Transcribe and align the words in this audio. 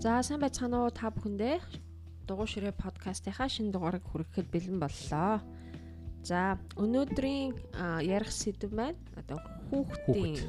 За 0.00 0.22
сайн 0.24 0.40
байцгаана 0.40 0.80
уу 0.80 0.88
та 0.96 1.12
бүхэндээ. 1.12 1.60
Дугуй 2.24 2.48
ширээ 2.48 2.72
подкастынхаа 2.72 3.52
шинэ 3.52 3.68
дугаарыг 3.68 4.00
хүрэхэд 4.08 4.48
бэлэн 4.48 4.80
боллоо. 4.80 5.44
За 6.24 6.56
өнөөдрийн 6.80 7.52
ярих 8.00 8.32
сэдв 8.32 8.72
маань 8.72 8.96
одоо 9.20 9.44
хүүхдийн 9.68 10.40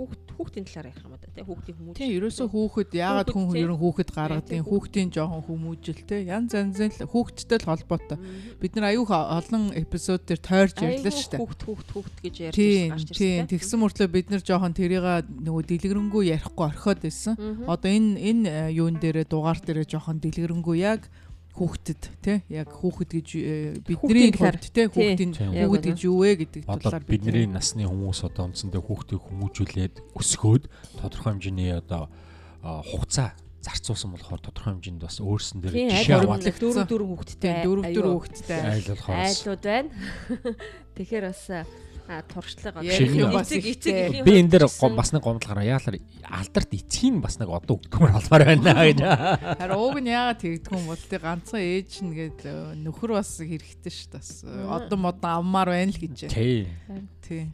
хүүхд 0.00 0.25
хүүхдийн 0.36 0.64
талаар 0.68 0.86
ярих 0.92 1.02
юм 1.02 1.12
да 1.16 1.28
тий 1.32 1.44
хүүхдийн 1.44 1.76
хүмүүс. 1.76 1.96
Тийм 1.96 2.10
ерөөсөө 2.16 2.46
хүүхэд 2.52 2.90
яагаад 2.96 3.30
хүн 3.32 3.46
тий. 3.50 3.62
ерөн 3.64 3.78
хүүхэд 3.80 4.10
гаргадیں۔ 4.12 4.48
тий, 4.52 4.60
Хүүхдийн 4.62 5.08
жоохон 5.10 5.42
хүмүүжил 5.48 6.00
те 6.06 6.16
янз 6.28 6.52
янзын 6.52 6.92
л 6.92 7.08
хүүхдтэй 7.08 7.58
л 7.58 7.68
холбоотой. 7.72 8.18
Бид 8.60 8.72
нар 8.76 8.86
аюух 8.92 9.10
олон 9.10 9.64
эпизод 9.72 10.22
дээр 10.28 10.40
тойрч 10.44 10.76
ярьлаа 10.84 11.12
шүү 11.16 11.30
дээ. 11.32 11.40
Хүүхд 11.40 11.60
хүүхд 11.64 11.88
хүүхд 11.96 12.16
гэж 12.20 12.34
ярьж 12.46 12.56
гарч 12.92 13.08
ирсэн. 13.16 13.48
тэгсэн 13.48 13.78
мөртлөө 13.80 14.08
бид 14.12 14.28
нар 14.30 14.42
жоохон 14.44 14.76
тэрийг 14.76 15.04
нөгөө 15.26 15.62
дэлгэрэнгүй 15.66 16.22
ярихгүй 16.36 16.64
орхиод 16.68 17.00
байсан. 17.00 17.34
Одоо 17.66 17.90
энэ 17.90 18.20
энэ 18.20 18.44
э, 18.46 18.76
юун 18.76 19.00
дээрээ 19.00 19.26
дугаар 19.26 19.58
дээрээ 19.58 19.88
жоохон 19.88 20.20
дэлгэрэнгүй 20.20 20.76
яг 20.84 21.08
хүүхдэд 21.56 22.02
те 22.20 22.44
яг 22.52 22.68
хүүхэд 22.68 23.10
гэж 23.16 23.28
э, 23.40 23.80
бидний 23.80 24.30
хувьд 24.30 24.64
те 24.70 24.86
хүүхдийн 24.92 25.32
хүүхэд 25.34 25.84
гэж 25.90 25.98
юу 26.04 26.20
вэ 26.22 26.44
гэдэг 26.44 26.62
талаар 26.68 27.04
бидний 27.08 27.48
насны 27.48 27.88
хүмүүс 27.88 28.20
одоо 28.28 28.52
үндсэндээ 28.52 28.82
хүүхдийг 28.84 29.22
хүмүүжүүлээд 29.24 29.94
өсгөөд 30.14 30.64
тодорхой 31.00 31.32
хэмжээний 31.34 31.72
одоо 31.72 32.12
хугацаа 32.62 33.32
зарцуулсан 33.66 34.14
болохоор 34.14 34.40
тодорхой 34.40 34.72
хэмжээнд 34.78 35.02
бас 35.02 35.18
өөрсөн 35.18 35.58
дээр 35.64 35.74
жишээ 35.90 36.22
аваад 36.22 36.46
дөрөв 36.46 36.86
дөрөв 36.86 37.08
хүүхдтэй. 37.18 37.54
дөрөв 37.66 37.84
дөрөв 37.90 38.12
хүүхэдтэй 38.22 38.60
айлууд 39.10 39.62
байна. 39.66 39.90
Тэгэхээр 40.96 41.24
бас 41.26 41.42
а 42.08 42.22
туршлага 42.22 42.82
бас 43.34 43.50
эцэг 43.50 43.66
эцэг 43.66 44.22
би 44.22 44.38
энэ 44.38 44.50
дээр 44.50 44.66
бас 44.94 45.10
нэг 45.10 45.22
гомдол 45.22 45.42
гараа 45.42 45.66
яалаар 45.66 45.98
алдарт 46.22 46.70
эцгийн 46.70 47.18
бас 47.20 47.38
нэг 47.42 47.50
одоо 47.50 47.78
өгдөгмөр 47.78 48.14
алмаар 48.14 48.44
байна 48.46 48.74
гэж. 48.86 49.00
Харин 49.02 49.74
ууг 49.74 49.98
нь 49.98 50.10
яагаад 50.14 50.38
тэгдэг 50.38 50.70
юм 50.70 50.86
бол 50.86 51.02
тэг 51.02 51.20
ганцхан 51.22 51.62
ээж 51.62 51.92
нь 52.06 52.14
гээд 52.14 52.40
э, 52.46 52.54
нөхөр 52.78 53.18
бас 53.18 53.30
хэрэгтэй 53.42 53.90
ш 53.90 54.06
Мм. 54.46 54.70
одон 54.70 55.00
модон 55.02 55.30
авмаар 55.42 55.74
байна 55.74 55.90
л 55.90 55.98
гэж. 55.98 56.30
Тий. 56.30 56.70
Тий. 57.26 57.50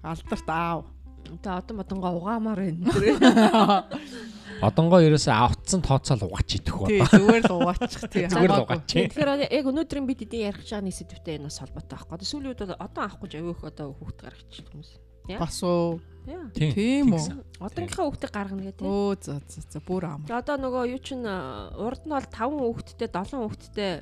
Алдарт 0.00 0.48
аав. 0.48 0.88
Одоо 1.28 1.52
одоо 1.60 1.74
модонгоо 1.76 2.12
угаамаар 2.16 2.60
байна. 2.64 2.88
Одонгоо 4.58 4.98
ерөөсөө 5.06 5.34
автсан 5.34 5.82
тооцоол 5.86 6.26
угаач 6.26 6.58
идэх 6.58 6.78
Тий 6.90 6.98
ба. 6.98 7.06
зүгээр 7.14 7.44
л 7.46 7.54
угаачих 7.62 8.02
тий. 8.10 8.24
Зүгээр 8.32 8.52
л 8.52 8.62
угаач. 8.66 8.90
Тэгэхээр 8.90 9.30
яг 9.54 9.66
өнөөдрийн 9.70 10.06
бид 10.08 10.24
эдийн 10.26 10.50
ярих 10.50 10.66
гэж 10.66 10.70
байгаа 10.74 10.86
нэг 10.88 10.96
сэдвтэй 10.98 11.34
энэ 11.38 11.46
бас 11.46 11.58
холбоотой 11.62 11.94
байхгүй. 11.94 12.26
Сүүлийн 12.26 12.50
үед 12.50 12.62
бол 12.66 12.74
одоо 12.74 13.02
авахгүй 13.06 13.28
аюух 13.38 13.62
одоо 13.62 13.86
хүүхд 13.94 14.18
гаргачих 14.18 14.66
хүмүүс. 14.66 14.90
Яа. 15.28 15.38
Бас 15.38 15.58
уу. 15.62 16.00
Яа. 16.26 16.48
Тийм 16.56 17.14
үү? 17.14 17.26
Одонгийнхаа 17.62 18.04
хүүхдийг 18.08 18.32
гаргана 18.34 18.64
гэдэг. 18.66 18.82
Өө 18.82 19.14
за 19.22 19.38
за 19.46 19.60
за 19.62 19.80
бүр. 19.84 20.08
Тэгээ 20.26 20.40
одоо 20.42 20.56
нөгөө 20.58 20.84
юу 20.90 21.00
чин 21.04 21.22
а, 21.28 21.70
урд 21.78 22.02
нь 22.02 22.12
бол 22.12 22.26
5 22.26 22.58
хүүхэдтэй 22.58 23.08
7 23.14 23.38
хүүхэдтэй 23.38 23.92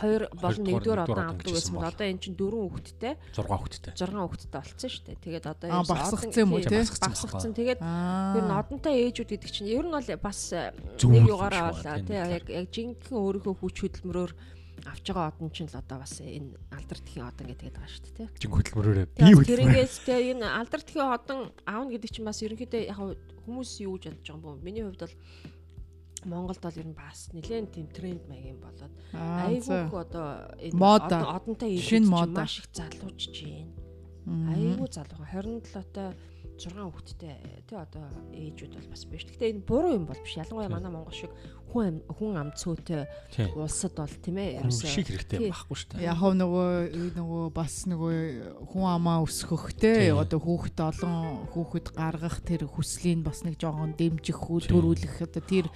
2 0.00 0.28
болон 0.34 0.64
1-р 0.66 0.74
Хоёрдугаар, 0.74 1.00
одоо 1.06 1.14
одоо 1.34 1.52
байсан 1.54 1.72
бол 1.74 1.82
бол. 1.84 1.90
одоо 1.94 2.06
эн 2.10 2.18
чин 2.18 2.34
4 2.34 2.50
хүүхэдтэй 2.50 3.14
6 3.30 3.46
хүүхэдтэй. 3.46 3.92
6 3.94 4.10
хүүхэдтэй 4.10 4.50
болцсон 4.50 4.90
шүү 4.90 5.04
дээ. 5.06 5.16
Тэгээд 5.24 5.46
одоо 5.46 5.68
багасгацсан 5.86 6.30
одоо- 6.30 6.42
юм 6.42 6.50
уу, 6.52 6.60
тий, 6.60 6.70
тий? 6.70 6.84
Багасгацсан. 7.04 7.52
Тэгээд 7.54 7.80
ер 7.80 8.44
нь 8.44 8.54
одонтой 8.58 8.94
ээжүүд 9.06 9.30
гэдэг 9.30 9.50
чинь 9.54 9.70
ер 9.70 9.86
нь 9.86 9.94
бол 9.94 10.08
бас 10.18 10.40
Зөв 10.98 11.10
нэг 11.14 11.24
югаараа 11.30 11.70
бол 11.70 11.82
тийм 11.82 12.26
яг 12.26 12.44
яг 12.50 12.66
жинхэнэ 12.74 13.14
өөрийнхөө 13.14 13.54
хүч 13.62 13.76
хөдөлмөрөөр 13.86 14.32
авч 14.84 15.06
байгаа 15.08 15.32
одон 15.32 15.48
чинь 15.54 15.70
л 15.70 15.78
одоо 15.80 15.98
бас 16.02 16.20
энэ 16.20 16.58
алдардхийн 16.74 17.24
одон 17.24 17.46
гэдэг 17.48 17.72
байгаа 17.72 17.88
шүү 17.88 18.04
дээ 18.04 18.16
тий. 18.18 18.28
Жин 18.42 18.52
хөдөлмөрөөрөө 18.52 19.06
би 19.16 19.22
хөдөлмөр. 19.32 19.48
тэрэнгээс 19.48 19.94
тэгээ 20.04 20.32
энэ 20.34 20.46
алдардхийн 20.60 21.08
одон 21.08 21.40
аавна 21.64 21.90
гэдэг 21.94 22.10
чинь 22.12 22.26
бас 22.28 22.42
ерөнхийдөө 22.44 22.82
яг 22.90 22.98
хүмүүс 23.48 23.70
юу 23.86 23.96
гэж 23.96 24.12
бодож 24.12 24.28
байгаа 24.28 24.50
юм 24.52 24.58
бэ? 24.60 24.64
Миний 24.66 24.84
хувьд 24.84 25.00
бол 25.08 25.14
Монголд 26.26 26.60
бол 26.60 26.76
ер 26.80 26.86
нь 26.88 26.96
бас 26.96 27.28
нэлээд 27.32 27.70
тийм 27.74 27.86
тренд 27.92 28.22
маягийн 28.28 28.60
болоод 28.60 28.92
Аа 29.12 29.48
айгүй 29.48 29.60
за. 29.62 29.84
их 29.84 29.92
одоо 29.92 30.28
одонтой 31.36 31.70
мода. 32.08 32.40
маш 32.44 32.58
их 32.60 32.68
залуужж 32.72 33.24
байна. 33.30 33.72
Айгүй 34.54 34.88
залуу 34.88 35.24
27-той 35.28 36.14
6 36.54 36.70
хүүхэдтэй 36.70 37.34
тий 37.66 37.74
одоо 37.76 38.06
ээжүүд 38.30 38.78
бол 38.78 38.88
бас 38.94 39.02
биш. 39.10 39.26
Гэхдээ 39.26 39.50
энэ 39.58 39.66
буруу 39.66 39.90
юм 39.98 40.06
бол 40.06 40.14
биш. 40.22 40.38
Ялангуяа 40.38 40.70
манай 40.70 40.86
Монгол 40.94 41.10
шиг 41.10 41.34
хүн 41.74 41.98
ам- 41.98 42.02
хүн 42.14 42.38
ам 42.38 42.50
цөөтэй 42.54 43.10
улсад 43.58 43.98
бол 43.98 44.14
тийм 44.22 44.38
ээ 44.38 44.62
Хүн 44.62 44.70
ерөөсөө 44.70 44.86
шиг 44.86 45.06
хэрэгтэй 45.10 45.50
байхгүй 45.50 45.74
шүү 45.74 45.88
дээ. 45.98 46.06
Яг 46.06 46.16
хөө 46.22 46.32
нөгөө 46.38 46.70
нөгөө 47.18 47.44
бас 47.50 47.74
нөгөө 47.90 48.14
хүн 48.70 48.84
амаа 48.86 49.18
өсгөхтэй 49.26 49.98
Тий. 49.98 50.14
одоо 50.14 50.38
хүүхэд 50.38 50.78
олон 50.78 51.14
хүүхэд 51.50 51.86
гаргах 51.90 52.38
тэр 52.46 52.70
хүслийг 52.70 53.26
бас 53.26 53.42
нэг 53.42 53.58
жоохон 53.58 53.98
дэмжих 53.98 54.38
төрүүлэх 54.38 55.26
одоо 55.26 55.42
тэр 55.42 55.66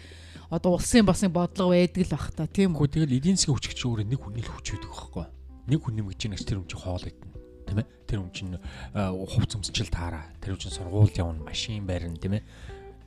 одоо 0.48 0.76
улсын 0.76 1.04
бас 1.04 1.20
нэг 1.20 1.32
бодлого 1.32 1.76
байдаг 1.76 2.08
л 2.08 2.12
бах 2.16 2.32
та 2.32 2.48
тийм 2.48 2.72
үү? 2.72 2.88
Тэгэл 2.88 3.16
эдийн 3.20 3.36
засгийн 3.36 3.56
хүч 3.56 3.66
гэж 3.68 3.80
өөрөө 3.84 4.06
нэг 4.08 4.20
хүний 4.20 4.44
л 4.44 4.52
хүч 4.52 4.66
байдаг 4.72 4.90
байхгүй. 4.92 5.26
Нэг 5.68 5.80
хүн 5.84 5.94
нэмэгч 6.00 6.18
чинь 6.18 6.36
тэр 6.36 6.58
хүн 6.64 6.68
чинь 6.72 6.80
хоол 6.80 7.04
идэнэ. 7.04 7.36
Тийм 7.68 7.78
ээ. 7.84 7.86
Тэр 8.08 8.18
хүн 8.24 8.32
чинь 8.32 8.56
хувц 9.04 9.52
өмсчил 9.60 9.92
таараа. 9.92 10.24
Тэр 10.40 10.56
хүн 10.56 10.62
чинь 10.64 10.72
сургууль 10.72 11.12
явна, 11.12 11.44
машин 11.44 11.84
барина, 11.84 12.16
тийм 12.16 12.40
ээ. 12.40 12.44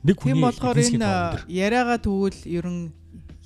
Нэг 0.06 0.16
хүний 0.22 0.38
Тийм 0.38 0.46
болохоор 0.46 0.78
энэ 0.78 1.50
яриагаа 1.50 1.98
тэгвэл 1.98 2.42
ер 2.46 2.66
нь 2.70 2.94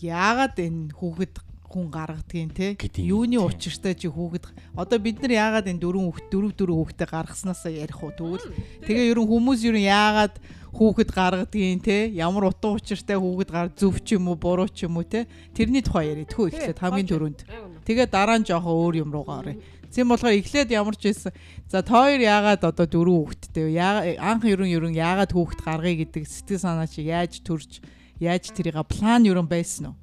яагаад 0.04 0.56
энэ 0.60 0.92
хүүхэд 0.92 1.34
хүн 1.76 1.92
гаргадгийг 1.92 2.56
те 2.56 3.00
юуны 3.04 3.36
учиртай 3.36 3.92
чи 3.92 4.08
хүүхэд 4.08 4.48
одоо 4.72 4.98
бид 4.98 5.20
нар 5.20 5.32
яагаад 5.36 5.68
энэ 5.68 5.84
дөрөв 5.84 6.02
хүүхэд 6.08 6.26
дөрөв 6.32 6.52
дөрөв 6.56 6.76
хүүхдээ 6.80 7.08
гаргаснасаа 7.12 7.72
ярих 7.76 8.00
уу 8.00 8.16
тэгвэл? 8.16 8.48
Тэгээ 8.88 9.12
ер 9.12 9.20
нь 9.20 9.28
хүмүүс 9.28 9.60
ер 9.68 9.76
нь 9.76 9.84
яагаад 9.84 10.34
хүүхэд 10.72 11.10
гаргадгийг 11.12 11.84
те 11.84 12.08
ямар 12.16 12.48
утга 12.48 12.72
учиртай 12.72 13.20
хүүхэд 13.20 13.50
гар 13.52 13.68
зөв 13.76 14.00
ч 14.00 14.16
юм 14.16 14.32
уу 14.32 14.40
буруу 14.40 14.72
ч 14.72 14.88
юм 14.88 14.96
уу 14.96 15.04
те 15.04 15.28
тэрний 15.52 15.84
тухай 15.84 16.16
яриад 16.16 16.32
тхөө 16.32 16.48
эхлээд 16.52 16.80
хамгийн 16.80 17.08
түрүүнд 17.12 17.40
тэгээ 17.84 18.08
дараа 18.08 18.40
нь 18.40 18.48
жоохон 18.48 18.72
өөр 18.72 18.94
юм 19.04 19.12
руугаа 19.12 19.44
орё 19.44 19.54
Тийм 19.96 20.12
болохоор 20.12 20.36
эхлээд 20.36 20.76
ямар 20.76 20.92
ч 20.92 21.08
байсан. 21.08 21.32
За 21.72 21.80
та 21.80 22.04
хоёр 22.04 22.20
яагаад 22.20 22.68
одоо 22.68 22.84
дөрөв 22.84 23.32
хүүхэдтэй 23.32 23.80
анх 24.20 24.44
ерөн 24.44 24.68
ерөн 24.68 24.92
яагаад 24.92 25.32
хүүхэд 25.32 25.60
гаргая 25.64 25.96
гэдэг 26.04 26.28
сэтгэл 26.28 26.60
санаа 26.60 26.84
чи 26.84 27.08
яаж 27.08 27.40
төрж 27.40 27.80
яаж 28.20 28.52
тэрийг 28.52 28.76
план 28.92 29.24
ерөн 29.24 29.48
байсан 29.48 29.94
уу? 29.94 29.96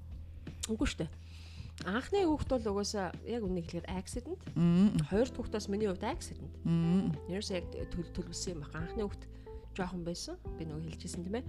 Үгүй 0.73 0.87
шүү 0.89 0.99
дээ. 1.05 1.22
Анхны 1.83 2.21
хүүхд 2.29 2.49
бол 2.53 2.67
угаасаа 2.77 3.11
яг 3.25 3.43
үнийг 3.43 3.65
хэлэхэд 3.67 3.89
accident. 3.89 4.39
Хоёр 5.09 5.27
хүүхдээс 5.33 5.67
миний 5.73 5.89
хувьд 5.89 6.05
accident. 6.05 6.53
Ерөөсөө 7.27 7.55
яг 7.57 7.65
төл 7.89 8.07
төлөвсөн 8.13 8.53
юм 8.55 8.61
байна. 8.63 8.77
Анхны 8.85 9.01
хүүхд 9.03 9.23
жоохон 9.73 10.03
байсан. 10.05 10.37
Би 10.55 10.63
нөгөө 10.69 10.85
хэлчихсэн 10.93 11.25
тийм 11.25 11.41
ээ. 11.41 11.45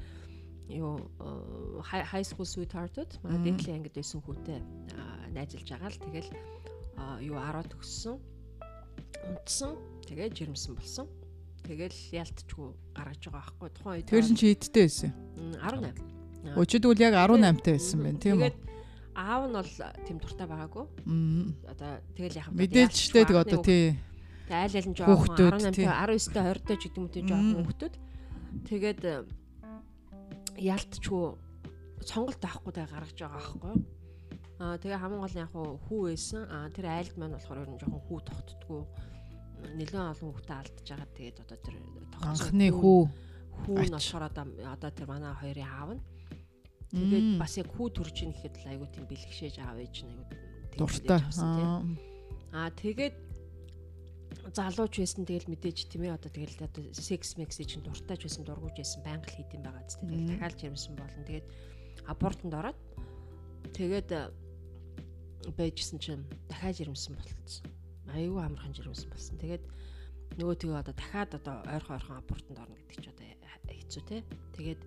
Юу 0.80 0.96
э, 1.20 2.08
high 2.08 2.24
school 2.24 2.48
sweetheart-д 2.48 3.20
манай 3.20 3.52
дээдлийн 3.52 3.84
ангид 3.84 3.94
байсан 4.00 4.24
хүүтэй 4.24 4.58
найзалж 5.36 5.68
байгаа 5.76 5.92
л 5.92 6.00
тэгэл 6.08 6.30
юу 7.20 7.36
10 7.36 7.68
төгссөн. 7.68 8.16
Унтсан. 9.28 9.76
Тэгээ 10.08 10.32
жирэмсэн 10.32 10.72
болсон. 10.74 11.06
Тэгэл 11.68 11.96
ялтчгүй 12.16 12.68
гаргаж 12.96 13.22
байгаа 13.28 13.44
байхгүй. 13.44 13.68
Тухайн 13.76 13.96
үед 14.00 14.08
Тэр 14.08 14.24
чинь 14.24 14.40
чи 14.40 14.46
хэдтэй 14.56 14.84
байсан? 14.88 15.10
м, 15.36 15.52
18. 15.60 15.96
Аа, 16.44 16.60
Өчигдвэл 16.60 17.00
яг 17.00 17.14
18 17.16 17.60
таа 17.60 17.76
байсан 17.76 17.98
байна 18.04 18.18
тийм 18.20 18.36
үү? 18.40 18.52
Тэгээд 18.52 18.56
аав 19.14 19.42
нь 19.48 19.54
бол 19.54 19.72
тийм 20.06 20.18
дуртай 20.18 20.46
байгаагүй. 20.46 20.84
Одоо 21.70 21.90
тэгэл 22.18 22.38
яхав. 22.42 22.54
Мэдээлжтэй 22.54 23.24
тэг 23.24 23.38
одоо 23.38 23.58
тий. 23.62 23.96
Тэг 24.50 24.58
айл 24.58 24.74
айл 24.74 24.88
нь 24.90 24.96
жоохон 24.98 25.14
Хүүхдүүд, 25.14 25.52
18 25.62 25.78
тий. 25.78 25.86
19 25.86 26.34
20 26.34 26.68
дэж 26.68 26.80
гэдэг 26.82 26.98
юм 26.98 27.08
тий 27.08 27.22
жоохон 27.24 27.56
хүүхдүүд. 27.64 27.94
Тэгээд 28.68 29.00
э, 29.06 29.14
ялтчгүй 30.58 31.24
сонголт 32.04 32.42
авахгүй 32.44 32.72
тэгээ 32.74 32.92
гаргаж 32.92 33.18
байгаа 33.18 33.40
байхгүй 33.40 33.70
юу? 33.74 33.82
Аа 34.60 34.76
тэгээ 34.78 35.00
хамгийн 35.02 35.22
гол 35.24 35.34
нь 35.34 35.42
яг 35.42 35.50
хуу 35.50 35.78
хүү 35.88 36.00
байсан. 36.12 36.42
Аа 36.46 36.68
тэр 36.70 36.86
айлд 36.86 37.14
маань 37.18 37.34
болохоор 37.34 37.62
ер 37.64 37.70
нь 37.74 37.80
жоохон 37.80 38.02
хүү 38.06 38.18
тогтдггүй. 38.28 38.82
Нэлээд 39.74 40.10
олон 40.12 40.30
хүүхдээ 40.30 40.56
алдаж 40.60 40.86
байгаа. 40.86 41.08
Тэгээд 41.16 41.38
одоо 41.42 41.58
тэр 41.58 41.74
тогтсон 42.12 42.30
Анхны 42.30 42.68
хүү. 42.70 43.00
хүү 43.64 43.78
нь 43.88 43.94
болохоор 43.96 44.24
одоо 44.28 44.44
одоо 44.70 44.90
тэр 44.94 45.06
манай 45.08 45.34
хоёрын 45.34 45.66
аав 45.66 45.90
нь 45.98 46.02
тэгээд 46.92 47.28
бас 47.40 47.56
яг 47.56 47.68
хүү 47.72 47.88
төрж 47.94 48.16
ийн 48.22 48.32
гэхэд 48.34 48.54
л 48.64 48.70
айгу 48.70 48.86
тийм 48.92 49.04
бэлгшээж 49.08 49.56
аав 49.62 49.78
ээж 49.80 49.96
нь 50.04 50.10
айгу 50.12 50.24
тийм 50.28 50.42
дуртай. 50.78 51.20
Аа. 52.52 52.70
Тэгээд 52.74 53.16
залууч 54.54 54.94
байсан 54.98 55.24
тэгэл 55.24 55.50
мэдээж 55.50 55.78
тийм 55.88 56.06
ээ 56.06 56.16
одоо 56.18 56.30
тэгэл 56.30 56.66
одоо 56.66 56.82
секс 56.92 57.38
мекс 57.38 57.58
чинь 57.58 57.82
дуртайч 57.82 58.26
байсан 58.26 58.44
дургуйж 58.44 58.76
байсан 58.78 59.00
байнга 59.02 59.30
л 59.30 59.38
хийдэм 59.38 59.62
байгаа 59.62 59.84
зү 59.88 60.02
тэгэл 60.04 60.28
дахиад 60.28 60.54
жирэмсэн 60.58 60.94
болно. 60.98 61.22
Тэгээд 61.26 61.46
абортонд 62.10 62.54
ороод 62.54 62.78
тэгээд 63.74 64.08
э, 64.12 64.30
байжсэн 65.54 65.98
чинь 65.98 66.24
дахиад 66.50 66.76
жирэмсэн 66.78 67.14
болцсон. 67.14 67.66
Аюу 68.14 68.38
амархан 68.42 68.74
жирэмсэн 68.74 69.08
болсон 69.10 69.36
тэгээд 69.38 69.64
нөгөө 70.38 70.56
тэгээ 70.58 70.82
одоо 70.82 70.94
дахиад 70.94 71.30
одоо 71.38 71.56
ойрхон 71.70 71.94
ойрхон 71.98 72.18
абортонд 72.18 72.58
орно 72.58 72.74
гэдэг 72.74 72.98
чи 73.00 73.10
одоо 73.10 73.24
хэцүү 73.84 74.02
те. 74.08 74.16
Тэгээд 74.56 74.80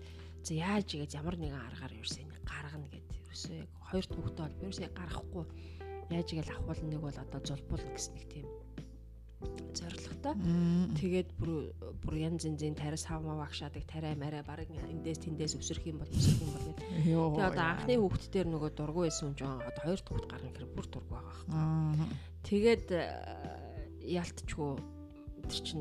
за 0.48 0.54
яаж 0.56 0.88
игээд 0.96 1.18
ямар 1.20 1.36
нэгэн 1.36 1.60
аргаар 1.60 1.94
ерөөсөө 2.00 2.24
энийг 2.24 2.44
гаргана 2.48 2.88
гэдэг 2.88 3.16
ерөөсөө 3.28 3.56
яг 3.60 3.72
хоёр 3.92 4.06
хүүхдээ 4.08 4.44
бол 4.48 4.64
ерөөсөө 4.64 4.90
гаргахгүй 4.96 5.46
яаж 6.16 6.28
игээл 6.32 6.56
авахул 6.56 6.88
нэг 6.88 7.02
бол 7.04 7.20
одоо 7.20 7.40
зулбуулна 7.44 7.92
гэсэн 7.92 8.14
нэг 8.16 8.26
тийм 8.32 8.48
зоригтой. 9.76 10.34
Тэгээд 10.98 11.30
бүр 11.38 11.52
бүр 12.02 12.16
янз 12.18 12.48
янзын 12.48 12.74
тариас 12.80 13.06
хав 13.06 13.22
мав 13.22 13.44
агшаадаг 13.46 13.86
тариа 13.86 14.16
мараа 14.18 14.42
баг 14.42 14.66
эндээс 14.66 15.22
тэндээс 15.22 15.54
өсөрөх 15.60 15.86
юм 15.86 16.02
бол 16.02 16.10
өсөрөх 16.10 16.42
юм 16.42 16.52
бол 16.56 16.66
гэд. 16.66 16.80
Йоо. 17.12 17.28
Тэгээд 17.36 17.52
одоо 17.54 17.66
анхны 17.68 17.94
хүүхэд 18.02 18.32
дээр 18.34 18.48
нөгөө 18.50 18.72
дургу 18.74 19.02
байсан 19.06 19.30
юм 19.30 19.36
жоо 19.38 19.54
одоо 19.62 19.84
хоёр 19.86 20.00
дахь 20.02 20.10
хүүхэд 20.10 20.32
гарна 20.32 20.50
гэхээр 20.50 20.74
бүр 20.74 20.88
дургу 20.90 21.12
байгаа. 21.14 21.38
Аа. 21.54 22.08
Тэгээд 22.48 22.88
э, 22.98 23.04
ялтчгүй 24.18 24.72
тэр 25.46 25.62
чин 25.62 25.80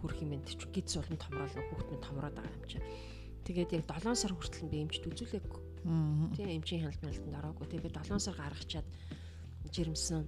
хүрх 0.00 0.18
юм 0.24 0.32
энэ 0.40 0.46
чинь 0.48 0.72
гид 0.72 0.88
суулн 0.88 1.20
томрол 1.20 1.52
хүүхэд 1.52 1.90
минь 1.92 2.04
томроод 2.04 2.36
байгаа 2.40 2.56
юм 2.56 2.64
чи. 2.64 2.78
Тэгээд 3.44 3.76
яг 3.76 3.84
7 3.88 4.16
сар 4.16 4.32
хүртэл 4.32 4.72
би 4.72 4.82
эмчд 4.84 5.04
үзүүлээгүй. 5.04 5.60
Тийм 6.36 6.48
эмчийн 6.48 6.88
хяналтанд 6.88 7.36
ороогүй. 7.38 7.66
Тэгээд 7.68 7.86
би 7.86 7.90
7 7.92 8.16
сар 8.16 8.36
гаргачаад 8.40 8.88
жирэмсэн. 9.68 10.24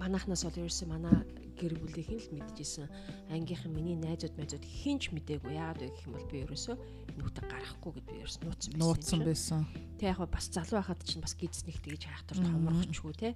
Манайхнаас 0.00 0.44
бол 0.48 0.60
ерөөсөө 0.64 0.88
манай 0.88 1.16
гэр 1.58 1.74
бүлийнхэн 1.82 2.22
л 2.22 2.32
мэдчихсэн. 2.38 2.86
Ангийнхан 3.34 3.74
миний 3.74 3.98
найзууд 3.98 4.38
найзууд 4.38 4.64
хинч 4.64 5.10
мдээгүй. 5.10 5.52
Яагаад 5.58 5.82
вэ 5.82 5.90
гэх 5.90 6.06
юм 6.06 6.14
бол 6.14 6.30
би 6.30 6.46
ерөөсөө 6.46 6.76
нүхтэй 7.18 7.44
гарахгүй 7.50 7.90
гэд 7.98 8.06
би 8.06 8.16
ерөөс 8.22 8.38
нууцсан 8.46 8.70
байсан. 8.70 8.78
Нууцсан 8.78 9.20
байсан. 9.26 9.60
Тэг 9.98 10.14
яг 10.14 10.18
ба 10.22 10.30
бас 10.30 10.46
залуу 10.48 10.78
байхад 10.78 11.02
чинь 11.02 11.24
бас 11.24 11.34
гидснэх 11.34 11.82
тэгж 11.82 12.02
хайх 12.06 12.22
тур 12.30 12.38
томрохчгүй 12.46 13.14
те. 13.18 13.34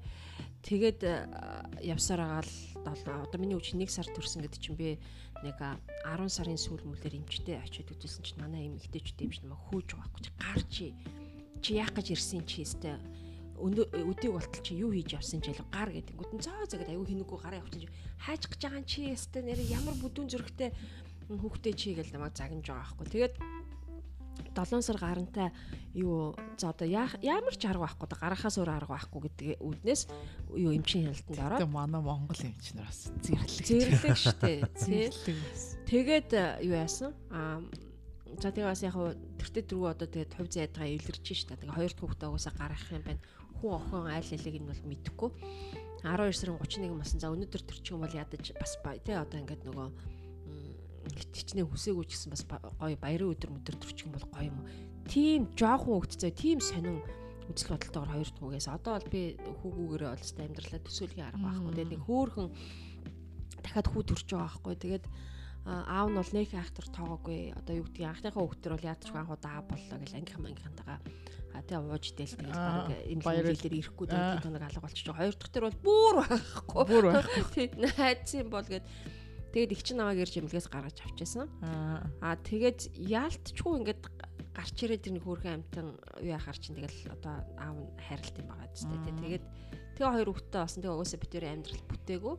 Тэгээд 0.63 1.01
э, 1.03 1.27
явсаар 1.83 2.23
агаал 2.23 3.27
одоо 3.27 3.39
миний 3.43 3.59
үуч 3.59 3.75
1 3.75 3.83
сар 3.91 4.07
төрсөн 4.07 4.47
гэдэг 4.47 4.61
чинь 4.63 4.79
би 4.79 5.03
нэг 5.43 5.59
а, 5.59 5.75
10 6.07 6.31
сарын 6.31 6.59
сүүл 6.59 6.87
мүлээр 6.87 7.19
эмчтэй 7.19 7.59
очиод 7.59 7.91
үзүүлсэн 7.91 8.23
чинь 8.23 8.39
манай 8.39 8.71
эм 8.71 8.79
ихтэйчүүд 8.79 9.27
юм 9.27 9.33
шиг 9.35 9.51
хөөж 9.51 9.99
байгаа 9.99 10.07
байхгүй 10.07 10.23
чи 10.23 10.33
гар 10.39 10.63
чи 10.71 10.87
чи 11.63 11.71
яах 11.83 11.91
гэж 11.99 12.07
ирсэн 12.15 12.47
чи 12.47 12.63
өстэй 12.63 12.95
өдийг 13.63 14.33
болтол 14.35 14.63
чи 14.67 14.75
юу 14.75 14.91
хийж 14.91 15.15
явсан 15.15 15.39
ч 15.39 15.55
ялга 15.55 15.67
гар 15.71 15.91
гэдэг. 15.95 16.19
Гүтэн 16.19 16.41
цаа 16.43 16.67
гэдэг 16.67 16.91
аюу 16.91 17.07
хинэггүй 17.07 17.39
гараа 17.39 17.63
явуулчих. 17.63 17.95
Хайж 18.19 18.43
гэж 18.51 18.61
байгаа 18.67 18.83
чи 18.83 19.15
өстэй 19.15 19.43
нэр 19.47 19.61
ямар 19.71 19.95
бүдүүн 20.03 20.29
зөрөгтэй 20.35 20.71
хүүхдээ 21.31 21.75
чи 21.79 21.95
гэл 21.95 22.11
намайг 22.13 22.35
загнаж 22.35 22.67
байгаа 22.67 22.83
байхгүй. 22.83 23.07
Тэгээд 23.07 23.35
7 24.55 24.83
сар 24.83 24.99
гарантай 24.99 25.49
юу 25.95 26.35
за 26.59 26.71
одоо 26.71 26.89
ямар 26.89 27.55
ч 27.57 27.65
арга 27.65 27.89
байхгүй 27.89 28.09
гарахаас 28.09 28.57
өөр 28.61 28.71
арга 28.71 28.97
байхгүй 28.97 29.21
гэдэг 29.29 29.61
үднээс 29.65 30.03
юу 30.57 30.73
эмчийн 30.77 31.09
хяналтанд 31.09 31.41
ороод 31.41 31.61
Тэгээ 31.65 31.73
манай 31.73 32.03
Монгол 32.03 32.41
эмч 32.41 32.67
нар 32.77 32.89
бас 32.89 33.09
зэрлэг. 33.25 33.65
зэрлэг 33.65 34.17
штэ 34.17 34.53
Зэрлэг. 34.85 35.39
Тэгээд 35.89 36.31
э, 36.37 36.45
юу 36.69 36.77
яасан 36.77 37.13
аа 37.33 37.65
за 38.41 38.49
тэгээ 38.53 38.69
бас 38.73 38.83
яг 38.85 38.95
хуу 38.97 39.13
тэртээ 39.41 39.65
дөрөв 39.69 39.93
одоо 39.93 40.09
тэгээд 40.09 40.33
хувь 40.37 40.53
зайдгаа 40.53 40.89
илэрч 40.89 41.27
штэ 41.33 41.57
тэгээ 41.57 41.77
хоёр 41.77 41.93
дахь 41.93 42.01
хүүхдээ 42.01 42.29
угаасаа 42.29 42.55
гаргах 42.57 42.93
юм 42.93 43.05
байна 43.05 43.21
хүн 43.63 43.79
охин 43.79 44.11
айл 44.11 44.31
алиг 44.35 44.57
нь 44.59 44.67
бол 44.67 44.83
мэдэхгүй. 44.91 45.31
12 46.03 46.35
сарын 46.35 46.59
31 46.59 46.99
масан 46.99 47.23
за 47.23 47.31
өнөөдөр 47.31 47.63
төрчих 47.63 47.95
юм 47.95 48.03
бол 48.03 48.11
ядаж 48.11 48.51
бас 48.59 48.75
ба- 48.83 48.99
тий 48.99 49.15
одоо 49.15 49.39
ингээд 49.39 49.63
нөгөө 49.71 49.87
хичнээн 51.31 51.71
хүсээгүй 51.71 52.05
ч 52.11 52.19
гэсэн 52.19 52.31
бас 52.35 52.43
ба- 52.51 52.63
гоё 52.83 52.99
баярын 52.99 53.31
өдөр 53.35 53.51
өдөр 53.55 53.77
төрчих 53.79 54.07
юм 54.11 54.19
бол 54.19 54.27
гоё 54.35 54.51
юм. 54.51 54.59
Уу 54.67 55.07
тийм 55.07 55.51
жоохон 55.55 56.03
хөвгтцөө 56.03 56.31
тийм 56.35 56.59
сонин 56.59 56.99
үзэл 57.51 57.75
бодолтойгоор 57.75 58.11
хоёр 58.15 58.31
дахь 58.31 58.43
үгээс. 58.43 58.69
Одоо 58.71 58.93
бол 58.99 59.09
би 59.11 59.23
хүүгүүгээрээ 59.39 60.11
өстой 60.15 60.45
амьдралаа 60.47 60.81
төсөөлхийн 60.83 61.27
арга 61.27 61.43
байхгүй. 61.43 61.73
Тэгээд 61.75 61.93
нэг 61.93 62.03
хөөхөн 62.07 62.49
дахиад 63.63 63.89
хүү 63.91 64.03
төрж 64.07 64.27
байгаа 64.31 64.47
байхгүй. 64.47 64.75
Тэгээд 64.79 65.05
аав 65.67 66.07
нь 66.11 66.19
бол 66.19 66.33
нэг 66.35 66.49
айхтар 66.55 66.87
тоогоогүй. 66.91 67.41
Одоо 67.59 67.75
юу 67.79 67.87
гэдгийг 67.87 68.11
анхныхаа 68.11 68.43
хүүхдэр 68.43 68.73
бол 68.75 68.89
яадаг 68.91 69.15
анхуу 69.15 69.39
даа 69.39 69.59
боллоо 69.67 69.99
гэл 69.99 70.17
ангийнхан 70.19 70.47
ангийнхантайгаа 70.51 70.99
а 71.55 71.63
тэгээ 71.63 71.85
ууж 71.87 72.05
идэл 72.13 72.35
тэгээд 72.37 72.57
Аа, 72.57 72.89
баг 72.89 72.91
энэ 73.13 73.23
баярал. 73.23 73.53
хэлээр 73.57 73.79
ирэхгүй 73.81 74.07
тэгээд 74.09 74.43
тоног 74.45 74.63
алга 74.67 74.81
болчих 74.85 75.05
жоо 75.07 75.17
хоёр 75.17 75.35
дахь 75.37 75.53
төр 75.53 75.65
бол 75.69 75.79
бүр 75.85 76.15
байхгүй 76.25 76.85
Бүр 76.89 77.05
байхгүй. 77.13 77.43
тий 77.55 77.67
найзын 77.77 78.49
бол 78.51 78.67
гээд 78.67 78.85
тэгээд 79.53 79.73
их 79.77 79.83
чин 79.85 79.97
намайг 80.01 80.19
ирж 80.25 80.35
эмнэлгээс 80.41 80.69
гаргаж 80.73 80.99
авчихсан 81.05 81.49
Аа. 81.63 82.37
тэгээд 82.41 82.81
яалтчгүй 82.97 83.73
ингээд 83.85 84.03
гарч 84.53 84.77
ирээд 84.85 85.03
тэр 85.09 85.13
нэг 85.17 85.25
хөөрхөн 85.25 85.57
амтан 85.65 85.87
юу 86.21 86.33
яхаар 86.37 86.59
чинь 86.61 86.77
тэгэл 86.77 87.13
одоо 87.17 87.41
аав 87.57 87.77
нь 87.81 87.89
хайралт 88.05 88.37
юм 88.37 88.47
байгаа 88.53 88.69
ч 88.77 88.85
тийм 88.85 89.17
тэгээд 89.21 89.45
тэгээ 89.97 90.13
хоёр 90.13 90.29
хүүхдтэй 90.29 90.61
болсон 90.61 90.81
тэгээ 90.85 90.97
угаасаа 90.97 91.21
битүүрийн 91.21 91.55
амьдрал 91.57 91.85
бүтээгүү. 91.89 92.35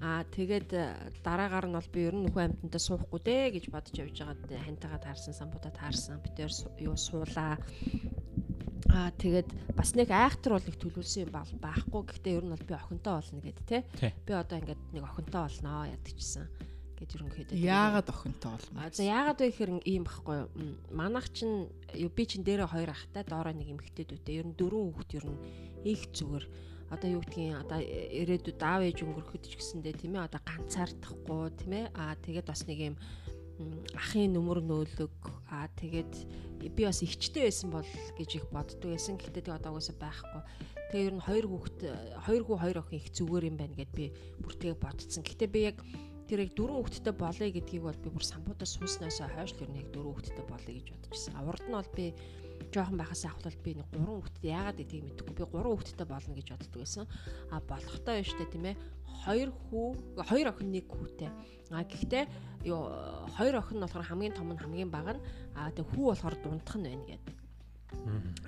Аа 0.00 0.22
тэгээд 0.32 0.70
э, 0.72 0.84
дараагаар 1.24 1.66
нь 1.68 1.76
бол 1.76 1.88
би 1.92 2.00
ер 2.08 2.14
нь 2.16 2.24
нөхөн 2.24 2.44
амьтантай 2.56 2.80
суухгүй 2.80 3.20
дээ 3.20 3.44
гэж 3.56 3.64
бодож 3.68 3.96
явж 4.00 4.16
байгаад 4.16 4.48
э, 4.48 4.64
хантайгаа 4.64 5.00
таарсан, 5.04 5.32
самбуудаа 5.36 5.72
таарсан. 5.76 6.24
Би 6.24 6.28
тэр 6.32 6.48
юу 6.80 6.96
суулаа. 6.96 7.60
Аа 8.88 9.12
тэгээд 9.12 9.48
бас 9.76 9.92
нэг 9.92 10.08
айхтар 10.08 10.56
бол 10.56 10.70
их 10.70 10.78
төлөвлөсөн 10.80 11.28
юм 11.28 11.32
бол 11.36 11.52
байхгүй. 11.60 12.00
Гэхдээ 12.08 12.36
ер 12.40 12.44
нь 12.48 12.54
бол 12.56 12.64
би 12.64 12.74
охинтой 12.74 13.12
болно 13.20 13.40
гэд 13.44 13.60
те. 13.68 13.78
Тий. 14.00 14.12
Би 14.24 14.32
одоо 14.32 14.56
ингээд 14.56 14.82
нэг 14.96 15.04
охинтой 15.04 15.40
болноо 15.44 15.84
ядчихсан 15.92 16.46
гэж 17.00 17.10
ерөнхийдөө. 17.16 17.56
Яагаад 17.56 18.08
охинтой 18.12 18.50
болмоо? 18.56 18.88
За 18.92 19.02
яагаад 19.04 19.40
вэ 19.40 19.48
гэхээр 19.52 19.72
ийм 19.88 20.04
байхгүй 20.04 20.36
юу? 20.36 20.48
Манайх 20.92 21.32
чин 21.32 21.72
юу 21.96 22.10
би 22.12 22.24
чин 22.28 22.44
дээрээ 22.44 22.68
хоёр 22.68 22.90
ахтай 22.92 23.24
доороо 23.24 23.56
нэг 23.56 23.68
эмэгтэй 23.72 24.04
дүүтэй. 24.04 24.40
Ер 24.40 24.46
нь 24.52 24.56
дөрвөн 24.56 24.92
хүүхэд 24.92 25.16
ер 25.16 25.26
нь 25.28 25.40
их 25.88 26.12
зүгээр. 26.12 26.44
Одоо 26.90 27.08
юу 27.08 27.22
гэдгийг 27.22 27.54
одоо 27.54 27.80
ирээдүйд 27.80 28.60
аав 28.60 28.82
ээж 28.82 28.98
өнгөрөхөд 29.06 29.44
ч 29.46 29.54
гэсэндээ 29.56 29.94
тийм 29.94 30.18
ээ 30.18 30.26
одоо 30.26 30.42
ганцаардахгүй 30.42 31.42
тийм 31.54 31.72
ээ 31.78 31.84
аа 31.94 32.18
тэгээд 32.18 32.50
бас 32.50 32.66
нэг 32.66 32.78
юм 32.82 32.96
ахын 33.96 34.32
нүмер 34.34 34.60
нөөлөг 34.64 35.16
аа 35.50 35.68
тэгээд 35.80 36.12
би 36.60 36.82
бас 36.84 37.00
ихчтэй 37.04 37.48
байсан 37.48 37.70
бол 37.72 37.88
гэж 38.18 38.30
их 38.36 38.46
боддог 38.52 38.90
байсан. 38.92 39.16
Гэхдээ 39.16 39.44
тэг 39.48 39.56
одоо 39.56 39.76
угаасаа 39.76 39.96
байхгүй. 39.96 40.42
Тэгээ 40.90 41.08
ер 41.08 41.14
нь 41.16 41.24
хоёр 41.24 41.46
хүүхэд 41.48 41.78
хоёр 42.26 42.42
хүү 42.44 42.56
хоёр 42.60 42.78
охин 42.82 43.00
их 43.00 43.08
зүгээр 43.16 43.48
юм 43.48 43.56
байна 43.56 43.74
гэд 43.78 43.92
би 43.96 44.04
бүр 44.42 44.54
тэгээ 44.58 44.78
бодсон. 44.80 45.22
Гэхдээ 45.24 45.50
би 45.50 45.60
яг 45.72 45.78
тэр 46.28 46.46
яг 46.46 46.52
дөрөв 46.54 46.76
хүүхэдтэй 46.86 47.14
болъё 47.14 47.48
гэдгийг 47.50 47.82
бол 47.82 47.98
би 47.98 48.08
бүр 48.10 48.24
самбуудаа 48.26 48.68
сууснаас 48.68 49.18
хойш 49.18 49.50
л 49.58 49.62
ер 49.64 49.70
нь 49.70 49.80
яг 49.82 49.88
дөрөв 49.90 50.14
хүүхэдтэй 50.14 50.46
болъё 50.46 50.72
гэж 50.78 50.86
бодчихсон. 50.94 51.34
А 51.34 51.46
урд 51.48 51.64
нь 51.66 51.74
бол 51.74 51.90
би 51.96 52.06
жоохон 52.68 53.00
байхаас 53.00 53.24
ахвал 53.24 53.56
би 53.64 53.74
нэг 53.80 53.86
гурван 53.90 54.20
хүүхэдтэй 54.20 54.50
яагаад 54.52 54.76
гэдгийг 54.76 55.04
мэдэхгүй. 55.08 55.34
Би 55.34 55.44
гурван 55.48 55.74
хүүхэдтэй 55.80 56.06
болно 56.06 56.34
гэж 56.36 56.46
боддог 56.52 56.80
байсан. 56.84 57.04
А 57.50 57.56
болохтой 57.64 58.14
байж 58.20 58.30
тээ 58.36 58.48
тийм 58.52 58.64
ээ. 58.68 58.76
Хоёр 59.24 59.50
хүү, 59.50 59.86
хоёр 60.28 60.46
охин 60.52 60.70
нэг 60.70 60.86
хүүтэй. 60.92 61.30
А 61.72 61.84
гэхдээ 61.84 62.24
юу 62.68 62.80
хоёр 63.36 63.54
охин 63.58 63.80
нь 63.80 63.84
болохоор 63.84 64.06
хамгийн 64.06 64.36
том 64.36 64.52
нь 64.52 64.60
хамгийн 64.60 64.90
бага 64.92 65.16
нь 65.16 65.24
а 65.56 65.72
тэг 65.72 65.88
хүү 65.90 66.12
болохоор 66.12 66.36
дундх 66.40 66.74
нь 66.76 66.86
байна 66.86 67.04
гэдэг 67.08 67.39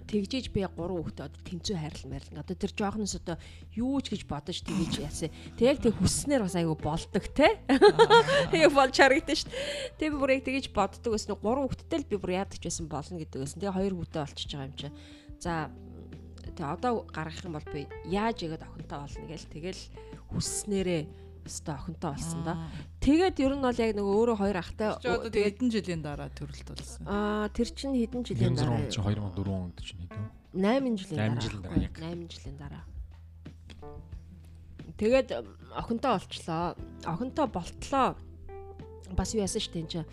тэгжээж 0.06 0.53
би 0.53 0.62
яг 0.62 0.77
гурван 0.77 1.03
хүүхдээ 1.03 1.27
одоо 1.27 1.41
тэнцүү 1.49 1.77
хайрлал 1.77 2.11
маярлан 2.12 2.43
одоо 2.44 2.56
тэр 2.56 2.73
жоохноос 2.77 3.15
одоо 3.17 3.37
юу 3.73 3.97
ч 4.05 4.12
гэж 4.12 4.23
бодож 4.29 4.59
тэгэж 4.61 4.93
яасан. 5.00 5.33
Тэг 5.56 5.67
яг 5.73 5.79
тэг 5.81 5.97
хүсснээр 5.97 6.44
бас 6.44 6.56
айгу 6.56 6.77
болдог 6.77 7.25
те. 7.33 7.49
Яг 8.53 8.73
болж 8.77 8.93
харагдсан 8.93 9.39
шүү 9.41 9.50
дээ 9.50 9.97
тэг 9.97 10.09
би 10.12 10.16
бүр 10.21 10.35
яг 10.37 10.45
тэгэж 10.45 10.66
боддог 10.76 11.16
гэсэн 11.16 11.37
гурван 11.40 11.64
хүүхдтэй 11.64 11.99
л 12.05 12.11
би 12.12 12.16
бүр 12.21 12.37
яадаг 12.37 12.61
ч 12.61 12.64
байсан 12.69 12.87
болно 12.93 13.16
гэдэг 13.16 13.40
байсан. 13.40 13.61
Тэг 13.62 13.73
хоёр 13.73 13.95
хүүхдээ 13.97 14.21
болчихж 14.21 14.50
байгаа 14.52 14.69
юм 14.69 14.76
чи 14.76 14.88
за 15.40 15.52
тэг 16.52 16.66
одоо 16.69 16.93
гаргах 17.09 17.45
юм 17.49 17.57
бол 17.57 17.69
би 17.73 17.88
яаж 18.12 18.45
игээд 18.45 18.66
охинтой 18.69 18.99
болно 19.00 19.25
гээл 19.26 19.49
тэгэл 19.49 19.83
хүсснээрээ 20.33 21.02
өстой 21.46 21.75
охинтой 21.75 22.11
болсон 22.14 22.40
да 22.46 22.54
тэгээд 23.00 23.37
ер 23.42 23.52
нь 23.56 23.64
бол 23.66 23.78
яг 23.78 23.92
нөгөө 23.96 24.14
өөрөө 24.18 24.37
хоёр 24.38 24.56
ахтай 24.62 24.88
тэгээд 25.02 25.58
хэдэн 25.58 25.70
жилийн 25.70 26.02
дараа 26.02 26.28
төрөлт 26.32 26.68
болсон. 26.70 27.02
аа 27.06 27.49
тэр 27.50 27.68
чинь 27.75 27.94
хэдэн 27.99 28.22
жилийн 28.22 28.54
96 28.54 28.62
дараа 28.62 28.78
он 28.78 28.87
чи 28.88 29.00
2004 29.00 29.50
онд 29.50 29.76
чинь 29.82 30.00
хэдэн 30.06 30.25
8 30.52 30.96
жилийн 31.00 31.18
дараа. 31.18 31.40
жилийн 31.40 31.62
дараа, 31.62 31.82
яг. 31.82 31.94
8 31.96 32.28
жилийн 32.28 32.56
дараа. 32.61 32.84
Тэгээд 35.00 35.28
охинтой 35.75 36.12
болчлоо. 36.14 36.76
Охинтой 37.08 37.46
болтлоо. 37.49 38.08
Бас 39.16 39.35
юу 39.35 39.45
яасан 39.45 39.61
дээ 39.73 39.83
энэ 39.83 39.92
чинь. 39.92 40.09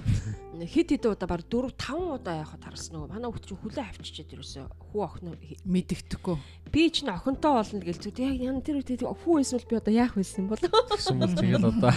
Хит 0.68 0.92
хит 0.92 1.06
удаа 1.08 1.28
баг 1.30 1.48
4 1.48 1.72
5 1.72 2.20
удаа 2.20 2.36
явахад 2.44 2.64
харсан 2.68 2.92
нөгөө 3.00 3.10
манай 3.16 3.32
хүүхд 3.32 3.46
чинь 3.48 3.62
хүлээ 3.64 3.86
авчичээд 3.96 4.34
ерөөсөө 4.36 4.66
хүү 4.92 5.02
охин 5.08 5.32
Мэдэгдэхгүй. 5.64 6.36
би 6.68 6.82
чинь 6.92 7.08
охинтой 7.10 7.52
болно 7.56 7.80
гэж 7.80 7.98
зүг 8.04 8.20
яг 8.20 8.36
ян 8.44 8.60
тэр 8.60 8.84
үед 8.84 9.00
хүү 9.00 9.40
бол 9.56 9.70
би 9.72 9.76
одоо 9.80 9.94
яах 9.96 10.14
байсан 10.20 10.52
бол 10.52 10.60
гэсэн 10.60 11.16
бол 11.16 11.32
тэгэл 11.32 11.64
одоо 11.64 11.92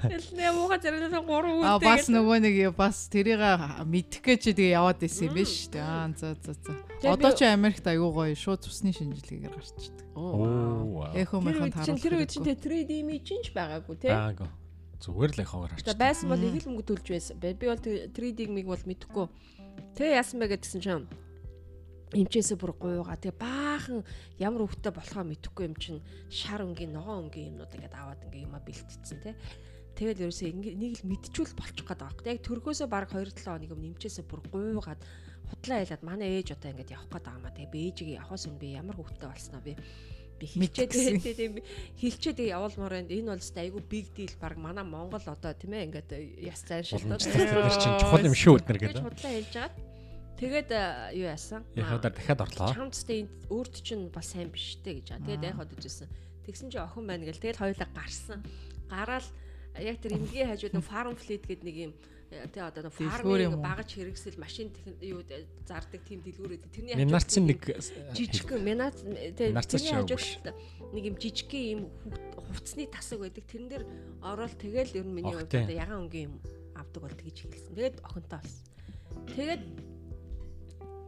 Тэгэл 0.00 0.30
нэ 0.32 0.48
мууга 0.56 0.76
зэрэлсэн 0.80 1.22
3 1.28 1.28
үедээ 1.28 1.68
А 1.68 1.78
бас 1.78 2.08
нөгөө 2.08 2.36
нэг 2.40 2.56
бас 2.72 2.96
тэрийг 3.12 3.42
мэдэх 3.84 4.22
гэж 4.24 4.42
тэгээ 4.56 4.74
яваад 4.80 5.04
исэн 5.04 5.28
юм 5.28 5.34
биш 5.36 5.68
үү? 5.68 5.84
Аа 5.84 6.08
за 6.16 6.34
за 6.40 6.56
за. 6.56 6.72
Одоо 7.04 7.36
ч 7.36 7.44
Америкт 7.44 7.84
аюу 7.84 8.10
гоё 8.16 8.32
шууд 8.32 8.64
цусны 8.64 8.96
шинжилгээгээр 8.96 9.52
гарчдаг. 9.52 10.08
оо 10.16 11.12
Эхо 11.12 11.38
Тэр 11.38 11.44
мэхэн 11.44 11.68
үед 11.68 11.84
чинь 11.84 12.00
тэр 12.00 12.14
үед 12.16 12.30
чинь 12.32 12.48
таруулах. 12.48 12.64
3D 12.64 12.90
image 13.04 13.30
ч 13.44 13.46
байгаагүй 13.52 13.96
аагаа 14.08 14.48
зүгээр 15.04 15.32
л 15.36 15.42
яхаагаар 15.44 15.72
За 15.76 15.76
харчих. 15.76 16.00
байсан 16.00 16.26
бол 16.32 16.40
их 16.40 16.56
л 16.64 16.68
мөнгө 16.72 16.88
төлж 16.88 17.06
байсан. 17.12 17.36
Би 17.36 17.52
бол 17.52 17.82
3D-г 17.84 18.48
бол 18.64 18.84
мэдэхгүй. 18.88 19.26
Тэгээ 20.00 20.16
яасан 20.16 20.40
бэ 20.40 20.46
гэдгсэн 20.56 20.80
чинь 20.80 21.06
эмчээсээ 22.14 22.56
бүр 22.56 22.72
гуйгаа. 22.78 23.18
Тэгээ 23.18 23.36
баахан 23.36 24.00
ямар 24.38 24.64
хөвгтэй 24.64 24.92
болохоо 24.94 25.24
мэдэхгүй 25.28 25.64
юм 25.66 25.76
чинь 25.76 26.00
шар 26.30 26.62
өнгийн 26.62 26.94
ногоон 26.94 27.28
өнгийн 27.28 27.52
юмнууд 27.52 27.74
ингээд 27.74 27.98
аваад 27.98 28.24
ингээ 28.30 28.46
юма 28.46 28.62
бэлтцсэн 28.62 29.18
тий. 29.20 29.34
Тэгэл 29.98 30.26
ерөөсөө 30.26 30.48
ингээ 30.50 30.74
нэг 30.78 30.92
л 31.02 31.08
мэдчихвэл 31.10 31.58
болчих 31.58 31.86
гээд 31.86 32.00
байгаа 32.02 32.22
юм. 32.22 32.30
Яг 32.30 32.40
төрхөөсөө 32.46 32.88
баг 32.90 33.10
2-7 33.10 33.46
хоног 33.46 33.70
юм 33.74 33.82
нэмчээсээ 33.82 34.24
бүр 34.26 34.40
гуйгаад 34.50 35.00
худлаа 35.50 35.78
ялаад 35.82 36.02
манай 36.02 36.28
ээж 36.38 36.54
одоо 36.54 36.70
ингээд 36.70 36.94
явах 36.94 37.10
гээд 37.10 37.26
байгаа 37.26 37.42
маа. 37.42 37.54
Тэгээ 37.54 37.74
би 37.74 37.78
ээжигээ 37.90 38.18
явахаас 38.18 38.46
өмнө 38.46 38.62
би 38.62 38.68
ямар 38.74 38.96
хөвгтэй 38.98 39.28
болсноо 39.30 39.62
би 39.62 39.72
би 40.38 40.46
хилчээд 40.46 40.90
тийм 41.38 41.58
хилчээд 42.00 42.38
явуулмаар 42.44 43.00
байна. 43.00 43.10
Энэ 43.10 43.30
бол 43.32 43.42
өстой 43.42 43.68
айгүй 43.68 43.82
big 43.88 44.06
deal 44.16 44.34
баг 44.40 44.56
манай 44.58 44.84
Монгол 44.84 45.22
одоо 45.22 45.52
тийм 45.54 45.72
ээ 45.74 45.86
ингээд 45.88 46.10
яс 46.42 46.62
зайн 46.66 46.84
шилдээд 46.84 47.18
Уламжлалт 47.18 47.82
чинь 47.82 47.98
чухал 48.00 48.26
юм 48.26 48.34
шүү 48.34 48.58
өднөр 48.58 48.78
гэдэг. 48.78 49.02
бодлоо 49.04 49.32
хэлж 49.32 49.54
хагаад 49.54 49.74
тэгээд 50.40 50.70
э, 50.74 50.82
юу 51.18 51.26
яасан? 51.30 51.62
Яхадаар 51.78 52.14
дахиад 52.14 52.40
орлоо. 52.42 52.68
Чамдстай 52.74 53.28
өөрт 53.48 53.74
чинь 53.80 54.10
бас 54.10 54.34
сайн 54.34 54.50
биш 54.50 54.78
те 54.82 54.98
гэж. 54.98 55.14
Тэгээд 55.22 55.46
яг 55.46 55.56
хад 55.58 55.70
үзсэн. 55.72 56.10
Тэгсэн 56.44 56.68
чи 56.74 56.78
охин 56.82 57.06
байна 57.06 57.24
гэл 57.24 57.40
тэгэл 57.40 57.62
хоёулаа 57.62 57.88
гарсан. 57.94 58.42
Гараал 58.90 59.28
яг 59.78 59.98
тэр 60.02 60.18
эмгийн 60.18 60.50
хажууд 60.50 60.74
нэг 60.74 60.84
farm 60.84 61.14
fleet 61.14 61.46
гэдэг 61.46 61.64
нэг 61.64 61.76
юм 61.90 61.92
тэ 62.52 62.60
одоо 62.60 62.90
юм 63.46 63.54
уу? 63.58 63.62
багаж 63.64 63.88
хэрэгсэл 63.94 64.38
машин 64.38 64.68
юу 65.00 65.22
зардаг 65.66 66.00
тийм 66.04 66.20
дэлгүүр 66.26 66.52
өгдөг. 66.58 66.70
Тэрний 66.74 66.94
Минарт 66.98 67.28
чинь 67.30 67.46
нэг 67.48 67.60
жижиг 68.14 68.50
тэ 69.36 69.52
Нарцаас 69.54 69.82
тэрний 69.82 69.94
хажууд 70.04 70.46
нэг 70.94 71.04
юм 71.10 71.16
жижигхэн 71.18 71.64
юм 71.74 71.82
ху- 72.02 72.42
хувцсны 72.50 72.86
тасаг 72.90 73.18
байдаг. 73.22 73.44
Тэрэн 73.46 73.68
дээр 73.70 73.84
ороод 74.22 74.54
тэгэл 74.58 74.98
ер 75.00 75.06
нь 75.06 75.14
миний 75.14 75.34
хувьд 75.34 75.50
тий. 75.50 75.62
одоо 75.64 75.76
ягаан 75.78 76.02
өнгийн 76.06 76.28
юм 76.30 76.34
авдаг 76.74 77.00
бол 77.02 77.14
тэгж 77.14 77.38
хэлсэн. 77.46 77.74
Тэгээд 77.78 77.96
охинтой 78.02 78.38
болсон. 78.42 78.64
Тэгээд 79.34 79.62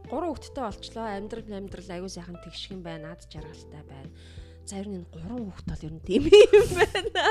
гурван 0.07 0.31
хүүхэдтэй 0.31 0.63
болчлоо. 0.63 1.05
Амьдрал 1.17 1.51
амьдрал 1.51 1.89
аягүй 1.91 2.11
сайхан 2.11 2.37
тэгшгэн 2.43 2.81
байна. 2.83 3.11
Наад 3.11 3.21
жаргалтай 3.27 3.83
байна. 3.83 4.11
За 4.67 4.79
ер 4.79 4.87
нь 4.87 5.03
энэ 5.03 5.11
гурван 5.11 5.43
хүүхэд 5.51 5.67
бол 5.67 5.85
ер 5.87 5.93
нь 5.95 6.03
тийм 6.07 6.23
юм 6.31 6.67
байна. 6.75 7.23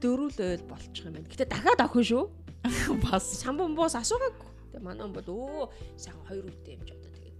Дөрүл 0.00 0.36
ойл 0.40 0.64
болчих 0.68 1.04
юм 1.04 1.14
байна. 1.16 1.28
Гэтэ 1.28 1.48
дахиад 1.48 1.80
охин 1.84 2.04
шүү. 2.04 2.24
Бас 3.04 3.24
Самбан 3.42 3.74
боос 3.76 3.94
асуугаагүй. 3.94 4.50
Тэгээ 4.72 4.82
манай 4.84 5.08
бол 5.08 5.28
өө 5.28 5.68
сайхан 6.00 6.24
хоёр 6.28 6.44
үедээ 6.48 6.74
юм 6.80 6.82
ч 6.88 6.90
одоо 6.96 7.10
тэгээд 7.12 7.36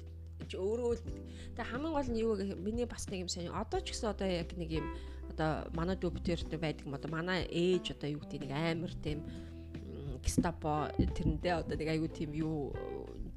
чи 0.50 0.56
өөрөө 0.60 0.92
л 0.94 1.02
мэд. 1.08 1.18
Тэгээ 1.56 1.70
хамгийн 1.72 1.94
гол 1.96 2.10
нь 2.12 2.20
юу 2.20 2.32
гэхээр 2.36 2.60
миний 2.60 2.86
бас 2.86 3.04
нэг 3.08 3.20
юм 3.24 3.30
сайн. 3.32 3.50
Одоо 3.50 3.80
ч 3.80 3.96
гэсэн 3.96 4.12
одоо 4.12 4.28
яг 4.28 4.50
нэг 4.54 4.70
юм 4.70 4.86
одоо 5.32 5.50
манай 5.72 5.96
дүү 5.96 6.10
бүтээртэй 6.14 6.60
байдаг 6.60 6.84
юм 6.86 6.94
одоо 6.94 7.10
манай 7.10 7.48
ээж 7.48 7.96
одоо 7.96 8.08
юу 8.12 8.20
гэдэг 8.22 8.40
нэг 8.44 8.52
амар 8.52 8.92
тийм 9.02 9.18
гестапо 10.22 10.92
тэрэндээ 10.94 11.54
одоо 11.58 11.74
нэг 11.76 11.88
айгүй 11.88 12.10
тийм 12.12 12.30
юу 12.36 12.72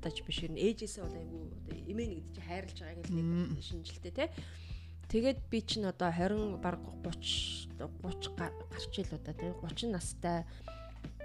тач 0.04 0.22
биш 0.22 0.44
юм 0.46 0.56
ээжээсээ 0.60 1.04
бол 1.04 1.18
айгүй 1.18 1.42
одоо 1.48 1.76
эмээ 1.88 2.08
нэг 2.12 2.20
чи 2.36 2.42
хайрлаж 2.44 2.78
байгааг 2.84 3.08
л 3.08 3.16
нэг 3.16 3.64
шинжилтэй 3.64 4.14
те. 4.14 4.26
Тэгээд 5.08 5.40
би 5.48 5.64
чинь 5.64 5.88
одоо 5.88 6.12
20 6.12 6.60
баг 6.60 6.84
30 7.02 7.80
30 7.80 8.36
га- 8.36 8.52
гарч 8.68 8.94
ил 9.00 9.16
удаа 9.16 9.34
тийм 9.34 9.56
30 9.64 9.96
настай 9.96 10.44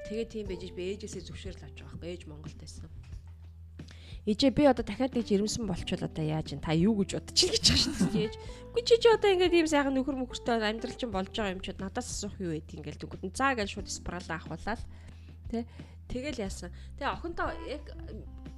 Тэгээд 0.09 0.31
тийм 0.33 0.47
байж 0.51 0.63
би 0.75 0.83
ээжээсээ 0.97 1.23
зөвшөөрөл 1.31 1.67
авч 1.67 1.77
байгаа 1.79 1.99
байхгүй 1.99 2.11
ээж 2.15 2.23
Монголд 2.27 2.59
байсан. 2.59 2.91
Ээжээ 4.23 4.53
би 4.55 4.63
одоо 4.71 4.87
дахиад 4.87 5.15
гэж 5.19 5.29
ирэмсэн 5.35 5.67
болчихвол 5.67 6.07
одоо 6.07 6.23
яаж 6.23 6.55
ин 6.55 6.63
та 6.63 6.71
юу 6.79 6.95
гэж 7.03 7.19
бодчих 7.19 7.51
гэж 7.59 7.67
дээ 8.13 8.31
ээж. 8.31 8.35
Үгүй 8.71 8.83
чи 8.87 8.95
чи 9.03 9.09
одоо 9.11 9.35
ингээд 9.35 9.59
ийм 9.59 9.67
сайхан 9.67 9.95
нөхөр 9.99 10.15
мөхөртэй 10.15 10.63
амьдрал 10.63 10.95
чинь 10.95 11.11
болж 11.11 11.35
байгаа 11.35 11.55
юм 11.59 11.63
чи 11.63 11.75
надаас 11.75 12.07
асуух 12.07 12.39
юу 12.39 12.55
байд 12.55 12.71
ингээл 12.71 13.03
дүгүүд. 13.03 13.35
За 13.35 13.51
гэж 13.59 13.69
шууд 13.75 13.91
спрал 13.91 14.23
авахуулаад 14.31 14.79
тэ 15.51 15.67
тэгэл 16.07 16.39
яасан. 16.39 16.71
Тэгээ 17.03 17.15
охинтой 17.19 17.51
яг 17.67 17.85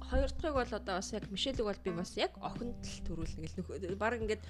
хоёр 0.05 0.29
дахьыг 0.29 0.53
бол 0.53 0.73
одоо 0.77 0.95
бас 1.01 1.09
яг 1.17 1.25
Мишелэг 1.33 1.65
бол 1.65 1.81
би 1.81 1.91
бас 1.97 2.13
яг 2.13 2.37
охинд 2.37 2.77
л 2.77 3.01
төрүүлнэ 3.09 3.41
гэл 3.41 3.57
нөхөр 3.57 3.97
баг 3.97 4.21
ингээд 4.21 4.43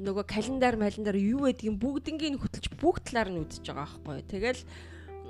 нөгөө 0.00 0.24
календар 0.24 0.80
малендар 0.80 1.16
юу 1.18 1.44
байдгийг 1.44 1.76
бүгднгийн 1.76 2.40
хөтөлж 2.40 2.72
бүгд 2.80 3.12
талаар 3.12 3.30
нь 3.34 3.42
үдчихэж 3.42 3.66
байгаа 3.68 4.00
байхгүй. 4.00 4.24
Тэгэл 4.32 4.62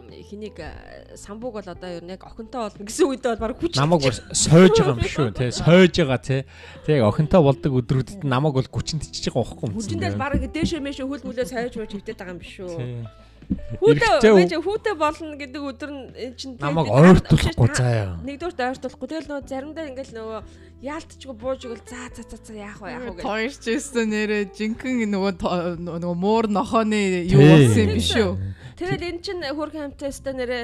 хэнийг 0.09 0.57
э, 0.59 1.17
самбууг 1.17 1.61
бол 1.61 1.69
одоо 1.69 1.91
ер 1.91 2.05
нь 2.05 2.13
яг 2.13 2.25
охинтой 2.25 2.67
болно 2.67 2.85
гэсэн 2.85 3.07
үедээ 3.09 3.37
бол 3.37 3.45
баг 3.49 3.59
хүч 3.61 3.73
намайг 3.77 4.03
сойж 4.33 4.75
байгаа 4.81 4.97
юм 4.97 5.05
шүү 5.05 5.29
тий 5.37 5.51
сойж 5.53 5.95
байгаа 6.01 6.21
тий. 6.21 6.41
Тэг 6.89 7.05
охинтой 7.05 7.41
болдог 7.45 7.73
өдрүүдэд 7.85 8.25
намайг 8.25 8.55
бол 8.57 8.69
гүчинд 8.73 9.05
ичиж 9.05 9.29
байгаа 9.29 9.45
байхгүй 9.45 9.67
юм 9.69 9.77
хүчиндээ 9.77 10.17
баг 10.17 10.41
дээшээ 10.41 10.81
мэшээ 10.81 11.07
хөл 11.07 11.25
мүлээ 11.29 11.47
сайж 11.47 11.75
мөж 11.77 11.93
хөвдөд 11.93 12.17
байгаа 12.17 12.35
юм 12.35 12.41
биш 12.41 12.55
үү. 12.59 13.28
Хүүтэй 13.49 14.33
байж 14.37 14.53
хүүтэй 14.61 14.95
болно 14.99 15.33
гэдэг 15.41 15.63
өдөр 15.73 15.91
нь 15.93 16.05
энэ 16.13 16.37
чинь 16.37 16.61
тэгээд 16.61 16.69
намайг 16.69 16.93
ойртуулахгүй 16.93 17.69
заяа 17.73 18.21
Нэгдүгürt 18.21 18.61
ойртуулахгүй 18.61 19.09
тэгэл 19.09 19.29
нөгөө 19.33 19.49
заримдаа 19.49 19.89
ингээл 19.89 20.13
нөгөө 20.21 20.41
яалтчгүй 20.85 21.33
бууж 21.33 21.61
игэл 21.65 21.81
за 21.89 22.13
за 22.13 22.23
за 22.29 22.37
за 22.45 22.53
яах 22.53 22.79
вэ 22.85 22.89
яах 22.93 23.05
вэ 23.09 23.13
гэж. 23.17 23.25
тоорч 23.25 23.63
ирсэн 23.73 24.07
нэрэ 24.13 24.39
жинхэнэ 24.53 25.09
нөгөө 25.09 25.33
нөгөө 25.81 26.17
муур 26.21 26.45
нохооны 26.53 27.25
юу 27.25 27.41
болсон 27.41 27.83
юм 27.89 27.93
биш 27.97 28.13
үү? 28.21 28.37
Тэгэл 28.77 29.09
эн 29.11 29.19
чин 29.25 29.41
хөрхэн 29.43 29.97
хамтаастай 29.97 30.35
нэрэ 30.37 30.59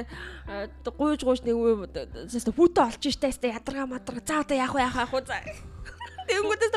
гуйж 0.93 1.25
гуйж 1.25 1.41
нэг 1.41 1.57
үстэй 1.57 2.53
хүүтэй 2.53 2.83
олж 2.85 3.01
штэ 3.01 3.49
ядаргаа 3.49 3.89
мадарга 3.89 4.21
за 4.21 4.45
одоо 4.45 4.55
яах 4.55 4.77
вэ 4.77 4.81
яах 4.85 5.09
вэ 5.09 5.25
за. 5.25 5.41
Тэнгүүдээс 6.25 6.73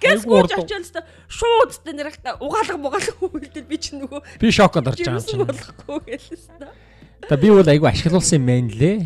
гэс 0.00 0.22
Айгу 0.22 0.30
гуйж 0.30 0.52
урд. 0.52 0.64
очил 0.64 0.84
штэ 0.84 1.00
шууд 1.28 1.70
штэ 1.74 1.92
нэр 1.92 2.08
угаалга 2.40 2.76
бугаалга 2.78 3.12
үйлдэл 3.20 3.66
би 3.68 3.76
чинь 3.78 4.00
нөгөө 4.04 4.20
би 4.40 4.48
шоконд 4.52 4.88
орж 4.88 4.98
байгаа 5.02 5.18
юм 5.18 5.26
чинь. 5.26 5.44
болохгүй 5.44 5.98
гээл 6.06 6.28
штэ. 6.38 6.68
та. 7.28 7.36
Би 7.36 7.50
бол 7.50 7.66
айгу 7.66 7.86
ашиглуулсан 7.90 8.38
юм 8.38 8.46
байна 8.46 8.70
лээ. 8.70 8.98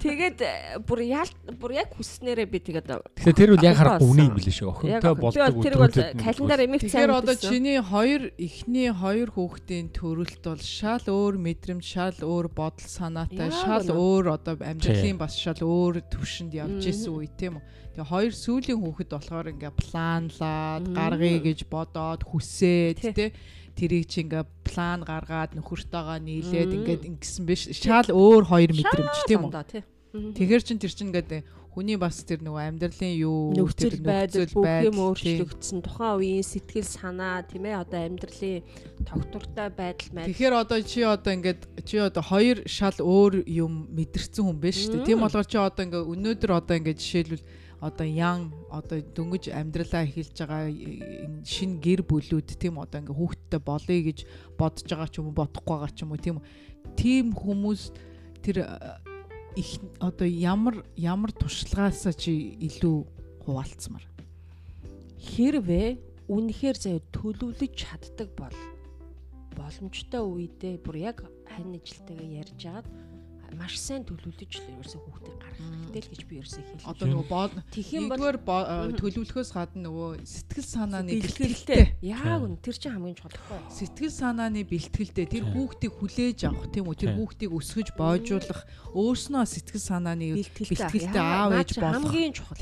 Тэгээд 0.00 0.38
э, 0.40 0.52
бүр 0.82 1.04
яалт 1.04 1.36
бүр 1.60 1.72
яг 1.76 1.92
хүснээрээ 1.92 2.48
би 2.48 2.58
тэгээд 2.64 2.88
тэгэхээр 2.88 3.36
тэр 3.36 3.50
үл 3.54 3.66
яг 3.68 3.76
харахгүй 3.76 4.08
үнийг 4.08 4.32
болсон. 4.32 4.38
билээ 4.40 4.56
шүү 4.56 4.68
охинтой 4.72 5.14
болдог 5.14 5.52
бол 5.52 5.76
бол 5.84 5.92
нь 5.92 6.16
календар 6.16 6.60
эмэгт 6.64 6.88
сайн 6.88 7.12
Тэгэхээр 7.12 7.20
одоо 7.20 7.36
чиний 7.36 7.78
хоёр 7.84 8.22
эхний 8.40 8.88
хоёр 8.88 9.28
хүүхдийн 9.36 9.86
төрөлт 9.92 10.42
бол 10.48 10.62
шал 10.64 11.04
өөр 11.04 11.34
мэдрэмж, 11.44 11.84
шал 11.84 12.18
өөр 12.24 12.46
бодол 12.48 12.88
санаатай, 12.88 13.52
шал 13.52 13.84
өөр 13.84 14.24
одоо 14.32 14.54
амьдралын 14.64 15.20
бас 15.20 15.36
шал 15.36 15.60
өөр 15.60 16.08
төвшөнд 16.08 16.56
явж 16.56 16.82
исэн 16.88 17.12
үе 17.12 17.28
тийм 17.36 17.60
үү. 17.60 17.64
Тэгээ 17.98 18.14
хоёр 18.14 18.30
сүүлийн 18.30 18.78
хүүхэд 18.78 19.10
болохоор 19.10 19.46
ингээ 19.58 19.74
планлаад, 19.74 20.86
гаргая 20.94 21.38
гэж 21.42 21.66
бодоод 21.66 22.22
хүсээд 22.22 23.02
Тий. 23.10 23.34
тэрийг 23.74 24.06
чи 24.06 24.22
ингээ 24.22 24.46
план 24.62 25.02
гаргаад 25.02 25.58
нөхөртөөгөө 25.58 26.18
нийлээд 26.22 26.78
ингээд 26.78 27.02
ингэсэн 27.10 27.42
биш. 27.42 27.66
Шал 27.74 28.06
өөр 28.14 28.46
хоёр 28.46 28.70
мэдрэмж 28.70 29.18
тийм 29.26 29.50
үү. 29.50 29.82
Тэгэхэр 30.14 30.62
чин 30.62 30.78
тэр 30.78 30.94
чин 30.94 31.10
ингээд 31.10 31.42
хүний 31.74 31.98
бас 31.98 32.22
тэр 32.22 32.42
нөгөө 32.42 32.62
амьдралын 32.70 33.14
юу 33.18 33.54
нөхцөл 33.54 33.98
байдал 34.02 34.46
бүх 34.46 34.66
юм 34.86 34.98
өөрчлөгдсөн. 34.98 35.78
Тухайн 35.82 36.14
үеийн 36.22 36.46
сэтгэл 36.46 36.86
санаа 36.86 37.42
тийм 37.46 37.66
ээ 37.66 37.82
одоо 37.82 37.98
амьдралын 38.02 38.62
тогтвортой 39.06 39.68
байдал 39.74 40.10
мэдл 40.10 40.26
Тэгэхээр 40.26 40.54
одоо 40.54 40.78
чи 40.82 41.02
одоо 41.02 41.32
ингээд 41.34 41.60
чи 41.86 41.98
одоо 41.98 42.22
хоёр 42.22 42.62
шал 42.66 42.98
өөр 42.98 43.46
юм 43.46 43.90
мэдэрсэн 43.94 44.42
хүн 44.42 44.58
биш 44.58 44.90
дээ. 44.90 45.06
Тийм 45.06 45.22
Мм. 45.22 45.24
болохоор 45.30 45.46
чи 45.46 45.58
одоо 45.58 45.82
ингээ 45.86 46.02
өнөөдөр 46.02 46.50
одоо 46.50 46.74
ингээ 46.78 46.98
жишээлбэл 46.98 47.46
одоо 47.80 48.06
ян 48.06 48.50
одоо 48.70 48.98
дөнгөж 49.00 49.54
амьдралаа 49.54 50.02
эхэлж 50.02 50.34
байгаа 50.34 50.66
энэ 50.66 51.46
шин 51.46 51.78
гэр 51.78 52.02
бүлүүд 52.02 52.58
тийм 52.58 52.82
одоо 52.82 52.98
ингээ 53.06 53.14
хүүхдтэй 53.14 53.60
болъё 53.62 54.00
гэж 54.02 54.18
бодож 54.58 54.86
байгаа 54.90 55.08
ч 55.08 55.22
юм 55.22 55.30
уу 55.30 55.38
бодохгүй 55.38 55.74
байгаа 55.78 55.94
ч 55.94 55.98
юм 56.02 56.10
уу 56.10 56.18
тийм 56.18 56.36
тийм 56.98 57.26
хүмүүс 57.38 57.82
тэр 58.42 58.66
э, 58.66 59.08
их 59.54 59.78
одоо 60.02 60.26
ямар 60.26 60.82
ямар 60.98 61.30
туршлагаасаа 61.30 62.14
чи 62.18 62.58
илүү 62.66 62.96
хуваалцмаар. 63.46 64.04
хэрвээ 65.18 65.98
үнэхээр 66.30 66.76
заяа 66.78 67.02
төлөвлөж 67.14 67.72
чаддаг 67.74 68.28
бол 68.34 68.58
боломжтой 69.54 70.22
үедээ 70.22 70.82
бүр 70.82 70.96
яг 71.10 71.18
хань 71.46 71.78
ажилтайгаа 71.78 72.28
ярьж 72.42 72.60
агаад 72.66 72.86
маш 73.56 73.78
сайн 73.80 74.04
төлөвлөж 74.04 74.52
л 74.60 74.68
ерөөсөө 74.76 75.00
хүүхдийг 75.00 75.36
гаргах 75.40 75.64
хэрэгтэй 75.64 76.02
л 76.04 76.10
гэж 76.12 76.22
би 76.28 76.34
ерөөсөө 76.42 76.62
хэлээ. 76.68 76.88
Одоо 76.88 77.06
нөгөө 77.08 77.26
бол 77.28 77.52
нэгдүгээр 77.56 78.38
э, 78.44 78.92
төлөвлөхөөс 79.00 79.50
гадна 79.56 79.80
нөгөө 79.88 80.10
сэтгэл 80.28 80.68
санааны 80.68 81.10
бэлтгэлтэй. 81.16 81.82
Яг 82.04 82.40
үн 82.44 82.54
тэр 82.60 82.76
чинь 82.76 82.92
хамгийн 82.92 83.16
чухал 83.16 83.32
байхгүй. 83.32 83.72
сэтгэл 83.72 84.12
санааны 84.12 84.60
бэлтгэлтэй. 84.68 85.26
Тэр 85.32 85.44
хүүхдийг 85.48 85.92
хүлээж 85.96 86.38
авах 86.44 86.68
тийм 86.68 86.84
үү? 86.92 86.96
Тэр 86.98 87.12
хүүхдийг 87.16 87.50
өсгөж 87.56 87.88
боожуулах 87.96 88.60
өөрснөө 88.92 89.44
сэтгэл 89.48 89.84
санааны 89.88 90.26
Бэлтгэлтэй. 90.36 91.16
аав 91.16 91.52
ээж 91.56 91.70
болох. 91.80 92.04
хамгийн 92.04 92.32
чухал. 92.36 92.56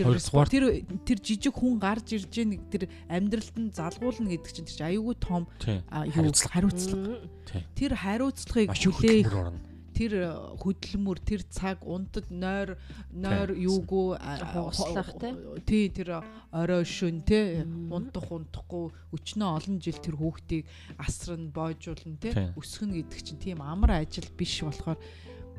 тэр 0.47 0.65
тэр 1.03 1.19
жижиг 1.19 1.55
хүн 1.55 1.75
гарч 1.83 2.07
ирж 2.15 2.31
байгаа 2.31 2.71
тэр 2.71 2.83
амьдралд 3.11 3.57
нь 3.59 3.71
залгуулна 3.75 4.29
гэдэг 4.31 4.53
чинь 4.55 4.67
тэр 4.67 4.77
чинь 4.77 4.89
аюулгүй 4.95 5.17
том 5.19 5.43
Хариуцлага. 5.61 7.27
тэр 7.75 7.93
хариуцлагыг 7.95 8.71
хүлээх 8.75 9.76
тэр 9.97 10.13
э, 10.21 10.29
хөдөлмөр 10.61 11.19
тэр 11.25 11.41
цаг 11.49 11.81
унтад 11.89 12.29
нойр 12.29 12.77
нойр 13.09 13.57
юугүй 13.57 14.21
Хугаслах, 14.53 15.17
тий? 15.65 15.89
тэр 15.89 16.21
орой 16.53 16.85
шөн 16.85 17.25
тий 17.25 17.65
унтах 17.65 18.29
унтахгүй 18.29 18.93
өчнөө 19.17 19.49
олон 19.57 19.81
жил 19.81 19.97
тэр 19.97 20.21
хүүхдийг 20.21 20.69
асран 21.01 21.49
боожуулна 21.49 22.21
тий 22.21 22.37
өсгөн 22.61 22.93
гэдэг 22.93 23.21
чинь 23.25 23.41
тийм 23.41 23.65
амар 23.65 24.05
ажил 24.05 24.29
биш 24.37 24.61
болохоор 24.61 25.01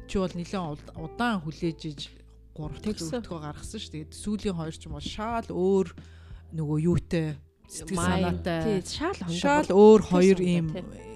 чи 0.05 0.21
бол 0.21 0.33
нэлээд 0.37 0.93
удаан 0.93 1.41
хүлээж 1.41 1.81
иж 1.89 2.01
гурав 2.53 2.77
дахь 2.77 3.01
Тэгсэн. 3.01 3.25
өртгөө 3.25 3.39
гаргасан 3.41 3.81
шүү 3.81 3.93
дээ 3.93 4.05
сүүлийн 4.13 4.57
хоёр 4.57 4.75
ч 4.77 4.85
юм 4.85 4.95
бол 4.95 5.03
шаал 5.03 5.49
өөр 5.49 5.87
нөгөө 6.53 6.77
юутай 6.85 7.27
сэтгэл 7.67 7.99
санаатай 7.99 8.81
шал 8.83 9.17
хондоо. 9.19 9.37
шаал 9.37 9.69
өөр 9.69 10.01
хоёр 10.07 10.37
ийм 10.41 10.67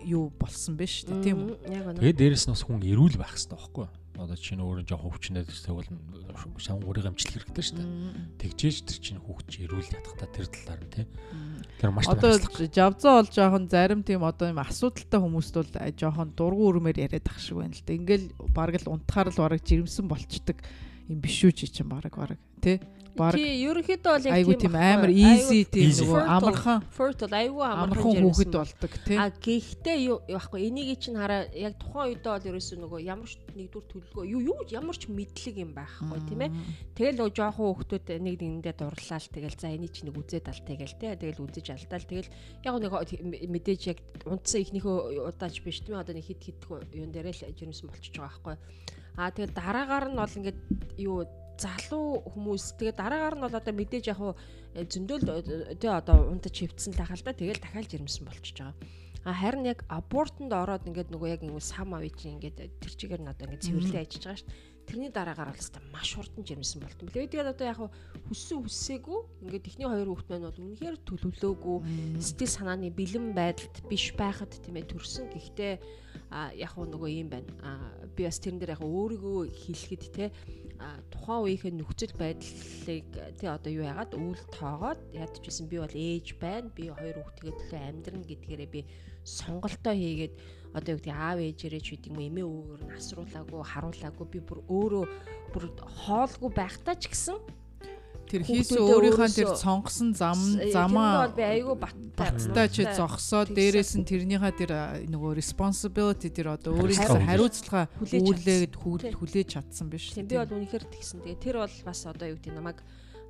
юу 0.06 0.32
болсон 0.36 0.76
шүү 0.76 1.08
дээ 1.10 1.26
тийм 1.26 1.38
үү 1.48 1.56
тэгээд 1.98 2.20
дээрэс 2.20 2.46
нь 2.48 2.54
бас 2.54 2.64
хүн 2.68 2.84
эрүүл 2.84 3.16
байх 3.18 3.34
хэрэгтэй 3.34 3.58
байхгүй 3.58 3.88
Одоо 4.22 4.38
чинь 4.38 4.62
өөрөө 4.62 4.86
жоох 4.86 5.02
хөвчнээд 5.08 5.50
тэгвэл 5.50 5.90
шан 6.62 6.84
өөрийг 6.86 7.10
амжилт 7.10 7.42
хэрэгтэй 7.42 7.64
шүү 7.64 7.78
дээ. 7.80 7.90
Тэгжээж 8.44 8.78
тэр 8.86 9.00
чинь 9.02 9.22
хүүхд 9.24 9.48
чи 9.50 9.66
эрүүл 9.66 9.88
ятгахта 9.88 10.28
тэр 10.30 10.48
талаар 10.52 10.82
нь 10.86 10.94
тий. 10.94 11.06
Тэр 11.82 11.90
маш 11.90 12.06
Одоо 12.06 12.38
жавзаа 12.38 13.24
бол 13.24 13.32
жоохон 13.34 13.66
зарим 13.72 14.04
тийм 14.06 14.22
одоо 14.22 14.52
юм 14.54 14.62
асуудалтай 14.62 15.16
хүмүүст 15.16 15.56
бол 15.58 15.72
жоохон 15.74 16.30
дургу 16.38 16.70
өрмөр 16.70 17.02
яриад 17.02 17.26
ах 17.32 17.40
шиг 17.42 17.64
байна 17.64 17.74
л 17.74 17.82
да. 17.82 17.98
Ингээл 17.98 18.28
баг 18.52 18.78
л 18.78 18.94
унтахаар 18.94 19.32
л 19.32 19.42
бараг 19.42 19.64
жирэмсэн 19.66 20.06
болчдөг 20.06 20.58
юм 21.08 21.18
биш 21.18 21.42
үү 21.42 21.56
чи 21.56 21.66
чинь 21.72 21.90
бараг 21.90 22.14
бараг 22.14 22.38
тий 22.62 22.78
баг 23.18 23.36
тий 23.36 23.64
ерөнхийдөө 23.68 24.12
бол 24.12 24.28
яг 24.28 24.36
айгу 24.36 24.54
тийм 24.58 24.76
амар 24.76 25.12
easy 25.12 25.62
тийм 25.66 25.92
нөгөө 25.92 26.22
амархан 26.36 26.80
fertile 26.96 27.36
айгу 27.38 27.60
амархан 27.66 28.12
хүүхэд 28.24 28.54
болдог 28.56 28.94
тий. 29.06 29.18
А 29.18 29.30
гэхдээ 29.32 29.98
яахгүй 30.32 30.60
энийг 30.68 31.00
чинь 31.00 31.20
хараа 31.20 31.48
яг 31.54 31.76
тухайн 31.82 32.16
үедээ 32.16 32.32
бол 32.32 32.50
ерөөсөө 32.52 32.78
нөгөө 32.82 33.00
ямар 33.06 33.30
ч 33.30 33.36
нэгдүгээр 33.52 33.88
төлөвлөгөө 33.92 34.26
юу 34.32 34.42
юу 34.42 34.60
ямар 34.72 34.98
ч 34.98 35.04
мэдлэг 35.12 35.56
юм 35.60 35.72
байхгүй 35.76 36.20
тийм 36.30 36.42
ээ. 36.46 36.52
Тэгэл 36.96 37.18
нөгөө 37.20 37.36
жоохон 37.36 37.68
хүүхдүүд 37.72 38.08
нэг 38.22 38.36
нэгэндээ 38.40 38.76
дурлал 38.80 39.28
тэгэл 39.28 39.60
за 39.60 39.68
энийг 39.72 39.92
чинь 39.92 40.08
нэг 40.10 40.18
үзээд 40.18 40.48
ал 40.48 40.62
тэгэл 40.64 40.96
тий. 40.96 41.12
Тэгэл 41.16 41.44
үзэж 41.44 41.68
алдаал 41.76 42.08
тэгэл 42.08 42.30
яг 42.64 42.76
нэг 42.80 42.94
мэдээж 43.52 43.82
яг 43.92 44.00
унтсан 44.26 44.64
ихнийхөө 44.64 45.28
удаач 45.32 45.56
биш 45.62 45.84
тийм 45.84 46.00
одоо 46.00 46.16
нэг 46.16 46.26
хит 46.26 46.42
хит 46.42 46.60
юун 46.96 47.12
дээрээ 47.12 47.36
л 47.36 47.56
жирэмсэн 47.58 47.88
болчихж 47.90 48.16
байгаа 48.16 48.56
байхгүй. 48.56 48.56
А 49.18 49.32
тэгэл 49.32 49.52
дараагаар 49.52 50.08
нь 50.12 50.20
бол 50.20 50.38
ингээд 50.40 50.60
юу 51.04 51.28
залуу 51.62 52.26
хүмүүс 52.34 52.76
тэгээ 52.78 52.96
дараагаар 52.98 53.36
нь 53.38 53.44
бол 53.46 53.60
одоо 53.60 53.74
мэдээж 53.78 54.06
яг 54.10 54.18
хуу 54.18 54.34
э, 54.74 54.86
зөндөл 54.90 55.26
э, 55.30 55.78
тэгээ 55.78 56.00
одоо 56.02 56.18
унтаж 56.34 56.56
хөвцсөн 56.58 56.98
л 56.98 57.04
ахал 57.06 57.22
да 57.22 57.38
тэгэл 57.38 57.62
дахиад 57.62 57.90
жирэмсэн 57.92 58.26
болчихж 58.26 58.58
байгаа. 58.58 58.76
А 59.24 59.34
харин 59.38 59.70
яг 59.70 59.86
абортонд 59.86 60.50
ороод 60.50 60.90
ингээд 60.90 61.14
нөгөө 61.14 61.30
яг 61.30 61.42
ингэ 61.46 61.62
сам 61.62 61.94
авъя 61.94 62.10
чинь 62.10 62.42
ингээд 62.42 62.58
тэр 62.82 62.94
чигээр 62.98 63.22
нь 63.22 63.30
одоо 63.30 63.46
ингээд 63.46 63.66
цэвэрлээ 63.70 64.02
ажиллаж 64.02 64.26
байгаа 64.26 64.42
шүү. 64.42 64.50
Тэрний 64.90 65.12
дараагаар 65.14 65.54
бол 65.54 65.62
хэвээр 65.62 65.86
маш 65.94 66.10
хурдан 66.18 66.42
жирэмсэн 66.42 66.82
болт 66.82 67.00
юм 67.06 67.08
билээ. 67.14 67.30
Тэгээд 67.30 67.54
одоо 67.54 67.68
яг 67.70 67.80
хүссэн 68.34 68.60
хүсээгүй 68.66 69.20
ингээд 69.46 69.70
ихний 69.70 69.88
хоёр 69.94 70.10
хүүхд 70.10 70.28
маань 70.34 70.48
бол 70.50 70.64
үнэхээр 70.66 70.98
төлөвлөөгүй 71.06 71.78
сэтгэл 72.18 72.56
санааны 72.58 72.90
бэлэн 72.90 73.28
байдалд 73.38 73.76
биш 73.86 74.10
байхад 74.18 74.52
тийм 74.58 74.82
ээ 74.82 74.90
төрсөн. 74.90 75.30
Гэхдээ 75.30 75.74
яг 76.58 76.74
нөгөө 76.82 77.10
юм 77.14 77.30
байна. 77.30 77.52
Би 78.18 78.26
бас 78.26 78.42
тэрэн 78.42 78.58
дээр 78.58 78.74
яг 78.74 78.82
өөрийгөө 78.82 79.54
хэлэхэд 79.54 80.04
те 80.18 80.26
тухайн 81.14 81.42
үеийнхээ 81.46 81.74
нөхцөл 81.78 82.14
байдлыг 82.18 83.06
тий 83.38 83.50
одоо 83.50 83.72
юу 83.72 83.86
яагаад 83.86 84.14
үйл 84.18 84.44
тоогоод 84.50 85.02
ядчихсэн 85.14 85.70
би 85.70 85.78
бол 85.78 85.96
ээж 85.96 86.28
байна. 86.42 86.74
Би 86.74 86.90
хоёр 86.90 87.22
хүүхдгээ 87.22 87.54
төлөө 87.60 87.82
амьдрна 87.86 88.26
гэдгээрээ 88.26 88.70
би 88.74 88.82
сонголтоо 89.22 89.94
хийгээд 89.94 90.34
одоо 90.74 90.92
юу 90.96 91.00
гэдэг 91.04 91.14
аав 91.14 91.40
ээжээрээ 91.40 91.82
ч 91.86 91.88
гэдэг 91.94 92.10
юм 92.12 92.20
эмээ 92.26 92.48
өвгөр 92.48 92.82
нь 92.88 92.96
асруулаагүй 92.98 93.62
харуулаагүй. 93.62 94.28
Би 94.34 94.40
бүр 94.42 94.60
өөрөө 94.66 95.06
бүр 95.54 95.64
хоолгүй 95.78 96.52
байхдаа 96.56 96.96
ч 96.98 97.12
гэсэн 97.12 97.38
тэр 98.32 98.42
хийсэн 98.48 98.80
өөрийнхөө 98.80 99.30
тэр 99.36 99.50
сонгосон 99.60 100.16
зам 100.16 100.40
замаа 100.72 101.28
би 101.36 101.44
айгүй 101.44 101.76
баттай 101.76 102.68
ч 102.72 102.88
зогсоод 102.96 103.52
дээрээс 103.52 104.00
нь 104.00 104.08
тэрнийхээ 104.08 104.54
тэр 104.56 104.72
нөгөө 105.12 105.36
responsibility 105.36 106.32
тэр 106.32 106.56
одоо 106.56 106.80
өөрийнхөө 106.80 107.28
хариуцлага 107.28 107.92
хүлээж 108.00 108.72
хүлээж 109.20 109.48
чадсан 109.52 109.92
биш 109.92 110.16
тийм 110.16 110.32
би 110.32 110.40
бол 110.40 110.56
үнэхээр 110.56 110.86
тэгсэн. 110.88 111.20
Тэгээ 111.28 111.44
тэр 111.44 111.56
бол 111.60 111.76
бас 111.84 112.00
одоо 112.08 112.28
юу 112.32 112.40
гэдэг 112.40 112.56
намайг 112.56 112.80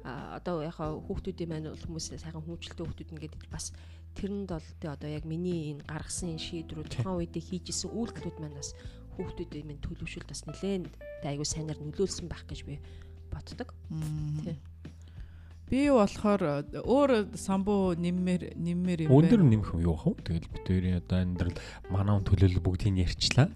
одоо 0.06 0.66
яхаа 0.66 0.98
хүүхдүүдийн 0.98 1.50
маань 1.50 1.70
бол 1.74 1.86
хүмүүсээ 1.86 2.22
сайхан 2.22 2.42
хүмүүжлэлтэй 2.42 2.86
хүүхдүүд 2.86 3.14
ингээд 3.18 3.36
бас 3.54 3.74
тэрэнд 4.18 4.50
бол 4.50 4.68
тэ 4.82 4.88
одоо 4.90 5.10
яг 5.10 5.26
миний 5.30 5.74
энэ 5.78 5.86
гаргасан 5.86 6.42
шийдвэрүүд 6.42 6.90
тухайн 6.90 7.22
үедээ 7.22 7.44
хийжсэн 7.46 7.94
үйлдэлүүд 7.94 8.38
маань 8.42 8.58
бас 8.58 8.74
хүүхдүүдийн 9.16 9.68
минь 9.70 9.84
төлөвшөлт 9.86 10.30
бас 10.30 10.42
нэлээд 10.50 10.90
айгүй 11.22 11.48
сайнаар 11.48 11.80
нөлөөлсөн 11.80 12.28
байх 12.28 12.44
гэж 12.50 12.66
би 12.66 12.82
боддог. 13.30 13.70
Тий. 14.44 14.58
Би 15.72 15.88
болохоор 15.88 16.68
өөр 16.84 17.32
самбуу 17.40 17.96
нэммэр 17.96 18.60
нэммэр 18.60 19.08
юм 19.08 19.08
байна. 19.08 19.24
Өндөр 19.24 19.42
нэмэх 19.48 19.72
юм 19.72 19.88
юу 19.88 19.96
хав? 19.96 20.20
Тэгэл 20.20 20.52
бид 20.52 20.68
хоёрын 20.68 21.00
одоо 21.00 21.18
амьдрал 21.24 21.56
манай 21.88 22.20
он 22.20 22.28
төлөөлөл 22.28 22.60
бүгдийг 22.60 23.08
ярьчлаа. 23.08 23.48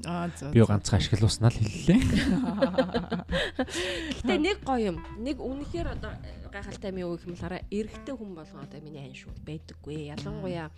Би 0.56 0.64
ганцхан 0.64 1.04
ашиглуулснаа 1.04 1.52
л 1.52 1.60
хэллээ. 1.60 2.00
Гэтэ 4.24 4.36
нэг 4.40 4.64
гоё 4.64 4.96
юм. 4.96 5.04
Нэг 5.20 5.44
үнэхээр 5.44 6.00
одоо 6.00 6.16
гайхалтай 6.56 6.96
юм 6.96 7.04
юу 7.04 7.20
гэх 7.20 7.28
юм 7.28 7.36
хараа 7.36 7.68
эрэгтэй 7.68 8.16
хүн 8.16 8.32
болгоо 8.32 8.64
одоо 8.64 8.80
миний 8.80 9.04
айн 9.04 9.12
шүү 9.12 9.36
байдаггүй. 9.44 10.16
Ялангуяа 10.16 10.72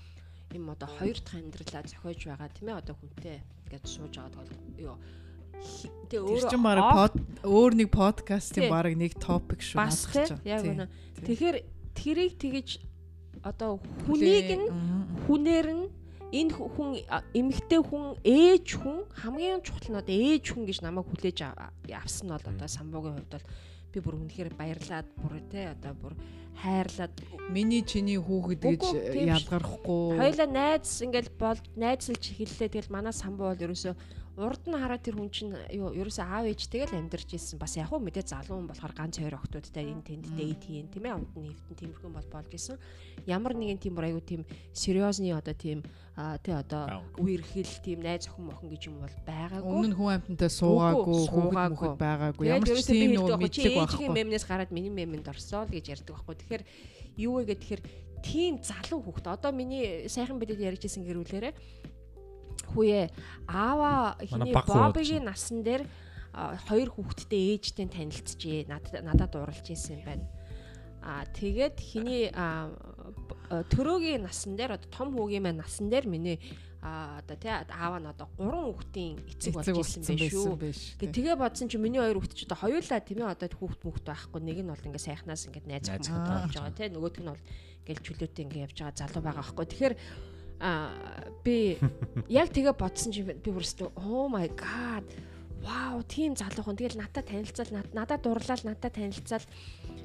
юм 0.58 0.74
одоо 0.74 0.90
хоёр 0.90 1.22
дахь 1.22 1.38
амьдралаа 1.38 1.86
зохиож 1.86 2.22
байгаа 2.26 2.50
тийм 2.50 2.74
ээ 2.74 2.82
одоо 2.82 2.98
хүнтэй 2.98 3.46
ингээд 3.70 3.86
сууж 3.86 4.18
байгаа 4.18 4.42
бол 4.42 4.50
юу 4.82 4.98
Тэгээ 6.08 6.24
өөр 6.24 6.44
чинь 6.48 6.64
баг 6.64 7.14
өөр 7.44 7.74
нэг 7.76 7.90
подкаст 7.92 8.56
тийм 8.56 8.72
баг 8.72 8.96
нэг 8.96 9.20
топик 9.20 9.60
шүү 9.60 9.78
насгах 9.82 10.32
чинь. 10.32 10.42
Яг 10.48 10.64
үнэ. 10.64 10.88
Тэгэхээр 11.26 11.58
тэрийг 11.98 12.34
тэгэж 12.40 12.68
одоо 13.44 13.80
хүнийг 14.08 14.50
нь 14.56 14.68
хүнээр 15.28 15.68
нь 15.76 15.86
энэ 16.32 16.52
хүн 16.52 17.00
эмэгтэй 17.32 17.80
хүн 17.80 18.20
ээж 18.24 18.68
хүн 18.80 19.08
хамгийн 19.16 19.64
чухал 19.64 19.96
нь 19.96 20.00
одоо 20.00 20.16
ээж 20.16 20.46
хүн 20.52 20.64
гэж 20.68 20.80
намайг 20.84 21.08
хүлээж 21.08 21.40
авсан 21.96 22.28
нь 22.28 22.34
бол 22.36 22.52
одоо 22.52 22.68
самбуугийн 22.68 23.16
хувьд 23.16 23.32
бол 23.32 23.48
би 23.96 23.98
бүр 24.04 24.16
үнэхээр 24.20 24.52
баярлаад 24.60 25.08
бүр 25.16 25.40
те 25.48 25.72
одоо 25.72 25.94
бүр 25.96 26.14
хайрлаад 26.60 27.16
миний 27.48 27.80
чиний 27.80 28.20
хүүхэд 28.20 28.60
гэж 28.60 28.84
ялгархгүй 29.16 30.20
хоёлаа 30.20 30.50
найз 30.52 31.00
ингээл 31.00 31.32
бол 31.40 31.60
найзлж 31.80 32.24
хэллээ 32.36 32.70
тэгэл 32.76 32.92
манай 32.92 33.16
самбуу 33.16 33.48
бол 33.48 33.64
ерөөсөө 33.64 33.96
урд 34.38 34.64
нь 34.70 34.78
хараад 34.78 35.02
тэр 35.02 35.18
хүн 35.18 35.34
чинь 35.34 35.54
юу 35.74 35.98
ерөөсөө 35.98 36.26
аав 36.30 36.46
ээжтэйгээ 36.46 36.94
л 36.94 37.00
амьдарч 37.02 37.34
ирсэн. 37.34 37.58
Бас 37.58 37.74
яг 37.74 37.90
хөө 37.90 38.06
мэдээ 38.06 38.30
залуу 38.30 38.62
хүн 38.62 38.70
болохоор 38.70 38.94
ганц 38.94 39.18
хоёр 39.18 39.34
охтуудтай 39.42 39.90
энэ 39.90 40.06
тэнд 40.06 40.26
дэйт 40.38 40.62
хийн 40.62 40.88
тийм 40.94 41.10
ээ 41.10 41.18
амт 41.18 41.34
нэвтэн 41.34 41.74
тиймэрхүү 41.74 42.12
бол 42.14 42.30
болж 42.30 42.52
исэн. 42.54 42.78
Ямар 43.26 43.58
нэгэн 43.58 43.82
тийм 43.82 43.98
аюу 43.98 44.22
тийм 44.22 44.46
сериозны 44.78 45.34
одоо 45.34 45.58
тийм 45.58 45.82
тий 46.46 46.54
одоо 46.54 47.02
үерхэл 47.18 47.74
тийм 47.82 48.06
найз 48.06 48.30
охин 48.30 48.46
мохон 48.46 48.70
гэж 48.70 48.82
юм 48.94 49.02
бол 49.02 49.16
байгаагүй. 49.26 49.74
Өмнө 49.74 49.90
нь 49.90 49.98
хүн 49.98 50.14
амьтантай 50.22 50.52
суугаагүй, 50.54 51.18
хүүхэд 51.34 51.74
мөхөд 51.74 51.98
байгаагүй. 51.98 52.46
Ямар 52.46 52.78
ч 52.78 52.86
тийм 52.86 53.18
нөгөө 53.18 53.38
мэдлэг 53.42 53.74
байхгүй. 53.74 54.08
Мемнээс 54.14 54.46
гараад 54.46 54.70
миний 54.70 54.94
мемэнд 54.94 55.34
орсоо 55.34 55.66
л 55.66 55.74
гэж 55.74 55.98
ярьдаг 55.98 56.14
байхгүй. 56.14 56.36
Тэгэхээр 56.38 56.64
юу 57.26 57.42
вэ 57.42 57.58
гэхээр 57.58 57.82
тийм 58.22 58.62
залуу 58.62 59.02
хүүхэд 59.02 59.28
одоо 59.34 59.50
миний 59.50 60.06
сайхан 60.10 60.38
бидэд 60.38 60.62
ярьжсэн 60.62 61.06
гэрүүлээрээ 61.06 61.54
хүүе 62.74 63.10
аава 63.48 64.18
хиний 64.24 64.54
бобигийн 64.54 65.26
насан 65.28 65.64
дээр 65.64 65.84
хоёр 66.68 66.90
хүүхэдтэй 66.94 67.58
ээжтэй 67.58 67.88
танилцчихээ 67.90 68.70
надад 68.70 69.34
уралж 69.34 69.68
исэн 69.74 70.00
юм 70.00 70.04
байна. 70.06 70.26
Аа 71.02 71.24
тэгээд 71.26 71.78
хиний 71.80 72.30
төрөөгийн 73.74 74.28
насан 74.28 74.54
дээр 74.60 74.78
одоо 74.78 74.90
том 74.92 75.10
хүүгийн 75.16 75.44
маань 75.44 75.62
насан 75.64 75.90
дээр 75.90 76.06
миний 76.06 76.38
а 76.82 77.20
одоо 77.20 77.38
тий 77.42 77.50
аав 77.50 77.98
нь 77.98 78.06
одоо 78.06 78.28
гурван 78.38 78.70
хүүхдийн 78.70 79.18
эцэг 79.26 79.54
болж 79.58 79.68
ирсэн 79.74 80.04
байх 80.06 80.30
шүү. 80.30 80.56
Тэгээ 81.02 81.36
бодсон 81.36 81.68
чи 81.74 81.78
миний 81.82 81.98
хоёр 81.98 82.22
хүүхд 82.22 82.38
ч 82.38 82.46
одоо 82.46 82.60
хоёулаа 82.62 83.02
тийм 83.02 83.26
ээ 83.26 83.34
одоо 83.34 83.50
хүүхд 83.50 83.82
мөхт 83.82 84.06
байхгүй 84.06 84.42
нэг 84.46 84.58
нь 84.62 84.70
бол 84.70 84.86
ингээ 84.86 85.08
сайхнаас 85.10 85.50
ингээ 85.50 85.66
найз 85.66 85.90
хүмүүс 85.90 86.14
болж 86.14 86.54
байгаа 86.54 86.78
тий 86.78 86.88
нөгөөх 86.94 87.18
нь 87.18 87.30
бол 87.34 87.44
ингээл 87.82 88.06
чөлөөтэй 88.06 88.44
ингээ 88.46 88.66
явж 88.70 88.78
байгаа 88.78 89.00
залуу 89.02 89.24
байгаа 89.26 89.42
байхгүй. 89.42 89.66
Тэгэхээр 89.74 89.96
а 90.60 90.98
би 91.44 91.78
яг 92.28 92.50
тэгээ 92.50 92.74
бодсон 92.74 93.14
чи 93.14 93.24
би 93.24 93.52
бүрстөө 93.52 93.94
oh 93.96 94.26
my 94.32 94.50
god 94.58 95.06
вау 95.68 96.02
тийм 96.04 96.36
залуухан. 96.36 96.78
Тэгэл 96.78 97.02
надад 97.02 97.28
танилцал 97.28 97.68
надад 97.94 98.22
дурлал 98.22 98.62
надад 98.64 98.94
танилцал 98.94 99.44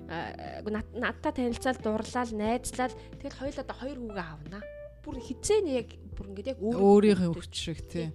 надад 0.09 1.35
танилцал 1.35 1.77
дурлал 1.83 2.31
найзлал. 2.33 2.93
Тэгэл 3.21 3.39
хоёул 3.39 3.59
одоо 3.61 3.77
хоёр 3.77 3.99
хүүгээ 4.01 4.27
авна 4.27 4.61
бүр 5.05 5.17
хизээ 5.21 5.61
яг 5.71 5.89
бүр 6.17 6.27
ингээд 6.33 6.51
яг 6.53 6.59
өөрийнхөө 6.59 7.35
хүч 7.37 7.55
шиг 7.55 7.81
тий. 7.87 8.11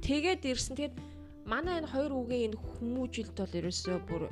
Тэгээд 0.00 0.46
ирсэн. 0.48 0.76
Тэгээд 0.76 0.96
манай 1.44 1.80
энэ 1.80 1.92
хоёр 1.92 2.12
хүүгийн 2.14 2.54
энэ 2.54 2.60
хүмүүжилд 2.60 3.36
бол 3.36 3.58
ерөөсөө 3.60 3.98
бүр 4.08 4.22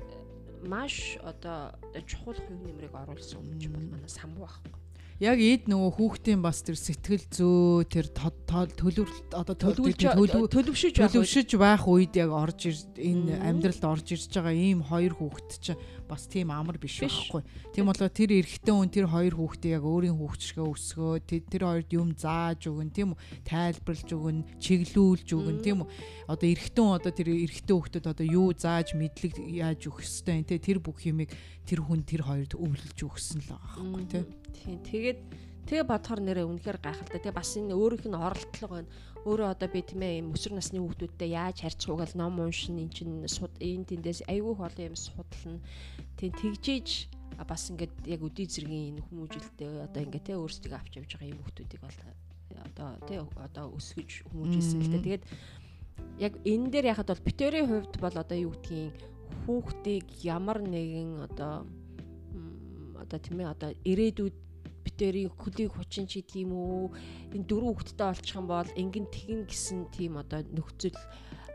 маш 0.64 1.18
одоо 1.22 1.74
чухал 2.06 2.38
хувь 2.38 2.62
нэмрийг 2.64 2.94
оруулсан 2.94 3.42
юм 3.44 3.58
чи 3.60 3.68
бол 3.68 3.86
манай 3.86 4.10
самбуу 4.10 4.46
байхгүй 4.46 4.87
яг 5.18 5.38
эд 5.42 5.66
нөгөө 5.66 5.90
хүүхдийн 5.98 6.40
бас 6.42 6.62
тэр 6.62 6.78
сэтгэл 6.78 7.26
зөө 7.26 7.90
тэр 7.90 8.06
төлөв 8.14 9.10
одоо 9.34 9.56
төлөвшөж 9.58 10.94
төлөвшөж 10.94 11.50
байх 11.58 11.82
үед. 11.90 12.14
яг 12.14 12.30
орж 12.30 12.70
энэ 12.94 13.42
амьдралд 13.42 13.82
орж 13.82 14.06
ирж 14.14 14.30
байгаа 14.30 14.54
ийм 14.54 14.86
хоёр 14.86 15.18
хүүхэд 15.18 15.50
чинь 15.58 15.80
бас 16.08 16.24
тийм 16.26 16.48
амар 16.50 16.80
биш 16.80 16.98
байхгүй. 17.04 17.44
Тийм 17.76 17.86
болоо 17.92 18.08
тэр 18.08 18.32
эрэгтэй 18.40 18.74
хүн 18.74 18.88
тэр 18.88 19.06
хоёр 19.12 19.34
хүүхдээ 19.36 19.76
яг 19.76 19.84
өөрийн 19.84 20.16
хүүхд 20.16 20.40
шигэ 20.40 20.64
өсгөө 20.64 21.12
тэр 21.28 21.62
хоёрд 21.68 21.90
юм 21.92 22.16
зааж 22.16 22.64
өгөн 22.66 22.90
тийм 22.90 23.12
үү? 23.12 23.20
Тайлбарлаж 23.44 24.08
өгөн 24.08 24.38
чиглүүлж 24.56 25.28
өгөн 25.36 25.58
тийм 25.60 25.84
үү? 25.84 25.88
Одоо 26.32 26.48
эрэгтэй 26.48 26.82
хүн 26.82 26.96
одоо 26.96 27.12
тэр 27.12 27.28
эрэгтэй 27.28 27.74
хүүхдэд 27.76 28.06
одоо 28.08 28.26
юу 28.26 28.56
зааж 28.56 28.96
мэдлэг 28.96 29.36
яаж 29.36 29.84
өгөх 29.84 30.02
ёстой 30.02 30.40
юм 30.40 30.48
те? 30.48 30.56
Тэр 30.56 30.80
бүх 30.80 31.04
юмыг 31.04 31.30
тэр 31.68 31.84
хүн 31.84 32.02
тэр 32.02 32.24
хоёрд 32.24 32.56
өвлөж 32.56 32.98
өгсөн 33.04 33.44
л 33.44 33.52
байгаа 33.52 33.84
байхгүй 33.84 34.04
тийм 34.08 34.26
Тийм 34.64 34.78
тэгээд 34.82 35.20
Тэгээ 35.68 35.84
бодохоор 35.84 36.20
нэрээ 36.24 36.48
үнэхээр 36.48 36.78
гайхалтай. 36.80 37.20
Тэгээ 37.20 37.36
бас 37.36 37.52
энэ 37.60 37.76
өөрийнх 37.76 38.08
нь 38.08 38.16
оролдлого 38.16 38.72
байна. 38.80 38.88
Өөрөө 39.28 39.48
одоо 39.52 39.68
би 39.68 39.84
тийм 39.84 40.00
ээ 40.00 40.24
өсвөр 40.32 40.56
насны 40.56 40.80
хүүхдүүдтэй 40.80 41.36
яаж 41.36 41.60
харьцах 41.60 41.92
угаал 41.92 42.14
ном 42.16 42.40
уншин 42.40 42.80
эн 42.80 42.88
чин 42.88 43.20
энэ 43.20 43.84
тэндээс 43.84 44.24
айгүй 44.32 44.56
олон 44.56 44.88
юм 44.88 44.96
судална. 44.96 45.60
Тэг 46.16 46.40
тэгжиж 46.40 47.12
бас 47.36 47.68
ингээд 47.68 47.92
яг 48.08 48.20
өдий 48.24 48.48
зэргийн 48.48 48.96
энэ 48.96 49.04
хүмүүжилтэй 49.12 49.84
одоо 49.84 50.00
ингээд 50.08 50.24
те 50.24 50.40
өөрсдөө 50.40 50.72
авч 50.72 50.92
явж 51.04 51.10
байгаа 51.20 51.32
юм 51.36 51.42
хүмүүсийг 51.44 51.80
бол 51.84 51.98
одоо 52.64 52.88
те 53.04 53.14
одоо 53.20 53.66
өсгөж 53.76 54.10
хүмүүжилсэн 54.32 54.80
л 54.80 54.88
дээ. 54.88 55.04
Тэгээд 55.04 55.24
яг 56.16 56.32
энэ 56.48 56.70
дээр 56.72 56.90
яхад 56.96 57.12
бол 57.12 57.26
битэрийн 57.28 57.68
хувьд 57.68 57.94
бол 58.00 58.16
одоо 58.16 58.38
юу 58.40 58.56
гэдгийг 58.56 58.96
хүүхдийг 59.44 60.06
ямар 60.24 60.64
нэгэн 60.64 61.28
одоо 61.28 61.68
одоо 62.96 63.18
тийм 63.20 63.44
ээ 63.44 63.52
одоо 63.52 63.70
ирээдүйд 63.84 64.47
битэрийн 64.88 65.28
хөлийг 65.36 65.76
хучин 65.76 66.08
ч 66.08 66.24
гэдэг 66.24 66.48
юм 66.48 66.52
уу? 66.56 66.96
Энэ 67.36 67.44
дөрөв 67.44 67.76
хүүхэдтэй 67.76 68.08
олчих 68.08 68.36
юм 68.40 68.48
бол 68.48 68.70
ингэн 68.72 69.06
тэгин 69.12 69.40
гэсэн 69.44 69.92
тийм 69.92 70.16
одоо 70.16 70.40
нөхцөл 70.48 70.96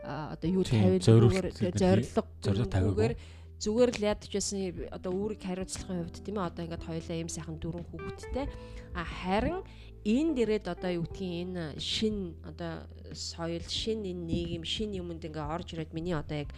одоо 0.06 0.48
юу 0.48 0.62
тавиад 0.62 1.02
зүгээр 1.02 1.46
зориг 1.74 2.06
зориг 2.38 2.70
тавиагаар 2.70 3.14
зүгээр 3.58 3.90
л 3.96 4.04
ядж 4.04 4.22
байсан 4.28 4.58
одоо 4.92 5.12
үүрэг 5.14 5.40
хариуцлагын 5.40 6.04
хувьд 6.04 6.20
тийм 6.20 6.36
ээ 6.36 6.48
одоо 6.52 6.62
ингээд 6.68 6.84
хоёлаа 6.84 7.16
ийм 7.16 7.30
сайхан 7.32 7.56
дөрөв 7.56 7.86
хүүхэдтэй. 7.88 8.46
А 8.92 9.02
харин 9.02 9.64
энэ 10.04 10.34
дээрэд 10.36 10.66
одоо 10.68 10.90
юу 11.00 11.06
гэдгийг 11.08 11.48
энэ 11.48 11.64
шин 11.80 12.36
одоо 12.44 12.84
соёл 13.16 13.64
шин 13.64 14.04
энэ 14.04 14.26
нийгэм 14.28 14.64
шин 14.68 14.92
юмд 14.92 15.24
ингээ 15.24 15.48
орж 15.48 15.72
ирээд 15.72 15.96
миний 15.96 16.12
одоо 16.12 16.44
яг 16.44 16.50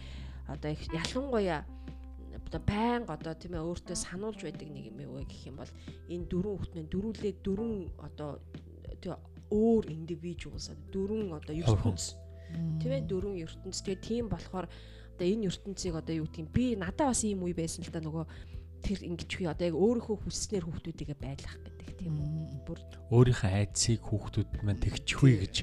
одоо 0.51 0.75
ялангуяа 0.75 1.63
одоо 2.47 2.61
байнга 2.63 3.13
одоо 3.13 3.33
тийм 3.35 3.53
ээ 3.59 3.67
өөртөө 3.67 3.97
сануулж 3.99 4.39
байдаг 4.43 4.69
нэг 4.71 4.85
юм 4.91 4.99
юу 5.03 5.19
гэх 5.27 5.43
юм 5.51 5.59
бол 5.59 5.71
энэ 6.07 6.25
дөрвөн 6.31 6.57
хүүхдийн 6.57 6.87
дөрүүлээ 6.87 7.33
дөрвөн 7.43 7.73
одоо 8.07 8.31
тийм 9.03 9.19
өөр 9.51 9.83
индивидуалс 9.91 10.71
дөрвөн 10.91 11.35
одоо 11.35 11.53
ертөнц. 11.55 12.15
Тийм 12.79 12.91
ээ 12.91 13.07
дөрвөн 13.07 13.37
ертөнц. 13.43 13.77
Тэгээ 13.83 13.99
тийм 14.03 14.25
болохоор 14.31 14.67
одоо 15.15 15.27
энэ 15.27 15.47
ертөнцийг 15.51 15.95
одоо 15.95 16.15
юу 16.15 16.27
гэдгийг 16.27 16.49
би 16.55 16.65
надад 16.75 17.11
бас 17.11 17.23
ийм 17.23 17.43
үе 17.43 17.53
байсан 17.55 17.83
л 17.83 17.91
да 17.91 17.99
нөгөө 17.99 18.25
тэр 18.83 18.99
ингэж 19.03 19.29
хий 19.31 19.47
одоо 19.47 19.67
яг 19.67 19.75
өөрийнхөө 19.75 20.17
хүсснээр 20.23 20.65
хүүхдүүдийгээ 20.67 21.17
байлгах 21.17 21.57
гэдэг 21.59 21.76
тийм 21.95 22.15
бүр 22.67 22.79
өөрийнхөө 23.07 23.51
айдсыг 23.55 24.03
хүүхдүүд 24.03 24.49
маань 24.67 24.83
тэгчихвээ 24.83 25.37
гэж 25.47 25.55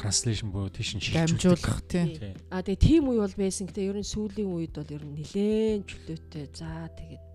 транслейшн 0.00 0.48
буюу 0.48 0.72
тийш 0.72 0.96
нь 0.96 1.04
дамжуулах 1.12 1.84
тийм 1.84 2.16
а 2.48 2.64
тэгээ 2.64 2.80
тийм 2.80 3.12
үе 3.12 3.20
бол 3.20 3.36
байсан. 3.36 3.68
Гэдэг 3.68 3.88
ер 3.92 3.98
нь 4.00 4.08
сүүлийн 4.08 4.48
үед 4.48 4.72
бол 4.72 4.94
ер 4.96 5.04
нь 5.04 5.16
нэлээд 5.20 5.84
чөлөөтэй. 5.84 6.44
За 6.56 6.88
тэгээд 6.96 7.28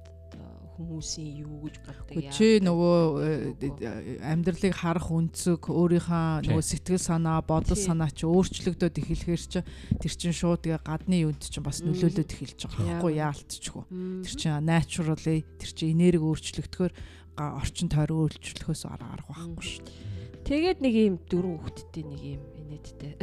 хүмүүсийн 0.78 1.46
юу 1.46 1.70
гэж 1.70 1.76
боддог 1.86 2.18
яа. 2.18 2.34
Чи 2.34 2.48
нөгөө 2.64 2.98
э, 3.22 4.18
амьдралыг 4.26 4.74
харах 4.74 5.10
өнцөг 5.14 5.70
өөрийнхөө 5.70 6.50
нөгөө 6.50 6.66
сэтгэл 6.66 7.02
санаа, 7.02 7.46
бодол 7.46 7.78
санаа 7.78 8.10
чи 8.10 8.26
өөрчлөгдөд 8.26 8.98
эхлэхээр 8.98 9.42
чи 9.42 9.62
тэр 9.62 10.14
чин 10.18 10.34
шууд 10.34 10.66
тэгээ 10.66 10.82
гадны 10.82 11.30
юунд 11.30 11.46
чинь 11.46 11.66
бас 11.66 11.86
нөлөөлөд 11.86 12.26
эхэлж 12.26 12.60
байгаа. 12.66 12.86
Байхгүй 12.90 13.14
яалтчгүй. 13.22 13.84
Тэр 14.26 14.34
чин 14.34 14.66
naturally 14.66 15.46
тэр 15.62 15.72
чин 15.78 15.94
энерги 15.94 16.26
өөрчлөгдөхөөр 16.26 16.94
орчин 17.38 17.90
тойрон 17.90 18.28
өөрчлөхөөс 18.30 18.84
арга 18.90 19.10
арга 19.18 19.34
байхгүй 19.34 19.66
шүү 19.66 19.86
дээ. 19.88 20.12
Тэгээд 20.44 20.80
нэг 20.84 20.94
юм 20.94 21.16
дөрөв 21.32 21.56
хүүхэдтэй 21.64 22.04
нэг 22.04 22.22
юм 22.36 22.44
инээдтэй. 22.60 23.14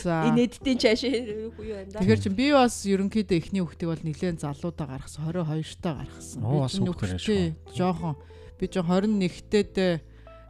За. 0.00 0.22
Инээдтэй 0.30 0.74
чааш 0.78 1.02
юу 1.10 1.50
байна 1.58 1.90
да. 1.90 2.00
Тэгэхээр 2.00 2.22
чи 2.22 2.30
би 2.30 2.46
бас 2.54 2.76
ерөнхийдөө 2.86 3.36
эхний 3.36 3.62
хүүхдийг 3.62 3.90
бол 3.90 4.06
нэлээд 4.06 4.40
залуудаа 4.46 4.86
гаргасан 4.86 5.26
22 5.26 5.82
таа 5.82 5.94
гаргасан. 5.98 6.40
Би 6.46 6.56
нөхөртэй 6.86 7.42
жоохон 7.74 8.14
би 8.56 8.64
жоо 8.70 8.84
21-тэд 8.86 9.74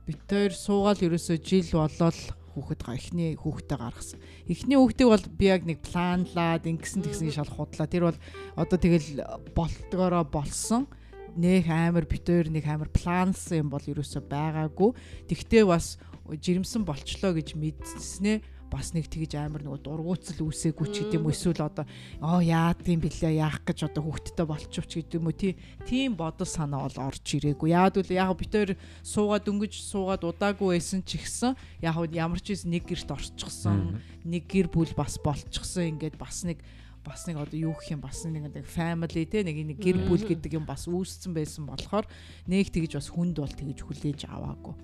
бит 0.07 0.21
хоёр 0.29 0.53
суугаал 0.53 1.01
ерөөсөө 1.03 1.37
жил 1.41 1.71
болоод 1.73 2.21
хүүхэд 2.57 2.81
га 2.85 2.93
эхний 2.97 3.33
хүүхдээ 3.37 3.79
гаргасан. 3.81 4.21
Эхний 4.49 4.77
хүүхдийг 4.77 5.09
бол 5.09 5.25
би 5.41 5.45
яг 5.49 5.63
нэг 5.65 5.81
планлаад 5.85 6.65
ингэсэн 6.65 7.05
тэгсэн 7.05 7.33
шал 7.33 7.51
худлаа. 7.51 7.89
Тэр 7.89 8.13
бол 8.13 8.19
одоо 8.57 8.79
тэгэл 8.81 9.25
болтгороо 9.53 10.25
болсон 10.25 10.89
нэх 11.37 11.69
амар 11.69 12.05
битээр 12.09 12.51
нэг 12.51 12.65
амар 12.67 12.91
плансан 12.91 13.65
юм 13.65 13.69
бол 13.71 13.85
ерөөсөө 13.85 14.23
байгаагүй. 14.27 14.91
Тэгтээ 15.31 15.65
бас 15.69 16.01
жирэмсэн 16.27 16.83
болчлоо 16.83 17.33
гэж 17.37 17.55
мэдснээ 17.55 18.57
бас 18.71 18.93
нэг 18.95 19.07
тэгж 19.07 19.39
амар 19.39 19.63
нөгөө 19.63 19.83
дургуутсал 19.83 20.51
үүсээгүй 20.51 20.87
ч 20.91 21.07
гэдэм 21.07 21.23
үү 21.23 21.35
эсвэл 21.35 21.71
одоо 21.71 21.87
оо 22.19 22.43
яад 22.43 22.83
юм 22.83 22.99
блэ 22.99 23.39
яах 23.39 23.63
гэж 23.63 23.87
одоо 23.87 24.03
хүүхдтэй 24.11 24.47
болчихвч 24.47 24.91
гэдэм 25.07 25.23
үү? 25.23 25.55
Тийм 25.87 26.19
бодол 26.19 26.51
санаа 26.51 26.91
бол 26.91 26.99
орж 27.07 27.23
ирээгүй. 27.39 27.71
Яад 27.71 27.95
үл 28.03 28.11
яг 28.11 28.35
бид 28.35 28.51
тээр 28.51 28.71
суугаад 29.07 29.47
өнгөж 29.47 29.75
суугаад 29.87 30.27
удаагүй 30.27 30.77
байсан 30.77 31.07
ч 31.07 31.23
ихсэн. 31.23 31.55
Яг 31.79 31.95
ямар 32.11 32.43
ч 32.43 32.59
юм 32.59 32.75
нэг 32.75 32.91
гэрт 32.91 33.11
орчихсон 33.15 34.03
нэг 34.27 34.51
гэр 34.51 34.67
бүл 34.67 34.91
бас 34.99 35.15
болчихсон 35.23 35.95
ингээд 35.95 36.19
бас 36.19 36.43
нэг 36.43 36.59
бас 37.07 37.25
нэг 37.31 37.39
одоо 37.39 37.55
юу 37.55 37.75
гэх 37.79 37.95
юм 37.95 38.03
бас 38.03 38.27
нэг 38.27 38.51
нэг 38.51 38.67
family 38.67 39.23
те 39.31 39.47
нэг 39.47 39.57
нэг 39.63 39.79
гэр 39.79 40.03
бүл 40.11 40.27
гэдэг 40.27 40.59
юм 40.59 40.67
бас 40.67 40.91
үүсцэн 40.91 41.31
байсан 41.31 41.71
болохоор 41.71 42.11
нэг 42.51 42.75
тэгж 42.75 42.99
бас 42.99 43.09
хүнд 43.15 43.39
бол 43.39 43.55
тэгж 43.55 43.87
хүлээж 43.87 44.27
аваагүй. 44.27 44.75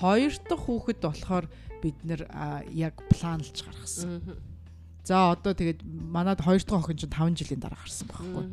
Хоёр 0.00 0.32
дахь 0.48 0.64
хүүхэд 0.64 0.98
болохоор 1.04 1.46
бид 1.84 1.98
нэр 2.08 2.24
яг 2.72 2.96
планлж 3.12 3.60
гаргасан. 3.60 4.40
За 5.04 5.32
одоо 5.32 5.52
тэгээд 5.56 5.82
манад 5.84 6.40
хоёр 6.40 6.62
дахь 6.62 6.86
охин 6.86 6.96
чинь 6.96 7.10
5 7.10 7.36
жилийн 7.40 7.60
дараа 7.60 7.80
гарсан 7.80 8.06
байхгүй. 8.08 8.44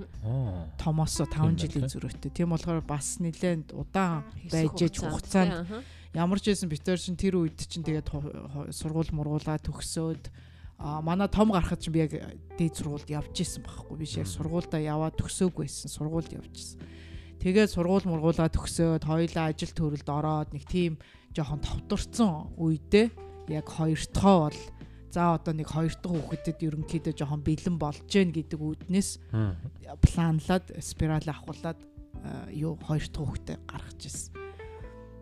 Томосо 0.79 1.27
5 1.27 1.59
жилийн 1.59 1.91
зөрөөтэй. 1.91 2.31
Тийм 2.31 2.51
болохоор 2.51 2.81
бас 2.81 3.19
нэлээд 3.19 3.75
удаан 3.75 4.23
байж 4.49 4.75
ээж 4.81 4.95
хугацаанд 5.03 5.85
ямар 6.17 6.39
ч 6.41 6.49
байсан 6.49 6.71
битэр 6.71 6.97
чинь 6.97 7.19
тэр 7.19 7.37
үед 7.45 7.61
чинь 7.61 7.85
тэгээд 7.85 8.09
сургууль 8.73 9.11
мургуулаа 9.13 9.61
төгсөөд 9.61 10.31
манай 10.77 11.27
том 11.27 11.51
гарахад 11.51 11.81
чинь 11.81 11.93
би 11.93 12.05
яг 12.05 12.13
дээд 12.57 12.77
сургуульд 12.77 13.09
явж 13.09 13.33
исэн 13.33 13.65
байхгүй 13.65 13.97
биш 13.97 14.17
яг 14.21 14.29
сургуульдаа 14.29 14.81
яваад 14.81 15.17
төгсөөгүй 15.17 15.65
байсан 15.65 15.89
сургуульд 15.89 16.37
явж 16.37 16.53
исэн 16.53 16.79
тэгээд 17.41 17.73
сургууль 17.73 18.05
мургуулаа 18.05 18.49
төгсөөд 18.53 19.03
хоёлаа 19.05 19.49
ажил 19.49 19.73
төрөлд 19.73 20.09
ороод 20.09 20.53
нэг 20.53 20.69
тийм 20.69 21.01
жоохон 21.33 21.61
товдурцсан 21.65 22.53
үедээ 22.57 23.09
яг 23.49 23.65
хоёр 23.65 24.01
дахь 24.13 24.53
бол 24.53 24.59
за 25.09 25.33
одоо 25.33 25.53
нэг 25.53 25.67
хоёр 25.71 25.93
дахь 25.97 26.13
хүүхдэд 26.13 26.61
ерөнхийдөө 26.67 27.13
жоохон 27.15 27.41
бэлэн 27.41 27.77
болж 27.79 28.05
гэн 28.05 28.29
гэдэг 28.35 28.59
үүднээс 28.59 29.09
планлаад 30.03 30.65
спираль 30.83 31.25
авахуулаад 31.25 31.79
юу 32.53 32.75
хоёр 32.81 33.05
дахь 33.07 33.23
хүүхдэд 33.25 33.59
гаргаж 33.65 34.01
ирсэн. 34.03 34.33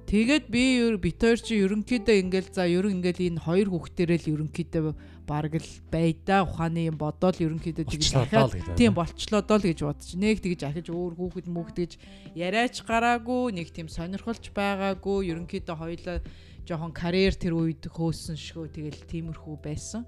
Тэгээд 0.06 0.46
би 0.54 0.64
битээр 1.02 1.40
чи 1.42 1.58
ерөнхийдөө 1.66 2.16
ингээл 2.22 2.50
за 2.54 2.70
ерөн 2.70 3.02
ингээл 3.02 3.36
энэ 3.36 3.42
хоёр 3.42 3.74
хүүхдэрээ 3.74 4.20
л 4.26 4.32
ерөнхийдөө 4.38 4.94
бараг 5.26 5.58
л 5.58 5.72
байда 5.90 6.46
ухааны 6.46 6.86
юм 6.86 6.98
бодоол 7.02 7.34
ерөнхийдөө 7.34 7.86
тэгж 7.90 8.06
дахиад 8.14 8.54
тийм 8.78 8.94
болчлоодоо 8.94 9.58
л 9.58 9.68
гэж 9.68 9.80
бодож 9.82 10.10
нэг 10.14 10.40
тэгж 10.40 10.62
ахиж 10.70 10.88
өөр 10.94 11.14
хүүхэд 11.18 11.48
мөхд 11.50 11.76
гэж 11.82 11.92
яриач 12.38 12.86
гараагүй 12.86 13.58
нэг 13.58 13.74
тийм 13.74 13.90
сонирхолч 13.90 14.54
байгаагүй. 14.54 15.34
Ерөнхийдөө 15.34 15.76
хоёлаа 15.76 16.18
жоохон 16.66 16.94
карьер 16.94 17.34
тэр 17.34 17.58
үед 17.58 17.84
хөөсөн 17.90 18.38
шгөө 18.38 18.70
тэгэл 18.78 19.02
тиймэрхүү 19.10 19.56
байсан. 19.62 20.06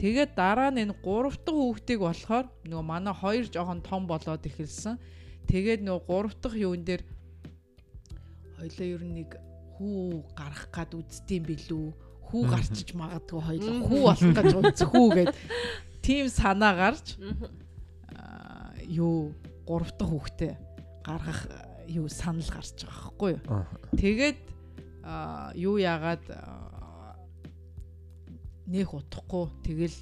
Тэгээд 0.00 0.36
дараа 0.36 0.68
нь 0.68 0.84
энэ 0.84 0.96
гурав 1.00 1.40
дахь 1.40 1.54
хүүхдийг 1.54 2.00
болохоор 2.04 2.46
нөгөө 2.68 2.84
манай 2.84 3.14
хоёр 3.14 3.46
жоохон 3.48 3.80
том 3.80 4.04
болоод 4.04 4.44
эхэлсэн. 4.44 5.00
Тэгээд 5.48 5.80
нөгөө 5.86 6.04
гурав 6.04 6.34
дахь 6.40 6.56
юун 6.58 6.84
дээр 6.84 7.02
хоёлаа 8.58 8.86
ер 8.88 9.02
нь 9.04 9.16
нэг 9.22 9.30
хүү 9.78 10.24
гарах 10.34 10.68
гад 10.72 10.90
үзддэм 10.94 11.42
билүү 11.46 11.88
хүү 12.30 12.42
гарчиж 12.48 12.94
магадгүй 12.94 13.40
хоёлаа. 13.40 13.76
Хүү 13.88 14.00
болох 14.04 14.32
гэж 14.38 14.52
үзэхүү 14.60 15.06
гэд 15.14 15.34
тийм 16.04 16.26
санаа 16.28 16.72
гарч 16.76 17.16
юу 18.88 19.32
гурав 19.66 19.90
дахь 19.96 20.10
хүүхдээ 20.12 20.52
гаргах 21.04 21.40
юу 21.88 22.08
санал 22.08 22.48
гарч 22.48 22.84
байгаа 22.84 23.00
байхгүй 23.04 23.30
юу. 23.36 23.40
Тэгээд 23.96 24.40
юу 25.56 25.76
яагаад 25.80 26.24
нэх 28.66 28.88
утахгүй 28.92 29.48
тэгэл 29.64 29.96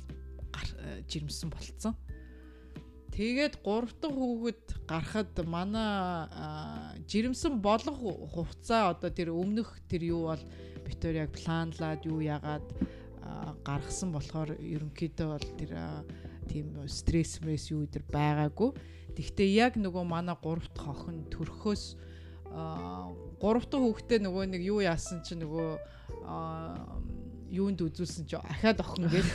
жирэмсэн 1.06 1.50
болцсон. 1.50 1.94
Тэгээд 3.12 3.60
3 3.60 3.92
дахь 4.00 4.16
хүүхэд 4.16 4.64
гарахад 4.88 5.34
манай 5.44 6.26
жирэмсэн 7.04 7.60
болох 7.60 7.98
хугацаа 7.98 8.96
одоо 8.96 9.10
тэр 9.12 9.36
өмнөх 9.36 9.68
тэр 9.84 10.08
юу 10.08 10.32
бол 10.32 10.42
битээр 10.86 11.26
яг 11.26 11.30
планлаад 11.36 12.04
юу 12.06 12.20
яагаад 12.20 12.66
гаргасан 13.62 14.12
болохоор 14.12 14.58
ерөнхийдөө 14.58 15.28
бол 15.30 15.48
тэр 15.58 15.72
тийм 16.50 16.74
стресс 16.90 17.38
мэс 17.42 17.70
юу 17.70 17.86
өдр 17.86 18.02
байгаагүй. 18.10 18.74
Тэгвэл 19.14 19.54
яг 19.54 19.78
нөгөө 19.78 20.04
манай 20.04 20.36
3 20.36 20.72
дахь 20.74 20.90
охин 20.90 21.24
төрөхөөс 21.30 21.84
3 22.50 23.38
дахь 23.40 23.82
хүүхдээ 23.82 24.20
нөгөө 24.26 24.44
нэг 24.52 24.62
юу 24.66 24.80
яасан 24.82 25.22
чинь 25.22 25.44
нөгөө 25.44 25.70
юунд 27.52 27.84
үзүүлсэн 27.84 28.24
чи 28.24 28.36
ахаад 28.40 28.80
охин 28.80 29.12
гээл. 29.12 29.32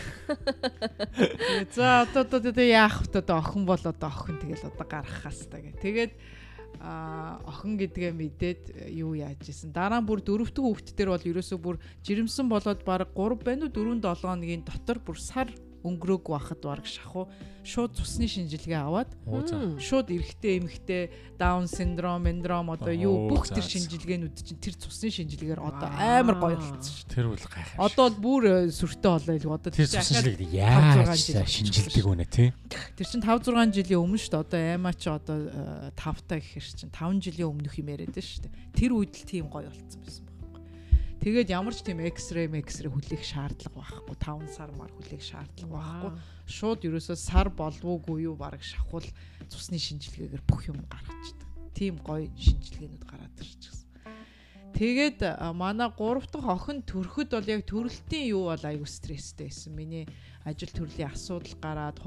За 1.78 2.02
одоо 2.02 2.26
одоо 2.26 2.66
яах 2.66 3.06
вэ 3.06 3.22
одоо 3.22 3.38
охин 3.38 3.64
бол 3.70 3.78
одоо 3.78 4.10
охин 4.10 4.42
тэгэл 4.42 4.66
одоо 4.74 4.86
гарах 4.90 5.22
хас 5.22 5.46
та 5.46 5.62
гэ. 5.62 5.78
Тэгээд 5.78 6.12
а 6.82 7.42
охин 7.46 7.78
гэдгээ 7.78 8.12
мэдээд 8.14 8.62
э, 8.74 8.92
юу 8.98 9.14
яаж 9.18 9.44
исэн. 9.50 9.74
Дараа 9.74 10.02
нь 10.02 10.08
бүр 10.08 10.22
дөрөвдүг 10.22 10.66
хүүхэд 10.66 10.96
дээр 10.98 11.10
бол 11.14 11.30
ерөөсөө 11.30 11.60
бүр 11.60 11.78
жирэмсэн 12.06 12.48
болоод 12.50 12.82
баг 12.86 13.12
3 13.18 13.44
байна 13.44 13.68
уу 13.68 13.74
4 13.74 14.02
7 14.02 14.28
хоногийн 14.28 14.64
дотор 14.66 14.98
бүр 15.02 15.18
сар 15.18 15.50
өнгөрөөг 15.88 16.26
байхад 16.28 16.62
баг 16.62 16.84
шахуу 16.84 17.32
шууд 17.68 18.00
цусны 18.00 18.28
шинжилгээ 18.32 18.80
аваад 18.80 19.12
шууд 19.84 20.08
эрэхтэй 20.08 20.64
эмхтэй 20.64 21.12
даун 21.36 21.68
синдром, 21.68 22.24
эндром 22.24 22.72
одоо 22.72 22.96
юу 22.96 23.28
бүх 23.28 23.52
тэр 23.52 23.66
шинжилгээнүүд 23.68 24.36
чинь 24.40 24.62
тэр 24.64 24.80
цусны 24.80 25.12
шинжилгээгээр 25.12 25.60
одоо 25.60 25.92
амар 25.92 26.40
гоё 26.40 26.56
болчихсон 26.56 26.96
шүү. 26.96 27.12
Тэр 27.12 27.28
үл 27.28 27.44
гайхах. 27.44 27.76
Одоо 27.76 28.08
бол 28.08 28.20
бүр 28.24 28.44
э, 28.48 28.56
сүртэй 28.72 29.12
болоо 29.12 29.36
илүү 29.36 29.52
одоо 29.52 29.72
тэр 29.76 29.84
чинь 29.84 30.00
цусны 30.00 30.24
шилэг 30.24 30.52
яаж 30.56 30.96
5-6 31.12 31.28
жил 31.28 31.44
шинжилдэг 31.44 32.06
үнэ 32.08 32.26
тий. 32.32 32.50
Тэр 32.96 33.08
чинь 33.12 33.26
5 33.28 33.52
6 33.52 33.76
жилийн 33.76 34.00
өмнө 34.00 34.20
шүү 34.24 34.32
дээ. 34.32 34.44
Одоо 34.48 34.60
аймаа 34.64 34.96
чи 34.96 35.10
одоо 35.12 35.38
5 35.92 36.24
та 36.24 36.40
гэхэр 36.40 36.66
чинь 36.72 36.96
5 36.96 37.20
жилийн 37.20 37.52
өмнөх 37.52 37.76
юм 37.76 37.92
яриад 37.92 38.16
шүү 38.16 38.48
дээ. 38.48 38.56
Тэр 38.80 38.92
үед 38.96 39.12
л 39.12 39.28
тийм 39.28 39.52
гоё 39.52 39.68
болцсон 39.68 40.02
байсан. 40.08 40.27
Тэгээд 41.22 41.50
ямар 41.50 41.74
ч 41.74 41.82
тийм 41.82 42.00
эксрей 42.06 42.46
эксрей 42.48 42.92
хүлээх 42.94 43.24
шаардлага 43.26 43.82
байхгүй. 43.82 44.16
5 44.22 44.54
сар 44.54 44.70
мар 44.78 44.92
хүлээх 44.94 45.24
шаардлага 45.24 45.74
байхгүй. 45.74 46.12
Шууд 46.46 46.80
ерөөсөө 46.88 47.18
сар 47.18 47.50
болвоогүй 47.50 48.30
юу 48.30 48.36
баг 48.38 48.62
шахвал 48.62 49.06
цусны 49.50 49.82
шинжилгээгээр 49.82 50.44
бүх 50.46 50.70
юм 50.70 50.80
гаргачихдаг. 50.86 51.50
Тийм 51.74 51.98
гоё 52.06 52.30
шинжилгээнүүд 52.38 53.04
гараад 53.10 53.34
ирчихсэн. 53.42 53.88
Тэгээд 54.78 55.20
манай 55.58 55.90
3 55.90 56.30
дахь 56.30 56.48
охин 56.54 56.86
төрөхөд 56.86 57.34
бол 57.34 57.50
яг 57.50 57.62
төрөлтийн 57.66 58.30
юу 58.30 58.54
бол 58.54 58.62
аюу 58.62 58.86
стресстэй 58.86 59.50
байсан. 59.50 59.74
Миний 59.74 60.06
ажил 60.46 60.70
төрлийн 60.70 61.10
асуудал 61.10 61.58
гараад 61.58 61.98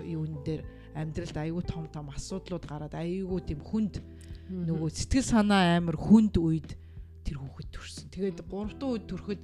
юун 0.00 0.40
дээр 0.40 0.64
амьдралд 0.96 1.36
аюу 1.36 1.60
том 1.60 1.86
том 1.92 2.08
асуудлууд 2.08 2.64
гараад 2.64 2.96
аюу 2.96 3.36
тийм 3.44 3.60
хүнд 3.60 4.00
нөгөө 4.48 4.90
сэтгэл 4.90 5.28
санаа 5.28 5.76
амар 5.76 5.94
хүнд 6.00 6.40
үед 6.40 6.74
тэр 7.24 7.36
хүүхэд 7.40 7.68
төрсөн. 7.74 8.06
Тэгээд 8.14 8.42
3 8.46 8.76
дахь 8.78 8.90
үед 8.90 9.04
төрөхөд 9.10 9.40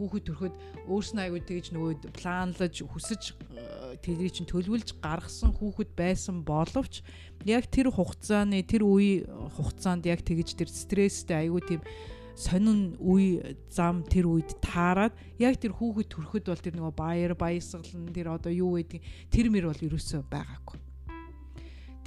хүүхэд 0.00 0.24
төрөхөд 0.32 0.54
өөрснөө 0.88 1.24
аюу 1.28 1.40
тэгж 1.44 1.66
нөгөө 1.76 1.92
планлаж 2.16 2.74
хүсэж 2.80 3.22
э, 3.52 4.00
тэрийг 4.00 4.32
чинь 4.32 4.48
төлөвлөж 4.48 4.96
гаргасан 5.04 5.52
хүүхэд 5.52 5.92
байсан 5.92 6.40
боловч 6.40 7.04
яг 7.44 7.68
тэр 7.68 7.92
хугацааны 7.92 8.64
тэр 8.64 8.88
үе 8.88 9.28
хугацаанд 9.28 10.08
яг 10.08 10.24
тэгж 10.24 10.56
тэр 10.56 10.72
стресстэй 10.72 11.52
аюу 11.52 11.60
тийм 11.60 11.84
сонин 12.32 12.96
үе 12.96 13.60
зам 13.68 14.00
тэр 14.08 14.32
үед 14.32 14.56
таарад 14.64 15.12
яг 15.36 15.60
тэр 15.60 15.76
хүүхэд 15.76 16.08
төрөхөд 16.08 16.48
бол 16.48 16.64
тэр 16.64 16.74
нөгөө 16.80 16.94
баяр 16.96 17.32
баясгалан 17.36 18.08
тэр 18.08 18.32
одоо 18.32 18.48
юу 18.48 18.80
гэдэг 18.80 19.04
тэр 19.28 19.52
мэр 19.52 19.68
бол 19.68 19.84
ерөөсөө 19.84 20.24
байгаагүй. 20.32 20.78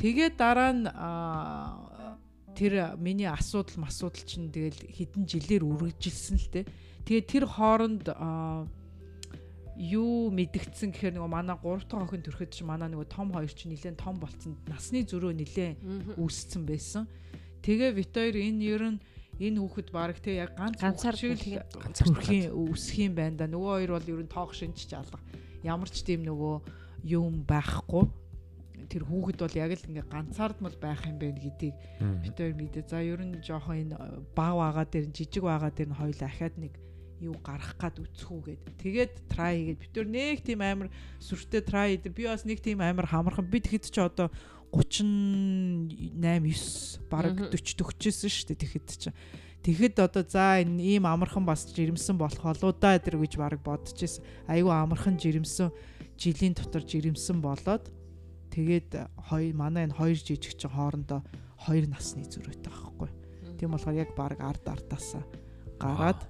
Тэгээд 0.01 0.33
дараа 0.41 0.71
нь 0.73 0.89
тэр 2.55 2.95
миний 2.97 3.27
асуудал 3.27 3.83
масуудал 3.83 4.23
чинь 4.23 4.53
тэгэл 4.53 4.77
хэдэн 4.89 5.23
жилээр 5.25 5.63
үргэлжилсэн 5.65 6.37
л 6.37 6.49
те. 6.53 6.61
Тэгээд 7.05 7.27
тэр 7.27 7.45
хооронд 7.49 8.05
юу 9.77 10.29
мэдгдсэн 10.29 10.93
гэхээр 10.93 11.17
нөгөө 11.17 11.31
манай 11.33 11.57
3 11.57 11.89
дахь 11.89 12.05
охин 12.05 12.21
төрөхөд 12.21 12.51
чинь 12.53 12.69
манай 12.69 12.93
нөгөө 12.93 13.09
том 13.09 13.33
хоёр 13.33 13.49
чинь 13.49 13.73
нэлээд 13.73 13.97
том 13.97 14.21
болцсон 14.21 14.53
насны 14.69 15.01
зөрөө 15.01 15.33
нэлээд 15.33 16.17
үүссэн 16.21 16.61
байсан. 16.69 17.09
Тэгээ 17.65 17.97
Витор 17.97 18.37
энэ 18.37 18.61
ер 18.69 18.83
нь 18.93 18.99
энэ 19.41 19.57
хүүхэд 19.57 19.89
баг 19.89 20.21
те 20.21 20.45
яг 20.45 20.53
ганц 20.53 20.77
Ганцаар 20.77 21.17
шиг 21.17 21.41
л 21.41 21.65
төрхийн 21.89 22.53
өсөх 22.53 23.01
юм 23.01 23.17
байна 23.17 23.43
да. 23.43 23.49
Нөгөө 23.49 23.73
хоёр 23.81 23.91
бол 23.97 24.11
ер 24.13 24.21
нь 24.21 24.29
тоох 24.29 24.53
шинж 24.53 24.93
алга. 24.93 25.17
Ямар 25.65 25.89
ч 25.89 26.05
тийм 26.05 26.21
нөгөө 26.21 27.09
юм 27.09 27.41
байхгүй. 27.41 28.05
Тэр 28.93 29.09
хүүхэд 29.09 29.39
бол 29.41 29.57
яг 29.57 29.71
л 29.73 29.87
ингээ 29.89 30.05
ганцаардмал 30.05 30.77
байх 30.77 31.01
юм 31.09 31.17
байна 31.17 31.41
гэдгийг 31.41 31.75
бид 32.21 32.37
хоёр 32.37 32.53
мэдээ. 32.53 32.85
За 32.85 33.01
ер 33.01 33.21
нь 33.25 33.41
жоохон 33.41 33.89
энэ 33.89 33.97
баг 34.37 34.53
байгаа 34.53 34.85
дээр 34.85 35.09
жижиг 35.09 35.41
байгаа 35.41 35.73
дээр 35.73 35.89
нь 35.89 35.97
хоёул 35.97 36.21
ахаад 36.21 36.55
нэг 36.61 36.73
юу 37.23 37.39
гарах 37.41 37.73
гад 37.79 37.97
үцхүүгээд 37.97 38.61
тэгээд 38.77 39.13
try 39.31 39.55
хийгээд 39.55 39.81
бид 39.81 39.93
нар 39.97 40.09
нэг 40.11 40.37
тийм 40.45 40.61
амар 40.61 40.89
сүртэй 41.17 41.63
try 41.65 41.97
хийдэг. 41.97 42.13
Би 42.13 42.29
бас 42.29 42.45
нэг 42.45 42.59
тийм 42.61 42.83
амар 42.85 43.09
хамархан 43.09 43.49
бид 43.49 43.65
хэд 43.65 43.89
ч 43.89 43.97
одоо 43.97 44.29
38 44.73 46.19
9 46.19 47.09
бараг 47.09 47.33
Мгм. 47.37 47.49
40 47.49 47.77
төгчөөсөн 47.79 48.29
шүү 48.29 48.45
дээ 48.53 48.61
тэгэхэд 48.61 48.87
ч. 48.89 49.03
Тэгэхэд 49.63 49.95
одоо 50.03 50.23
за 50.27 50.59
энэ 50.59 50.99
ийм 50.99 51.07
амархан 51.07 51.45
бас 51.47 51.63
жирэмсэн 51.71 52.19
болох 52.19 52.43
болоо 52.43 52.75
да 52.75 52.99
тэр 52.99 53.15
гэж 53.21 53.39
бараг 53.39 53.63
бодож 53.63 53.95
ирсэн. 53.95 54.25
Айгүй 54.49 54.73
амархан 54.75 55.15
жирэмсэн 55.15 55.71
жилийн 56.19 56.51
дотор 56.57 56.83
жирэмсэн 56.83 57.39
болоод 57.39 57.87
тэгээд 58.53 58.89
хоёр 59.29 59.53
манай 59.57 59.89
энэ 59.89 59.97
хоёр 59.97 60.17
жижиг 60.17 60.53
чинь 60.53 60.69
хоорондоо 60.69 61.25
хоёр 61.57 61.85
насны 61.89 62.23
зөрүүтэй 62.29 62.69
байхгүй. 62.69 63.09
Тийм 63.57 63.73
болохоор 63.73 63.97
яг 63.97 64.11
баг 64.13 64.37
ард 64.37 64.65
ардаасаа 64.69 65.25
гараад 65.81 66.21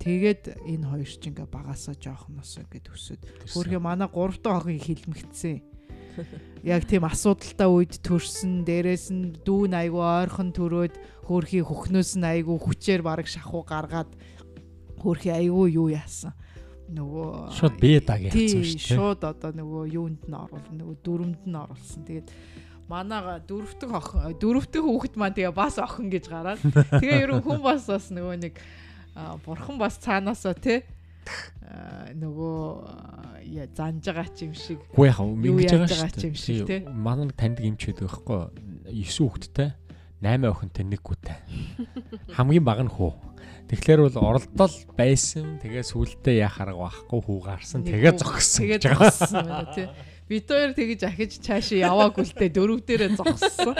тэгээд 0.00 0.56
энэ 0.64 0.88
хоёр 0.88 1.08
ч 1.08 1.22
ингээ 1.28 1.48
багасаа 1.52 1.94
жоохноос 2.00 2.64
ингээд 2.64 2.88
өсөд 2.90 3.20
Хөрхөө 3.52 3.80
манай 3.80 4.08
3 4.08 4.40
дахь 4.40 4.64
охин 4.64 4.80
хилмигдсэн. 4.80 5.56
Яг 6.64 6.88
тийм 6.88 7.04
асуудалтай 7.04 7.68
үед 7.68 8.00
төрсөн, 8.00 8.64
дээрээс 8.64 9.12
нь 9.12 9.36
дүүн 9.44 9.76
айгу 9.76 10.00
ойрхон 10.00 10.50
төрөөд 10.56 10.94
хөрхий 11.28 11.60
хөхнөөс 11.60 12.16
нь 12.16 12.24
айгу 12.24 12.56
хүчээр 12.56 13.04
бараг 13.04 13.28
шахуу 13.28 13.62
гаргаад 13.68 14.10
хөрхий 14.96 15.32
айгу 15.32 15.68
юу 15.68 15.92
яасан. 15.92 16.32
Нөгөө 16.86 17.50
Шууд 17.56 17.76
бие 17.82 17.98
даг 17.98 18.22
яцсан 18.22 18.62
шүү 18.62 18.78
дээ. 18.78 18.94
шууд 18.94 19.22
одоо 19.26 19.50
нөгөө 19.50 19.82
юунд 19.90 20.22
нь 20.30 20.36
оруулна, 20.38 20.74
нөгөө 20.78 20.96
дүрмэнд 21.02 21.42
нь 21.42 21.58
оруулсан. 21.58 22.02
Тэгээд 22.06 22.28
манайга 22.86 23.42
дөрөвдөг 23.42 23.90
охин, 23.90 24.38
дөрөвдөг 24.38 24.82
хүүхэд 24.86 25.14
маань 25.18 25.34
тэгээ 25.34 25.54
бас 25.54 25.76
охин 25.82 26.06
гэж 26.06 26.24
гараад 26.30 26.62
тэгээ 27.02 27.22
ерөн 27.26 27.42
хүн 27.42 27.58
бас 27.58 27.90
бас 27.90 28.06
нөгөө 28.14 28.36
нэг 28.46 28.54
бурхан 29.42 29.76
бас 29.82 29.98
цаанаасаа 29.98 30.54
тий 30.54 30.86
нөгөө 32.14 33.74
занж 33.74 34.06
байгаа 34.06 34.30
ч 34.30 34.46
юм 34.46 34.54
шиг 34.54 34.78
Хүү 34.94 35.06
яхаа 35.10 35.26
яаж 35.58 35.90
байгаа 35.90 36.14
ч 36.14 36.22
юм 36.30 36.36
шиг, 36.38 36.66
тий. 36.70 36.80
нэг 36.86 37.34
таньдаг 37.34 37.64
эмч 37.66 37.82
байдаг 37.90 38.06
байхгүй. 38.06 38.42
9 38.94 39.26
хүүхэдтэй 39.26 39.68
8 40.26 40.50
охинтой 40.50 40.84
нэг 40.90 41.00
гүтэй. 41.06 41.38
Хамгийн 42.34 42.66
баг 42.66 42.82
нь 42.82 42.90
хүү. 42.90 43.14
Тэгэхээр 43.70 44.00
бол 44.10 44.18
оролдол 44.34 44.74
байсан. 44.98 45.58
Тэгээ 45.62 45.86
сүултээ 45.86 46.42
яах 46.42 46.58
арга 46.62 46.86
байхгүй 46.86 47.20
хүү 47.22 47.38
гарсан. 47.46 47.82
Тэгээ 47.86 48.18
зогссон. 48.18 48.62
тэгээ 48.66 48.80
зогссон 48.82 49.46
байна 49.46 49.70
тий. 49.74 49.86
Бид 50.26 50.46
хоёр 50.50 50.74
тэгэж 50.74 51.00
ахиж 51.06 51.38
цаашаа 51.38 51.86
яваагүй 51.86 52.26
л 52.26 52.34
дээ 52.34 52.50
дөрөв 52.50 52.82
дээрээ 52.82 53.10
зогссон. 53.14 53.78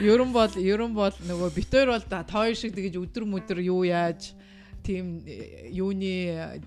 Ерөн 0.00 0.32
бол 0.32 0.52
ерөн 0.56 0.92
бол 0.96 1.12
нөгөө 1.12 1.48
бид 1.52 1.68
хоёр 1.68 1.92
бол 1.92 2.04
та 2.08 2.24
хоёр 2.24 2.56
шиг 2.56 2.72
тэгэж 2.72 2.96
өдөр 2.96 3.24
мөдөр 3.28 3.60
юу 3.60 3.84
яаж 3.84 4.32
тийм 4.86 5.26
э, 5.26 5.66
юуны 5.74 6.14
э, 6.30 6.62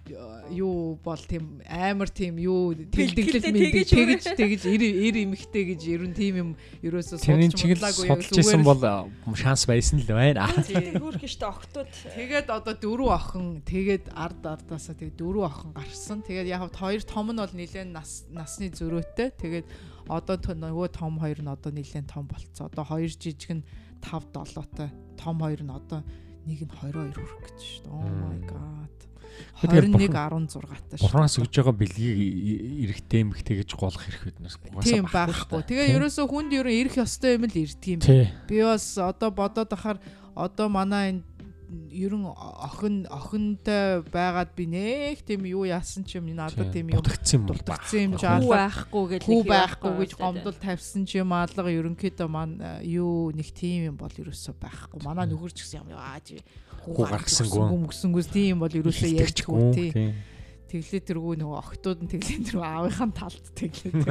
юу 0.52 1.00
бол 1.00 1.24
тийм 1.24 1.64
амар 1.64 2.12
тийм 2.12 2.36
юу 2.36 2.76
тэлдэглэл 2.76 3.48
Бэлтгэлтэй 3.48 3.54
мэд 3.56 3.88
тэгэж 3.88 4.24
тэгэж 4.36 4.62
тэгэж 4.68 4.84
ир 5.08 5.16
эмхтэй 5.24 5.64
гэж 5.72 5.82
ерөн 5.88 6.12
тийм 6.12 6.34
юм 6.36 6.50
ерөөсөө 6.84 7.24
судалж 7.24 7.56
бодлаагүй 7.56 8.08
исэн 8.44 8.44
зүгээр 8.44 8.68
бол 8.68 8.84
а, 8.84 9.08
шанс 9.40 9.64
байсан 9.64 10.04
л 10.04 10.12
байна. 10.12 10.52
Хөрх 10.52 11.24
штэ 11.24 11.48
октод 11.48 11.88
Тэгээд 12.10 12.50
одоо 12.50 12.74
дөрөв 12.74 13.10
охин 13.16 13.62
тэгээд 13.64 14.12
ард 14.12 14.44
ардаасаа 14.44 14.98
тэгээд 14.98 15.16
дөрөв 15.16 15.46
охин 15.46 15.72
гарсан. 15.78 16.20
Тэгээд 16.26 16.52
яг 16.52 16.68
хоёр 16.74 17.02
том 17.06 17.32
нь 17.32 17.40
бол 17.40 17.54
нэлээд 17.54 17.90
нас 17.94 18.26
насны 18.28 18.74
зөрөөтэй. 18.74 19.30
Тэгээд 19.38 19.68
одоо 20.10 20.36
нөгөө 20.36 20.90
том 20.92 21.16
хоёр 21.22 21.40
нь 21.40 21.48
одоо 21.48 21.72
нэлээд 21.72 22.10
том 22.10 22.26
болцсон. 22.26 22.68
Одоо 22.68 22.84
хоёр 22.84 23.08
жижиг 23.08 23.62
нь 23.62 23.64
5 24.02 24.36
7-той. 24.36 24.90
Том 25.16 25.40
хоёр 25.40 25.62
нь 25.64 25.72
одоо 25.72 26.02
нэг 26.48 26.60
нь 26.64 26.72
22 26.72 27.14
хүрэх 27.18 27.40
гэж 27.44 27.58
шүү 27.60 27.82
дээ. 27.84 27.92
Oh 27.92 28.08
my 28.08 28.40
god. 28.48 28.96
Тэгэхээр 29.60 29.86
21 29.88 30.12
бурхан- 30.12 30.48
16 30.52 30.84
таа 30.90 31.00
Бурханаас 31.00 31.36
өгж 31.40 31.54
байгаа 31.60 31.76
бэлгийг 31.80 32.18
эрэгтэй 32.84 33.20
эмэгтэй 33.24 33.56
гэж 33.64 33.70
голох 33.80 34.02
хэрэг 34.04 34.24
биднээс 34.36 34.56
Тийм 34.84 35.06
байхгүй. 35.08 35.62
Тэгээ 35.64 35.88
ерөөсөө 35.96 36.26
хүнд 36.28 36.52
ерөн 36.60 36.76
ирэх 36.76 36.96
ёстой 37.00 37.36
юм 37.40 37.44
л 37.48 37.56
ирдэг 37.56 37.92
юм. 37.96 38.02
Би 38.48 38.58
бас 38.64 38.86
одоо 39.00 39.30
бодоод 39.32 39.72
ахаар 39.72 39.98
одоо 40.36 40.68
манай 40.68 41.04
энэ 41.16 41.24
ерөн 41.70 42.26
охин 42.34 43.06
охинтой 43.14 44.02
байгаад 44.10 44.56
би 44.58 44.66
нэг 44.66 45.22
тийм 45.22 45.46
юу 45.46 45.66
яасан 45.70 46.02
ч 46.06 46.18
юм 46.18 46.26
надад 46.34 46.74
тийм 46.74 46.90
юм 46.90 46.98
дутагдсан 47.02 47.40
юм 47.40 47.46
юм 47.46 47.50
байхгүй. 48.16 48.18
жаа. 48.18 48.40
хүү 48.42 48.50
байхгүй 48.50 49.06
гэж 49.14 49.22
хүү 49.30 49.42
байхгүй 49.46 49.94
гэж 50.02 50.12
гомдол 50.18 50.58
тавьсан 50.58 51.06
ч 51.06 51.12
юм 51.22 51.30
алга 51.34 51.70
ерөнхийдөө 51.70 52.28
мань 52.30 52.58
юу 52.82 53.30
нэг 53.30 53.54
тийм 53.54 53.94
юм 53.94 53.98
бол 54.02 54.10
ерөөсөө 54.10 54.54
байхгүй. 54.58 55.00
Манай 55.06 55.30
нөхөрч 55.30 55.62
гэсэн 55.62 55.86
юм 55.86 55.94
аа 55.98 56.18
чи 56.26 56.42
Хүү 56.80 56.96
гаргасангүй. 57.06 57.78
мөсөнгөөс 57.86 58.28
тийм 58.34 58.48
юм 58.58 58.60
бол 58.66 58.74
ерөөсөө 58.74 59.10
ярьчихгүй 59.20 59.60
Тэгчгүй, 59.60 59.76
тий. 59.76 59.92
тий. 59.94 60.14
Тэглээ 60.70 61.02
тэргүй 61.02 61.34
нөгөө 61.42 61.58
охтууд 61.60 62.00
нь 62.06 62.10
тэглээ 62.14 62.46
тэр 62.46 62.62
аавынхаа 62.62 63.10
талд 63.14 63.46
тэглээ. 63.58 64.00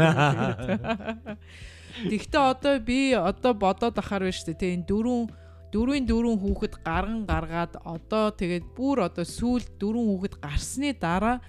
Тэгтээ 2.11 2.43
одоо 2.43 2.75
би 2.83 3.15
одоо 3.15 3.55
бодоод 3.55 3.95
ахаар 3.99 4.27
байна 4.27 4.35
шүү 4.35 4.51
дээ. 4.55 4.59
Тэ 4.59 4.75
энэ 4.75 4.87
дөрөв 4.91 5.31
дөрвийн 5.73 6.09
дөрөв 6.09 6.41
хүүхэд 6.41 6.75
гарган 6.81 7.23
гаргаад 7.29 7.75
одоо 7.85 8.33
тэгээд 8.33 8.67
бүр 8.77 9.05
одоо 9.09 9.25
сүүл 9.25 9.65
дөрөв 9.81 10.05
хүүхэд 10.09 10.35
гарсны 10.41 10.97
дараа 10.97 11.45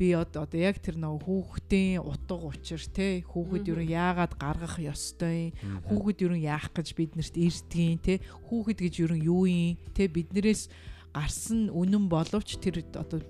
би 0.00 0.16
одоо 0.16 0.48
одоо 0.48 0.60
яг 0.60 0.80
тэр 0.80 0.96
нөө 0.96 1.20
хүүхдийн 1.28 2.00
утга 2.00 2.40
учир 2.40 2.80
те 2.88 3.20
хүүхэд 3.20 3.68
юу 3.68 3.84
яагаад 3.84 4.32
гаргах 4.40 4.80
ёстой 4.80 5.52
юм 5.52 5.84
хүүхэд 5.84 6.24
юу 6.24 6.40
яах 6.40 6.72
гэж 6.72 6.96
биднэрт 6.96 7.36
ирдгийн 7.36 8.00
те 8.00 8.24
хүүхэд 8.48 8.78
гэж 8.80 8.94
юу 9.04 9.12
юу 9.20 9.44
юм 9.44 9.76
те 9.92 10.08
биднэрээс 10.08 10.72
гарсан 11.12 11.68
үнэн 11.68 12.08
боловч 12.08 12.56
тэр 12.64 12.80
одоо 12.96 13.20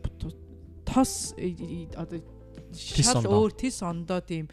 тос 0.86 1.34
одоо 1.98 2.22
шал 2.70 3.26
өөр 3.26 3.50
тис 3.58 3.82
ондоо 3.82 4.22
тийм 4.22 4.46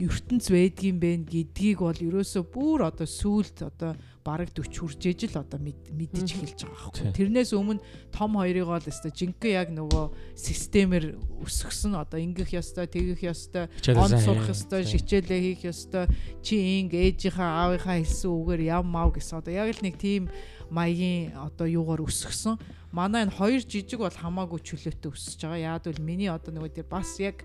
ертөнц 0.00 0.48
байдгийм 0.48 0.96
бэ 0.96 1.10
гэдгийг 1.28 1.84
бол 1.84 1.96
ерөөсөө 1.96 2.44
бүр 2.48 2.88
одоо 2.88 3.04
сүулт 3.04 3.60
одоо 3.60 3.92
бараг 4.24 4.52
40 4.52 4.80
хүрж 4.80 5.00
ижил 5.12 5.36
одоо 5.36 5.60
мэдэж 5.60 6.28
эхэлж 6.36 6.60
байгаа 6.64 6.92
байхгүй. 6.92 7.12
Тэрнээс 7.16 7.52
өмнө 7.56 7.80
том 8.12 8.36
хоёрыг 8.36 8.68
бол 8.68 8.84
өстой 8.84 9.12
жинхэнэ 9.12 9.56
яг 9.56 9.68
нөгөө 9.72 10.04
системээр 10.36 11.06
өсгсөн 11.44 11.96
одоо 11.96 12.20
ингэх 12.20 12.52
ёстой, 12.52 12.84
тэгэх 12.88 13.24
ёстой, 13.24 13.68
он 13.96 14.12
сурах 14.12 14.52
ёстой, 14.52 14.84
хичээлээ 14.84 15.40
хийх 15.40 15.62
ёстой, 15.72 16.04
чи 16.44 16.80
инг 16.80 16.92
ээжийнхаа 16.92 17.64
аавынхаа 17.64 17.96
хэлсэн 18.00 18.30
үгээр 18.30 18.62
яв 18.76 18.84
мав 18.84 19.08
гэсэн 19.16 19.40
одоо 19.40 19.52
яг 19.52 19.68
л 19.72 19.84
нэг 19.84 19.96
тийм 19.96 20.28
маягийн 20.68 21.32
одоо 21.36 21.66
юугаар 21.66 22.04
өсгсөн. 22.04 22.60
Манай 22.92 23.24
энэ 23.24 23.34
хоёр 23.34 23.60
жижиг 23.64 24.00
бол 24.04 24.12
хамаагүй 24.12 24.60
чөлөөтэй 24.62 25.10
өсөж 25.10 25.40
байгаа. 25.42 25.80
Яад 25.80 25.84
бол 25.88 26.00
миний 26.04 26.30
одоо 26.30 26.54
нөгөө 26.54 26.76
тэр 26.76 26.86
бас 26.86 27.18
яг 27.18 27.42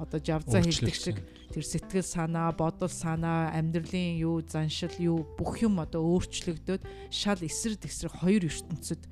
одоо 0.00 0.20
жавзаа 0.20 0.64
хийдэг 0.64 0.96
шиг 0.96 1.18
тэр 1.52 1.64
сэтгэл 1.64 2.06
санаа, 2.06 2.50
бодол 2.56 2.88
санаа, 2.88 3.52
амьдралын 3.52 4.16
юу, 4.16 4.40
заншил 4.40 4.94
юу 4.96 5.26
бүх 5.36 5.60
юм 5.60 5.78
одоо 5.84 6.00
өөрчлөгдөд 6.00 6.82
шал 7.12 7.40
эсрэг 7.44 7.84
тесрэг 7.84 8.16
хоёр 8.24 8.48
ертөнцид 8.48 9.02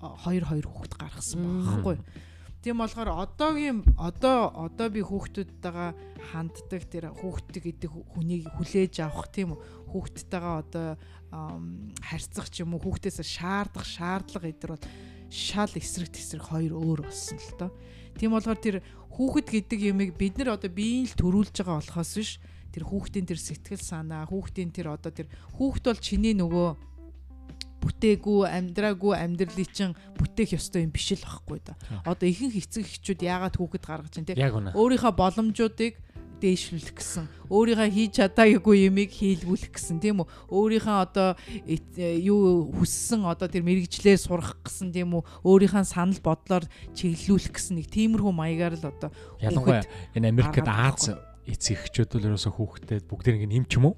хоёр 0.00 0.44
хоёр 0.48 0.66
хүүхэд 0.66 0.94
гаргасан 0.96 1.42
байхгүй. 1.42 1.98
Тийм 2.62 2.78
болохоор 2.78 3.10
одоогийн 3.26 3.82
одоо 3.98 4.54
одоо 4.54 4.86
би 4.86 5.02
хүүхдүүдтэйгээ 5.02 5.90
ханддаг 6.30 6.82
тэр 6.86 7.10
хүүхдтэй 7.10 7.62
гэдэг 7.74 7.90
хүнийг 7.90 8.46
хүлээж 8.54 9.02
авах 9.02 9.34
тийм 9.34 9.58
үү 9.58 9.90
хүүхдтэйгээ 9.90 10.54
одоо 10.62 10.88
харьцах 11.98 12.46
ч 12.54 12.62
юм 12.62 12.78
уу 12.78 12.82
хүүхдээс 12.86 13.18
шаардах 13.26 13.82
шаардлага 13.82 14.46
эдэр 14.46 14.78
бол 14.78 14.86
шал 15.26 15.74
эсрэг 15.74 16.14
тесрэг 16.14 16.46
хоёр 16.54 16.78
өөр 16.78 17.00
болсон 17.02 17.38
л 17.42 17.54
доо. 17.58 17.70
Тийм 18.16 18.36
болохоор 18.36 18.60
тэр 18.60 18.76
хүүхэд 19.12 19.48
гэдэг 19.52 19.80
юмыг 19.92 20.10
бид 20.16 20.40
нар 20.40 20.56
одоо 20.56 20.70
биеийн 20.72 21.08
л 21.08 21.18
төрүүлж 21.18 21.52
байгаа 21.60 21.80
болохоос 21.80 22.12
биш. 22.16 22.30
Тэр 22.72 22.88
хүүхдийн 22.88 23.28
тэр 23.28 23.36
сэтгэл 23.36 23.84
санаа, 23.84 24.24
хүүхдийн 24.24 24.72
тэр 24.72 24.96
одоо 24.96 25.12
тэр 25.12 25.28
хүүхд 25.60 25.84
бол 25.84 26.00
чиний 26.00 26.32
нөгөө 26.32 26.68
бүтээгүй, 27.82 28.46
амьдраагүй 28.48 29.12
амьдралыг 29.18 29.70
чинь 29.74 29.92
бүтээх 30.16 30.56
ёстой 30.56 30.86
юм 30.86 30.94
биш 30.94 31.12
л 31.12 31.26
байхгүй 31.26 31.60
да. 31.66 31.74
Одоо 32.06 32.26
ихэнх 32.30 32.56
эцэг 32.56 32.86
эхчүүд 32.86 33.20
яагаад 33.26 33.58
хүүхэд 33.58 33.84
гаргаж 33.84 34.12
чинь 34.14 34.24
те? 34.24 34.38
Өөрийнхөө 34.38 35.12
боломжуудыг 35.12 35.98
дээшлүүлэх 36.42 36.94
гэсэн. 36.98 37.24
Өөрийнхөө 37.46 37.90
хийж 37.94 38.12
чадаагүй 38.18 38.90
юмыг 38.90 39.10
хийлгүүлэх 39.14 39.70
гэсэн 39.70 40.02
тийм 40.02 40.26
үү? 40.26 40.28
Өөрийнхөө 40.50 40.98
одоо 40.98 41.28
юу 42.18 42.66
хүссэн 42.74 43.22
одоо 43.22 43.46
тэр 43.46 43.62
мэрэгчлээ 43.62 44.18
сурах 44.18 44.58
гэсэн 44.66 44.90
тийм 44.90 45.14
үү? 45.14 45.22
Өөрийнхөө 45.46 45.86
санал 45.86 46.18
бодлоор 46.18 46.66
чиглүүлэх 46.98 47.54
гэсэн 47.54 47.78
нэг 47.78 47.86
тиймэрхүү 47.94 48.32
маягаар 48.34 48.74
л 48.76 48.90
одоо 48.90 49.10
ялангуяа 49.38 49.86
энэ 50.18 50.28
Америкт 50.34 50.66
Аз 50.66 51.14
эцэг 51.46 51.90
эхчүүд 51.90 52.10
бол 52.18 52.28
ерөөсө 52.34 52.50
хүүхдэд 52.54 53.06
бүгдийг 53.06 53.42
нэг 53.46 53.50
юм 53.62 53.66
ч 53.66 53.78
юм 53.78 53.90
уу 53.90 53.94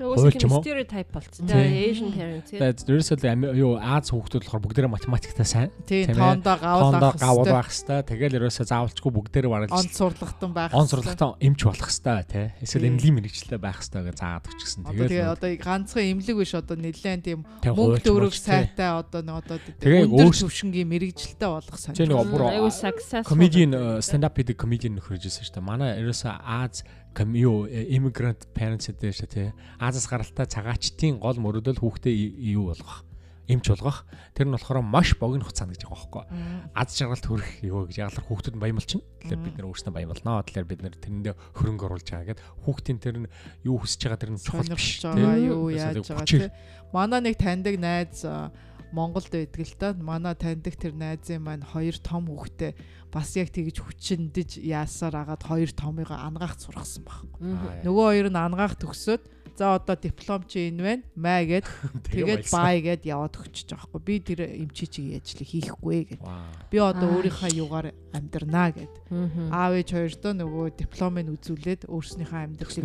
Өөрөөр 0.00 0.32
хэлбэл 0.32 0.62
stereotype 0.62 1.10
болцсон. 1.12 1.44
Тэгээ 1.50 1.84
Asian 1.92 2.10
parents. 2.14 2.50
Тэгээд 2.52 2.78
ерөөсөө 2.88 3.56
юу 3.58 3.76
Аз 3.76 4.08
хүүхдүүд 4.08 4.44
болохоор 4.46 4.62
бүгдээрээ 4.64 4.92
математиктаа 4.92 5.46
сайн. 5.46 5.70
Тийм 5.84 6.16
тоондоо 6.16 6.56
гавал 6.56 7.44
байх 7.44 7.68
хэвээр. 7.68 8.06
Тэгэл 8.08 8.38
ерөөсөө 8.40 8.66
заавалчгүй 8.72 9.12
бүгдээрээ 9.12 9.52
бараг 9.52 9.72
он 9.72 9.88
сурлагтан 9.90 10.52
байх. 10.56 10.70
Он 10.72 10.86
сурлагтан 10.88 11.36
эмч 11.42 11.60
болох 11.66 11.90
хэвээр 11.90 12.26
тий. 12.28 12.46
Эсвэл 12.62 12.88
эмнэлгийн 12.88 13.16
мэрэгчлээ 13.20 13.60
байх 13.60 13.80
хэвээр 13.84 14.06
гэж 14.12 14.16
заадаг 14.16 14.52
ч 14.56 14.60
гэсэн. 14.64 14.80
Тэгээд 14.88 15.32
одоо 15.36 15.50
ганцхан 15.60 16.04
эмнэлэг 16.08 16.36
биш 16.40 16.54
одоо 16.56 16.76
нэлээд 16.78 17.22
тийм 17.26 17.40
мөнгө 17.66 18.00
төгрөг 18.00 18.34
сайтай 18.36 18.90
одоо 18.94 19.20
нэг 19.20 19.36
одоо 19.44 19.56
өндөр 19.58 20.32
төвшингийн 20.32 20.88
мэрэгчлээ 20.88 21.50
болох 21.50 21.76
сонирхол. 21.76 22.48
Аюу 22.52 22.70
successful. 22.70 23.28
Comedian 23.28 23.70
stand 24.02 24.24
up 24.24 24.36
гэдэг 24.36 24.56
comedian 24.58 24.96
нөхөржсэн 24.98 25.44
шүү 25.46 25.54
дээ. 25.58 25.64
Манай 25.64 25.90
ерөөсөө 26.02 26.32
Аз 26.42 26.84
юу 27.18 27.68
immigrant 27.68 28.48
parents 28.56 28.88
гэдэг 28.88 29.12
шүү 29.12 29.28
тий. 29.28 29.48
Азаас 29.78 30.08
гаралтай 30.08 30.48
цагаачтын 30.48 31.20
гол 31.20 31.36
мөрөдөл 31.36 31.80
хүүхдээ 31.80 32.14
юу 32.56 32.72
болгох 32.72 33.04
эмч 33.50 33.68
болгох 33.68 34.06
тэр 34.32 34.48
нь 34.48 34.54
болохоор 34.54 34.80
маш 34.80 35.14
богино 35.18 35.44
хугацаанд 35.44 35.74
гэж 35.74 35.82
байгаа 35.84 35.98
байхгүй. 35.98 36.24
Аз 36.72 36.94
жаргалт 36.94 37.26
хүрэх 37.26 37.50
юу 37.66 37.84
гэж 37.90 37.96
ягалар 37.98 38.24
хүүхдүүд 38.24 38.54
нь 38.56 38.62
баямалчин. 38.62 39.00
Тэгэхээр 39.02 39.42
бид 39.42 39.56
нэр 39.58 39.68
өөрснөө 39.68 39.92
баямалнаа. 39.92 40.46
Тэгэхээр 40.46 40.70
бид 40.70 40.80
нэр 40.86 40.94
тэрэндээ 40.96 41.34
хөрөнгө 41.58 41.84
оруулж 41.90 42.08
байгаа 42.08 42.28
гэд 42.32 42.40
хүүхдийн 42.64 42.98
тэр 43.02 43.16
нь 43.26 43.30
юу 43.66 43.76
хүсэж 43.82 44.00
байгаа 44.06 44.20
тэр 44.22 44.32
нь 44.32 44.40
чухал 44.40 44.70
биш. 44.72 45.02
Юу 45.02 45.68
яаж 45.74 46.06
байгаа 46.06 46.26
тий. 46.26 46.48
Манай 46.94 47.20
нэг 47.20 47.36
таньдаг 47.36 47.76
найз 47.76 48.24
Монголд 48.92 49.32
байдаг 49.32 49.64
л 49.64 49.76
да. 49.80 49.88
Манай 49.96 50.34
таньдаг 50.36 50.76
тэр 50.76 50.94
найзын 50.94 51.42
маань 51.42 51.64
хоёр 51.64 51.96
том 51.98 52.28
хүүхдээ 52.28 52.72
бас 53.12 53.36
яг 53.36 53.52
тэгж 53.52 53.84
хүчиндэж 53.84 54.56
яасаар 54.64 55.20
агаад 55.20 55.44
хоёр 55.44 55.70
томыгоо 55.76 56.16
ангаах 56.16 56.56
сургасан 56.56 57.04
байхгүй. 57.04 57.84
Нөгөө 57.84 58.06
хоёр 58.08 58.28
нь 58.32 58.40
ангаах 58.40 58.80
төгсөөд 58.80 59.22
за 59.52 59.76
одоо 59.76 59.96
диплом 60.00 60.42
чи 60.48 60.72
энэ 60.72 60.80
байна. 60.80 61.04
Маа 61.12 61.44
гэд 61.44 61.68
тэгээд 62.08 62.48
бай 62.48 62.80
гэд 62.80 63.04
яваад 63.04 63.36
өгчөж 63.36 63.68
байгаа 63.68 63.88
байхгүй. 63.92 64.00
Би 64.00 64.14
тэр 64.24 64.40
эмчи 64.48 64.88
чиг 64.88 65.04
яжлыг 65.20 65.48
хийхгүй 65.52 66.00
гэд. 66.16 66.22
Би 66.72 66.76
одоо 66.80 67.20
өөрийнхөө 67.20 67.52
югаар 67.52 67.92
амьдрнаа 68.16 68.72
гэд. 68.72 68.92
Аав 69.52 69.76
ээж 69.76 69.88
хоёртоо 69.92 70.32
нөгөө 70.32 70.66
дипломыг 70.80 71.28
үзүүлээд 71.36 71.92
өөрснийхөө 71.92 72.40
амьдралыг 72.48 72.84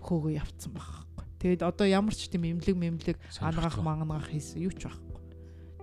хөөгөө 0.00 0.32
явцсан 0.40 0.72
байхгүй. 0.72 1.24
Тэгээд 1.36 1.62
одоо 1.68 1.84
ямар 1.84 2.16
ч 2.16 2.32
тийм 2.32 2.48
эмнэлэг 2.48 2.76
мэмлэг 2.80 3.16
ангаах 3.44 3.76
мангах 3.84 4.32
хийсэн 4.32 4.64
юу 4.64 4.72
ч 4.72 4.88
байхгүй 4.88 5.05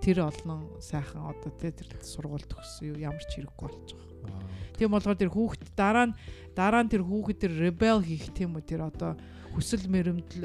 тэр 0.04 0.28
олон 0.28 0.68
сайхан 0.84 1.32
одоо 1.32 1.50
тэр 1.56 1.88
сургууль 2.04 2.44
төгссөн 2.44 2.92
юу 2.92 2.98
ямар 3.00 3.24
ч 3.24 3.40
хэрэггүй 3.40 3.68
болж 3.72 3.88
байгаа. 3.96 4.44
Тийм 4.76 4.92
болохоор 4.92 5.16
тэр 5.16 5.32
хүүхэд 5.32 5.72
дараа 5.72 6.12
нь 6.12 6.14
дараа 6.52 6.82
нь 6.84 6.92
тэр 6.92 7.00
хүүхэд 7.00 7.38
тэр 7.40 7.52
rebel 7.56 8.04
хийх 8.04 8.28
тийм 8.36 8.52
үү? 8.52 8.68
Тэр 8.68 8.84
одоо 8.84 9.16
хүсэл 9.56 9.88
мөрөмдөл 9.88 10.44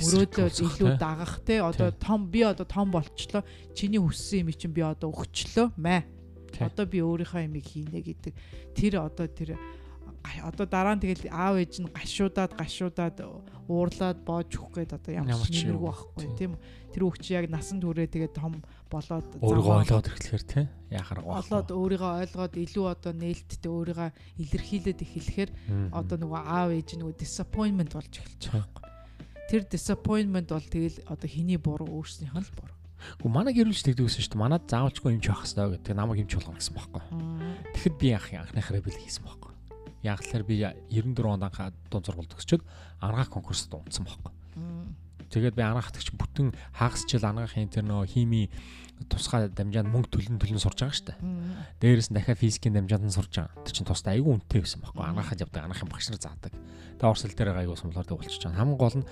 мөрөөдөө 0.00 0.48
илүү 0.48 0.90
дагах 0.96 1.44
те 1.44 1.60
одоо 1.60 1.92
том 1.92 2.30
би 2.30 2.40
одоо 2.40 2.64
том 2.64 2.88
болчлоо. 2.88 3.44
Чиний 3.76 4.00
хүссэн 4.00 4.48
юм 4.48 4.54
чинь 4.56 4.72
би 4.72 4.80
одоо 4.80 5.12
өгчлөө 5.12 5.76
мэ. 5.76 6.06
Одоо 6.56 6.86
би 6.88 7.04
өөрийнхөө 7.04 7.44
юмыг 7.44 7.66
хийнэ 7.68 8.00
гэдэг. 8.00 8.32
Тэр 8.72 9.02
одоо 9.02 9.26
тэр 9.28 9.60
одоо 10.42 10.66
дараа 10.66 10.94
нь 10.94 11.02
тэгэл 11.02 11.30
аав 11.30 11.58
ээж 11.58 11.74
нь 11.82 11.90
гашуудаад 11.90 12.52
гашуудаад 12.58 13.16
уурлаад 13.70 14.18
боож 14.26 14.50
өгөх 14.54 14.82
гээд 14.82 14.96
одоо 14.98 15.12
ямар 15.14 15.38
ч 15.46 15.66
нэргүй 15.66 15.86
байхгүй 15.86 16.26
тийм 16.34 16.52
тэр 16.90 17.02
хүүхч 17.06 17.24
яг 17.34 17.46
насан 17.50 17.78
туршээ 17.78 18.10
тэгээд 18.10 18.34
том 18.34 18.58
болоод 18.90 19.26
өөрийгөө 19.42 19.74
ойлгоод 19.82 20.06
эхлэхээр 20.06 20.44
тийм 20.46 20.66
яхаар 20.90 21.20
болоод 21.26 21.68
өөрийгөө 21.74 22.12
ойлгоод 22.22 22.54
илүү 22.54 22.86
одоо 22.86 23.12
нээлттэй 23.12 23.70
өөрийгөө 23.70 24.10
илэрхийлээд 24.42 25.00
эхлэхээр 25.02 25.50
одоо 25.90 26.16
нөгөө 26.22 26.40
аав 26.46 26.70
ээж 26.70 26.88
нөгөө 26.94 27.14
disappointment 27.18 27.90
болж 27.92 28.12
эхэлж 28.14 28.42
байгаа 28.46 28.62
байхгүй. 28.62 28.84
Тэр 29.50 29.62
disappointment 29.66 30.48
бол 30.50 30.66
тэгэл 30.66 30.98
одоо 31.10 31.28
хэний 31.30 31.58
буруу 31.58 31.90
өөрснийх 31.98 32.34
нь 32.34 32.42
л 32.46 32.54
буруу. 32.54 32.76
Гэхдээ 32.96 33.34
манай 33.34 33.52
гэрүүлж 33.54 33.82
тэгдэгсэн 33.86 34.22
шүү 34.22 34.32
дээ. 34.34 34.42
Манад 34.42 34.64
заавалчгүй 34.66 35.10
юм 35.14 35.22
ч 35.22 35.30
авах 35.30 35.44
хэрэгтэй 35.46 35.66
гэдэг 35.78 35.94
намайг 35.94 36.18
юм 36.24 36.30
ч 36.30 36.34
болгоно 36.40 36.58
гэсэн 36.58 36.74
байхгүй. 36.74 37.02
Тэгэхэд 37.76 37.96
би 38.00 38.08
анх 38.14 38.28
анхныхаараа 38.32 38.82
бил 38.82 38.98
хийсэн 38.98 39.22
байхгүй. 39.26 39.52
Яг 40.02 40.20
л 40.22 40.48
би 40.48 40.54
94 40.62 41.34
онд 41.34 41.44
анхаа 41.46 41.68
дунд 41.90 42.06
сургалт 42.06 42.32
төгсчөөд 42.32 42.62
ангаах 43.02 43.30
конкурсд 43.30 43.70
унтсан 43.70 44.06
байхгүй. 44.08 44.32
Тэгээд 45.30 45.56
би 45.58 45.62
анагаах 45.62 45.92
төгч 45.94 46.14
бүтэн 46.14 46.54
хагасчил 46.76 47.24
анагаахын 47.24 47.70
тэр 47.72 47.84
нөө 47.86 48.06
хими 48.06 48.48
тусгай 49.10 49.48
дамжаанд 49.52 49.92
мөнгө 49.92 50.08
төлн 50.08 50.40
төлн 50.40 50.60
сурж 50.62 50.80
байгаа 50.80 50.96
шүү 50.96 51.08
дээ. 51.12 51.20
Дээрээс 51.82 52.10
нь 52.10 52.16
дахиад 52.16 52.40
физикийн 52.40 52.74
дамжаанд 52.80 53.04
нь 53.04 53.12
сурж 53.12 53.32
байгаа. 53.36 53.52
Тэр 53.66 53.74
чинь 53.76 53.88
тусдаа 53.88 54.16
айгүй 54.16 54.32
үнэтэй 54.40 54.60
байсан 54.64 54.80
байхгүй. 54.80 55.04
Анагаахад 55.04 55.42
явдаг 55.44 55.62
анагаахын 55.68 55.92
багш 55.92 56.08
нар 56.08 56.22
заадаг. 56.22 56.52
Тэгээ 56.96 57.12
орсол 57.12 57.34
дээр 57.36 57.60
айгүй 57.60 57.76
сумлаар 57.76 58.08
болчихж 58.08 58.42
байгаа. 58.48 58.56
Хамгийн 58.56 58.80
гол 58.80 58.96
нь 58.96 59.08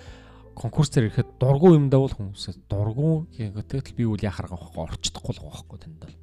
конкурс 0.54 0.90
дээр 0.90 1.10
ирэхэд 1.10 1.30
дургу 1.36 1.74
юм 1.74 1.90
давал 1.90 2.14
хүмүүсээ 2.14 2.54
дургу 2.70 3.26
гэдэг 3.34 3.92
би 3.92 4.04
үл 4.06 4.22
яхаргаа 4.22 4.56
байхгүй 4.56 4.82
орчдохгүй 4.86 5.32
л 5.34 5.42
байгаа 5.42 5.60
байхгүй 5.60 5.78
танд 5.82 5.98
бол 5.98 6.16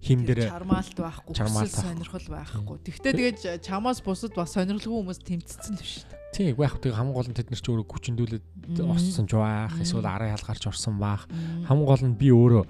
хим 0.00 0.20
дээр 0.24 0.40
чармаалт 0.48 0.96
байхгүй 0.96 1.32
хүсэл 1.36 1.84
сонирхол 1.84 2.26
байхгүй. 2.32 2.76
Тэгвэл 2.88 3.04
тэгээд 3.04 3.38
чамаас 3.60 4.00
бусад 4.00 4.32
бас 4.32 4.56
сонирхолгүй 4.56 4.96
хүмүүс 5.04 5.20
тэмцсэн 5.28 5.76
л 5.76 5.84
биш 5.84 6.08
үү? 6.08 6.15
Тийм 6.36 6.52
яг 6.60 6.76
тэг 6.84 6.92
хамгийн 6.92 7.16
гол 7.16 7.28
нь 7.32 7.32
тэд 7.32 7.48
нар 7.48 7.62
ч 7.64 7.66
өөрөө 7.72 7.88
хүчндүүлээд 7.88 8.44
оссон 8.84 9.24
ч 9.24 9.32
байх 9.40 9.72
эсвэл 9.80 10.04
арын 10.04 10.36
халгарч 10.36 10.68
орсон 10.68 11.00
байх. 11.00 11.24
Хамгийн 11.64 11.88
гол 11.88 12.04
нь 12.04 12.20
би 12.20 12.28
өөрөө 12.28 12.64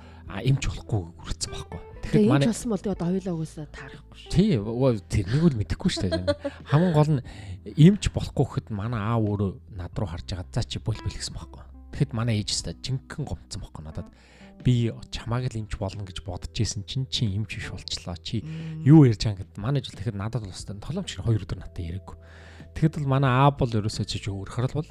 эмч 0.47 0.71
болохгүй 0.71 1.03
хүрсэн 1.19 1.51
байхгүй. 1.51 1.81
Тэгэхээр 2.07 2.31
манай 2.31 2.47
болсон 2.47 2.71
бол 2.71 2.87
одоо 2.87 3.07
хоёулаа 3.11 3.35
угаасаа 3.35 3.67
таарахгүй 3.75 4.19
шүү. 4.23 4.31
Тийм 4.31 4.63
тэрнийг 5.11 5.45
л 5.51 5.59
мэдэхгүй 5.59 5.91
шүү 5.91 6.11
дээ. 6.15 6.27
Хамгийн 6.71 6.95
гол 6.95 7.11
нь 7.19 7.23
эмч 7.75 8.05
болохгүй 8.15 8.47
гэхэд 8.47 8.71
манай 8.71 9.03
аав 9.03 9.27
өөрөө 9.27 9.51
над 9.75 9.99
руу 9.99 10.15
харж 10.15 10.27
байгаа 10.31 10.47
за 10.55 10.63
чи 10.63 10.79
бол 10.79 10.95
бөл 10.95 11.19
гэсэн 11.19 11.35
байхгүй. 11.35 11.63
Тэгэхэд 11.91 12.15
манай 12.15 12.39
ээж 12.39 12.55
өстө 12.55 12.79
жинхэнэ 12.79 13.27
гомцсон 13.27 13.67
байхгүй 13.67 13.83
надад 13.83 14.07
би 14.63 14.95
чамааг 15.11 15.51
л 15.51 15.59
имч 15.59 15.75
болно 15.75 16.07
гэж 16.07 16.23
бодож 16.23 16.55
исэн 16.55 16.87
чинь 16.87 17.11
чи 17.11 17.27
имч 17.27 17.59
биш 17.59 17.75
болчлоо. 17.75 18.15
Чи 18.23 18.47
юу 18.87 19.03
ярьж 19.03 19.27
байгаа 19.27 19.43
гэд 19.43 19.59
манай 19.59 19.83
жил 19.83 19.99
тэгэхэд 19.99 20.15
надад 20.15 20.47
бол 20.47 20.55
өстө 20.55 20.79
толомч 20.79 21.19
хоёр 21.19 21.43
өдөр 21.43 21.59
надад 21.59 21.83
яриаггүй. 21.83 22.17
Тэгэхэд 22.77 23.01
бол 23.01 23.09
манай 23.09 23.33
аа 23.33 23.57
бол 23.57 23.73
ерөөсөө 23.73 24.05
чи 24.05 24.21
өөрхөр 24.29 24.69
л 24.69 24.77
бол. 24.77 24.91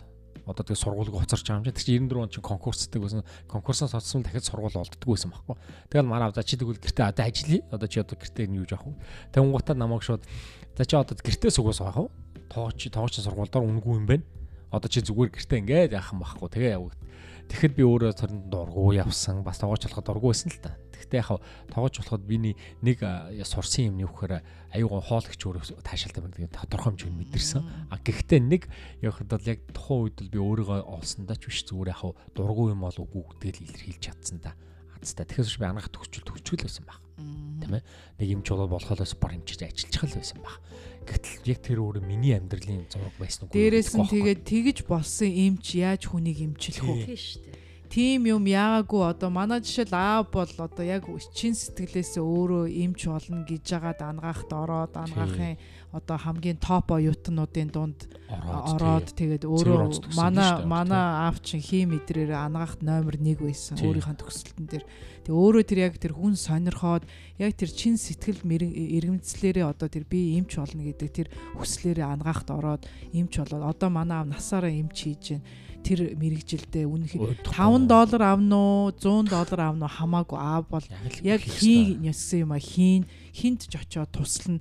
Одоо 0.50 0.66
тэгээ 0.66 0.82
сургуулийг 0.82 1.14
хоцорч 1.14 1.46
байгаа 1.46 1.62
юм 1.62 1.70
чинь. 1.70 2.10
94 2.10 2.18
он 2.18 2.30
чинь 2.34 2.42
конкурсдаг 2.42 2.98
байсан. 2.98 3.22
Конкурсоос 3.46 3.94
хоцсон 3.94 4.26
дахиад 4.26 4.42
сургууль 4.42 4.74
олддгүй 4.74 5.14
байсан 5.14 5.30
байхгүй. 5.30 5.58
Тэгэл 5.94 6.10
манай 6.10 6.34
за 6.34 6.42
чи 6.42 6.58
тэгвэл 6.58 6.82
гэртээ 6.82 7.14
одоо 7.14 7.26
ажиллая. 7.30 7.62
Одоо 7.70 7.86
чи 7.86 8.02
одоо 8.02 8.18
гэртээ 8.18 8.50
юу 8.50 8.66
яах 8.66 8.86
вэ? 8.90 8.98
Тэгэн 9.38 9.54
гутаа 9.54 9.78
намайг 9.78 10.02
шууд 10.02 10.26
за 10.26 10.86
чи 10.86 10.98
одоо 10.98 11.14
гэртээ 11.14 11.54
сугаас 11.54 11.82
байх 11.82 11.98
уу? 11.98 12.10
Тооч 12.50 12.90
тооч 12.90 13.22
сургуульдаар 13.22 13.66
үнгүй 13.66 13.94
юм 14.02 14.06
байна. 14.10 14.26
Одоо 14.74 14.90
чи 14.90 15.06
зүгээр 15.06 15.30
гэртээ 15.34 15.62
ингээд 15.62 15.94
яах 15.94 16.10
юм 16.10 16.26
байхгүй 16.26 16.50
тэгээ 16.58 16.74
явагд 16.78 16.98
Тэгэхэд 17.46 17.74
би 17.78 17.84
өөрөө 17.86 18.14
тэр 18.18 18.32
дургу 18.50 18.92
явсан. 18.98 19.46
Бас 19.46 19.62
тоогооч 19.62 19.86
болоход 19.86 20.06
дургу 20.06 20.34
байсан 20.34 20.50
л 20.50 20.60
та. 20.60 20.76
Тэгэхдээ 20.94 21.22
яг 21.22 21.30
тоогооч 21.70 21.96
болоход 22.02 22.24
биний 22.26 22.56
нэг 22.82 23.06
сурсан 23.46 23.94
юм 23.94 24.02
нөхөр 24.02 24.42
аюугаа 24.74 25.02
хоол 25.06 25.26
гэж 25.30 25.42
өөрөө 25.46 25.64
таашаалтай 25.86 26.22
байна 26.26 26.36
гэдэг 26.36 26.58
тодорхой 26.58 26.98
хэмжээнд 26.98 27.20
мэдэрсэн. 27.22 27.62
А 27.94 28.02
гэхдээ 28.02 28.42
нэг 28.42 28.68
явахад 29.06 29.30
бол 29.30 29.46
яг 29.46 29.60
тухайн 29.72 30.02
үед 30.10 30.18
би 30.26 30.40
өөрийгөө 30.42 30.80
олсондаа 30.90 31.38
ч 31.38 31.54
биш 31.54 31.64
зүгээр 31.70 31.94
яг 31.94 32.02
дургу 32.34 32.74
юм 32.74 32.82
бол 32.82 32.98
үгүй 32.98 33.24
гэдэл 33.40 33.66
илэрхийлж 33.70 34.02
чадсан 34.02 34.42
да. 34.42 34.58
Азтай. 35.06 35.30
Тэгэхээр 35.30 35.62
би 35.62 35.66
анх 35.70 35.90
төгсчл 35.94 36.26
төгсчл 36.26 36.66
байсан 36.66 36.86
баг. 36.90 37.00
Тийм 37.16 37.78
ээ. 37.78 37.84
Нэг 38.20 38.28
юм 38.28 38.42
чулуу 38.42 38.68
болохоос 38.68 39.14
бар 39.22 39.38
юмчиж 39.38 39.62
ажиллаж 39.62 39.96
хал 40.02 40.18
байсан 40.18 40.40
баг. 40.42 40.58
Гэтэл 41.06 41.50
яг 41.54 41.60
тэр 41.62 41.80
өөрөө 41.86 42.04
миний 42.04 42.34
амьдралын 42.34 42.90
зураг 42.90 43.16
байсан 43.22 43.46
уу? 43.46 43.54
Дээрээс 43.54 43.94
нь 43.94 44.10
тэгээд 44.10 44.42
тэгж 44.42 44.78
болсон 44.90 45.30
эмч 45.30 45.78
яаж 45.78 46.10
хүнийг 46.10 46.42
эмчлэх 46.42 46.82
вэ? 46.82 47.06
Тийм 47.06 47.18
шүү 47.18 47.42
дээ. 47.46 47.64
Тим 47.86 48.26
юм 48.26 48.44
яагаагүй 48.50 49.02
одоо 49.08 49.30
манай 49.30 49.62
жишээл 49.62 49.94
аав 49.94 50.34
бол 50.34 50.50
одоо 50.50 50.84
яг 50.84 51.06
чин 51.32 51.54
сэтгэлээсээ 51.54 52.20
өөрөө 52.20 52.66
эмч 52.68 53.08
болно 53.08 53.46
гэж 53.46 53.62
жагаад 53.62 54.02
ангаахт 54.02 54.50
ороод 54.52 54.94
ангаахын 54.98 55.56
одоо 55.96 56.18
хамгийн 56.20 56.60
топ 56.60 56.92
оюутнуудын 56.92 57.72
дунд 57.72 58.00
ороод 58.28 59.16
тэгээд 59.16 59.48
өөрөө 59.48 60.12
манай 60.20 60.52
манай 60.68 61.06
аав 61.24 61.40
чинь 61.40 61.64
хим 61.64 61.96
мэдрээр 61.96 62.36
ангаахт 62.36 62.84
номер 62.84 63.16
1 63.16 63.40
байсан 63.40 63.80
өөрийнхөө 63.80 64.20
төгсөлтөн 64.20 64.68
дээр. 64.68 64.86
Тэгээ 65.24 65.40
өөрөө 65.40 65.64
тэр 65.64 65.80
яг 65.88 65.96
тэр 65.96 66.14
хүн 66.14 66.36
сонирхоод 66.36 67.08
яг 67.40 67.52
тэр 67.56 67.72
чин 67.72 67.96
сэтгэл 67.96 68.44
эргэмцлээрээ 68.44 69.66
одоо 69.66 69.88
тэр 69.88 70.04
би 70.04 70.36
эмч 70.36 70.60
болно 70.60 70.84
гэдэг 70.84 71.10
тэр 71.16 71.28
хүслээрээ 71.56 72.06
ангаахт 72.06 72.52
ороод 72.52 72.84
эмч 73.16 73.40
болоод 73.40 73.64
одоо 73.64 73.90
манай 73.90 74.20
аав 74.20 74.28
насаараа 74.36 74.74
эмч 74.76 74.98
хийж 75.08 75.24
байна 75.40 75.48
тэр 75.86 76.18
мэрэгжилдээ 76.18 76.86
үнэхээр 76.90 77.46
5 77.46 77.86
доллар 77.86 78.22
авна 78.26 78.58
уу 78.58 78.90
100 78.98 79.30
доллар 79.30 79.62
авна 79.70 79.86
уу 79.86 79.94
хамаагүй 79.94 80.40
аав 80.42 80.66
бол 80.66 80.88
яг 81.22 81.46
хийн 81.46 82.02
яссан 82.10 82.50
юм 82.50 82.52
а 82.52 82.60
хийн 82.60 83.06
хинт 83.30 83.70
ч 83.70 83.78
очоод 83.78 84.10
туслана 84.10 84.60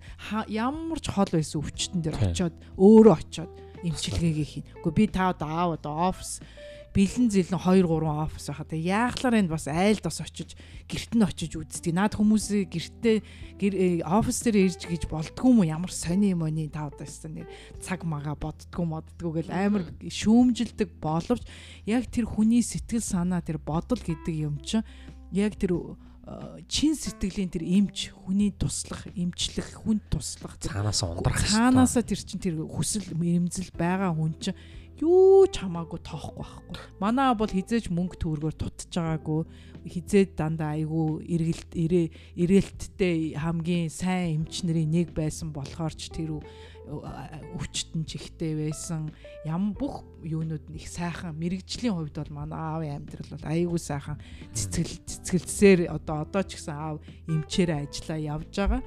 ямар 0.53 1.01
ч 1.01 1.09
хол 1.09 1.31
байсан 1.33 1.64
өвчтөн 1.64 2.01
дээр 2.05 2.16
очоод 2.20 2.55
өөрөө 2.77 3.14
очоод 3.16 3.53
эмчилгээгээ 3.85 4.49
хийн. 4.49 4.64
Гэхдээ 4.85 4.97
би 4.97 5.05
та 5.09 5.33
одоо 5.33 5.49
аав 5.49 5.70
одоо 5.81 5.95
офис 6.12 6.41
бэлэн 6.95 7.26
зэлэн 7.26 7.59
2 7.59 7.90
3 7.90 8.07
офис 8.07 8.47
байхад 8.47 8.70
яахлаар 8.70 9.34
энэ 9.42 9.51
бас 9.51 9.66
айлд 9.66 10.07
бас 10.07 10.22
очиж 10.22 10.55
гэрт 10.86 11.12
нь 11.18 11.26
очиж 11.26 11.59
үздэг. 11.59 11.90
Наад 11.90 12.14
хүмүүсээ 12.14 12.70
гэртээ 12.70 14.07
офис 14.07 14.38
дээр 14.47 14.57
ирж 14.70 14.86
гэж 14.86 15.03
болдгоо 15.11 15.51
юм 15.51 15.66
ямар 15.66 15.90
сони 15.90 16.30
юм 16.30 16.47
ооны 16.47 16.70
та 16.70 16.86
одоо 16.86 17.03
өстө 17.03 17.34
нэр 17.34 17.51
цаг 17.82 18.07
мага 18.07 18.38
боддгоо 18.38 18.86
моддгоо 18.86 19.42
гэл 19.42 19.51
амар 19.51 19.82
шүүмжилдэг 20.07 20.95
боловч 21.03 21.42
яг 21.82 22.07
тэр 22.07 22.30
хүний 22.30 22.62
сэтгэл 22.62 23.03
санаа 23.03 23.42
тэр 23.42 23.59
бодол 23.59 23.99
гэдэг 23.99 24.34
юм 24.38 24.62
чинь 24.62 24.86
яг 25.34 25.59
тэр 25.59 25.99
чин 26.68 26.97
сэтгэлийн 26.97 27.53
тэр 27.53 27.64
эмч 27.68 28.09
хүний 28.24 28.49
туслах 28.49 29.05
эмчлэх 29.12 29.84
хүнд 29.84 30.09
туслах 30.09 30.57
цаанаас 30.57 31.05
ундрах 31.05 31.36
цаанаасаа 31.36 32.01
тэр 32.01 32.20
чин 32.24 32.40
тэр 32.40 32.64
хүсэл 32.64 33.12
мэрэмзэл 33.12 33.76
байгаа 33.76 34.16
хүн 34.16 34.32
чинь 34.40 34.57
юу 35.03 35.47
ч 35.51 35.59
хамаагүй 35.59 36.01
тоохгүй 36.07 36.45
байхгүй. 36.45 36.78
Манай 37.03 37.34
бол 37.34 37.51
хизээж 37.51 37.90
мөнгө 37.90 38.18
төгрөгөөр 38.22 38.55
тутаж 38.55 38.90
байгаагүй. 38.95 39.42
Хизээд 39.84 40.30
дандаа 40.38 40.78
айгүй 40.78 41.26
эргэлт 41.34 41.72
ирээ 41.74 42.07
ирээлттэй 42.38 43.34
хамгийн 43.34 43.90
сайн 43.90 44.47
эмчнэрийн 44.47 44.90
нэг 44.90 45.09
байсан 45.12 45.51
болохоор 45.51 45.92
ч 45.99 46.14
тэр 46.14 46.38
өвчтөн 47.59 48.07
чихтэй 48.07 48.55
байсан. 48.55 49.11
Ям 49.45 49.74
бүх 49.74 50.07
юунууд 50.22 50.68
их 50.72 50.88
сайхан. 50.88 51.36
Мэрэгжлийн 51.36 51.97
хувьд 51.97 52.16
бол 52.16 52.32
манай 52.45 52.61
аавын 52.61 52.97
амьдрал 53.03 53.30
бол 53.34 53.45
айгүй 53.51 53.80
сайхан. 53.80 54.20
Цэцгэл 54.53 54.95
цэцгэлцсээр 55.05 55.80
одоо 55.90 56.22
одоо 56.22 56.42
ч 56.47 56.57
гэсэн 56.61 56.76
аав 56.76 56.97
эмчээр 57.28 57.82
ажиллаа 57.82 58.20
явж 58.20 58.53
байгаа 58.57 58.82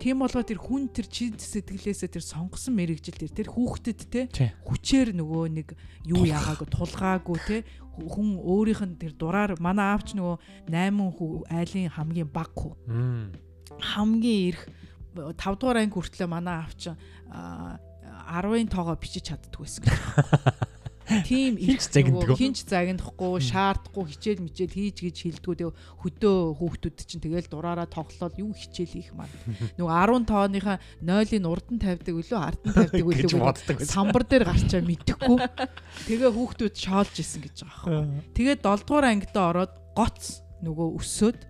Тийм 0.00 0.24
болгоо 0.24 0.40
тэр 0.40 0.56
хүн 0.56 0.88
тэр 0.88 1.04
чин 1.12 1.36
сэтгэлээсээ 1.36 2.08
тэр 2.08 2.24
сонгосон 2.24 2.72
мэрэгжил 2.72 3.20
тэр 3.20 3.32
тэр 3.36 3.48
хүүхдэд 3.52 4.00
те 4.08 4.32
хүчээр 4.64 5.12
нөгөө 5.12 5.44
нэг 5.60 5.76
юу 6.08 6.24
яагаагүй 6.24 6.68
тулгаагүй 6.72 7.38
те 7.44 7.56
хүн 8.00 8.40
өөрийнх 8.40 8.80
нь 8.80 8.96
тэр 8.96 9.12
дураар 9.12 9.60
манай 9.60 9.92
аавч 9.92 10.16
нөгөө 10.16 10.72
8 10.72 11.52
айлын 11.52 11.92
хамгийн 11.92 12.32
баг 12.32 12.48
хүү. 12.56 12.72
Хамгийн 13.76 14.56
их 14.56 14.60
5 15.12 15.36
дугаар 15.60 15.84
анги 15.84 15.92
хүртлээ 15.92 16.28
манай 16.32 16.64
аавч 16.64 16.96
10-ын 17.28 18.72
тоогоо 18.72 18.96
бичиж 18.96 19.28
чаддгүй 19.28 19.68
байсан. 19.68 19.84
тийм 21.26 21.58
хинч 21.58 21.82
загиндгүй 21.90 22.36
хинч 22.38 22.58
загиндахгүй 22.70 23.42
шаардахгүй 23.42 24.04
хичээл 24.14 24.44
мичээл 24.46 24.74
хийж 24.78 24.96
гэж 25.02 25.16
хилдэггүй 25.26 25.56
тэгээ 25.58 25.74
хөдөө 26.06 26.36
хүүхдүүд 26.60 26.96
чинь 27.02 27.24
тэгэл 27.24 27.50
дураараа 27.50 27.88
тоглоод 27.90 28.34
юу 28.38 28.54
хичээл 28.54 29.00
их 29.00 29.10
маань 29.18 29.34
нөгөө 29.78 29.90
10 29.90 30.30
тооныхаа 30.30 30.78
0-ын 31.02 31.46
урд 31.50 31.66
нь 31.74 31.82
тавьдаг 31.82 32.14
үлээ 32.14 32.38
ард 32.38 32.62
нь 32.62 32.74
тавьдаг 32.74 33.06
үлээ 33.06 33.90
самбар 33.90 34.24
дээр 34.24 34.44
гарчаа 34.46 34.82
мэдэхгүй 34.86 35.38
тэгээ 36.06 36.30
хүүхдүүд 36.30 36.74
шоолж 36.78 37.14
исэн 37.18 37.42
гэж 37.42 37.56
байгаа 37.66 38.06
байхгүй. 38.06 38.34
Тэгээ 38.38 38.56
7 38.62 38.86
дугаар 38.86 39.06
ангидаа 39.10 39.44
ороод 39.50 39.74
гоц 39.98 40.44
нөгөө 40.62 40.88
өсөөд 41.00 41.40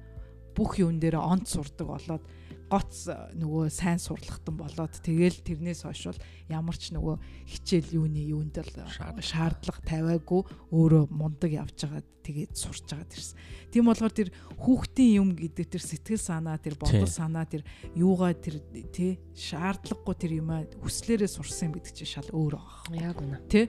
бүх 0.57 0.81
юун 0.81 0.99
дээр 0.99 1.21
онц 1.21 1.55
сурдаг 1.55 1.87
болоод 1.87 2.25
гоц 2.71 3.11
нөгөө 3.35 3.67
сайн 3.75 3.99
сурлахтан 3.99 4.55
болоод 4.55 4.95
тэгэл 5.03 5.43
тэрнээс 5.43 5.83
хойш 5.83 6.15
бол 6.15 6.21
ямар 6.47 6.77
ч 6.79 6.95
нөгөө 6.95 7.17
хичээл 7.51 7.99
юуны 7.99 8.23
юунд 8.31 8.63
л 8.63 8.71
шаардлага 9.19 9.83
тавиагүй 9.83 10.47
өөрөө 10.71 11.11
мундаг 11.11 11.51
явж 11.51 11.83
байгаа 11.83 12.07
тэгээд 12.23 12.53
сурч 12.55 12.87
байгаа 12.87 13.11
тэрс. 13.11 13.35
Тийм 13.75 13.91
болохоор 13.91 14.15
тэр 14.15 14.29
хүүхдийн 14.55 15.19
юм 15.19 15.29
гэдэг 15.35 15.67
тэр 15.67 15.83
сэтгэл 15.83 16.21
санаа 16.21 16.57
тэр 16.63 16.79
бодол 16.79 17.11
санаа 17.11 17.49
тэр 17.49 17.67
юугаа 17.97 18.37
тэр 18.37 18.63
тий 18.95 19.19
шаардлагагүй 19.35 20.15
тэр 20.15 20.33
юмаа 20.39 20.63
хүслээрээ 20.79 21.31
сурсан 21.31 21.75
юм 21.75 21.81
гэдэг 21.81 21.93
чинь 21.97 22.13
шал 22.21 22.31
өөр 22.31 22.55
байгаа. 22.61 23.11
Яг 23.11 23.19
үнэ. 23.19 23.39
Тий. 23.51 23.67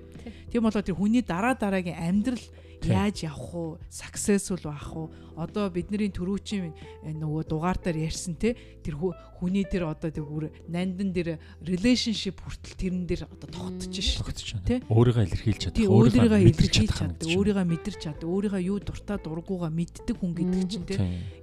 Тийм 0.52 0.62
болохоор 0.68 0.86
тэр 0.86 1.00
хүний 1.00 1.24
дараа 1.26 1.56
дараагийн 1.58 1.98
амьдрал 1.98 2.46
яаж 2.86 3.24
явах 3.24 3.54
уу? 3.54 3.78
Successful 3.90 4.62
байх 4.64 4.90
уу? 4.96 5.12
Одоо 5.38 5.70
бидний 5.70 6.10
төрүүчийн 6.10 6.74
нөгөө 7.06 7.44
дугаар 7.48 7.78
дээр 7.78 8.10
ярьсан 8.10 8.36
те 8.36 8.58
тэр 8.82 8.98
хүний 8.98 9.66
тэр 9.66 9.90
одоо 9.90 10.10
тэр 10.10 10.26
бүр 10.26 10.50
нандан 10.68 11.14
дээр 11.14 11.38
relationship 11.62 12.42
хүртэл 12.42 12.78
тэрэн 12.78 13.06
дээр 13.06 13.26
одоо 13.30 13.48
тогтож 13.50 13.94
шээ. 13.94 14.66
Те 14.66 14.76
өөрийгөө 14.90 15.24
илэрхийлж 15.30 15.62
чадах 15.70 15.88
өөрийгөө 15.88 16.40
илэрхийлж 16.52 16.76
чаддаг 16.94 17.30
өөрийгөө 17.32 17.66
мэдэрч 17.70 18.00
чаддаг 18.02 18.28
өөрийгөө 18.28 18.62
юу 18.66 18.78
дуртай 18.82 19.18
дургуугаа 19.22 19.72
мэддэг 19.72 20.16
хүн 20.18 20.32
гэдэг 20.36 20.66
чинь 20.70 20.86
те 20.90 20.96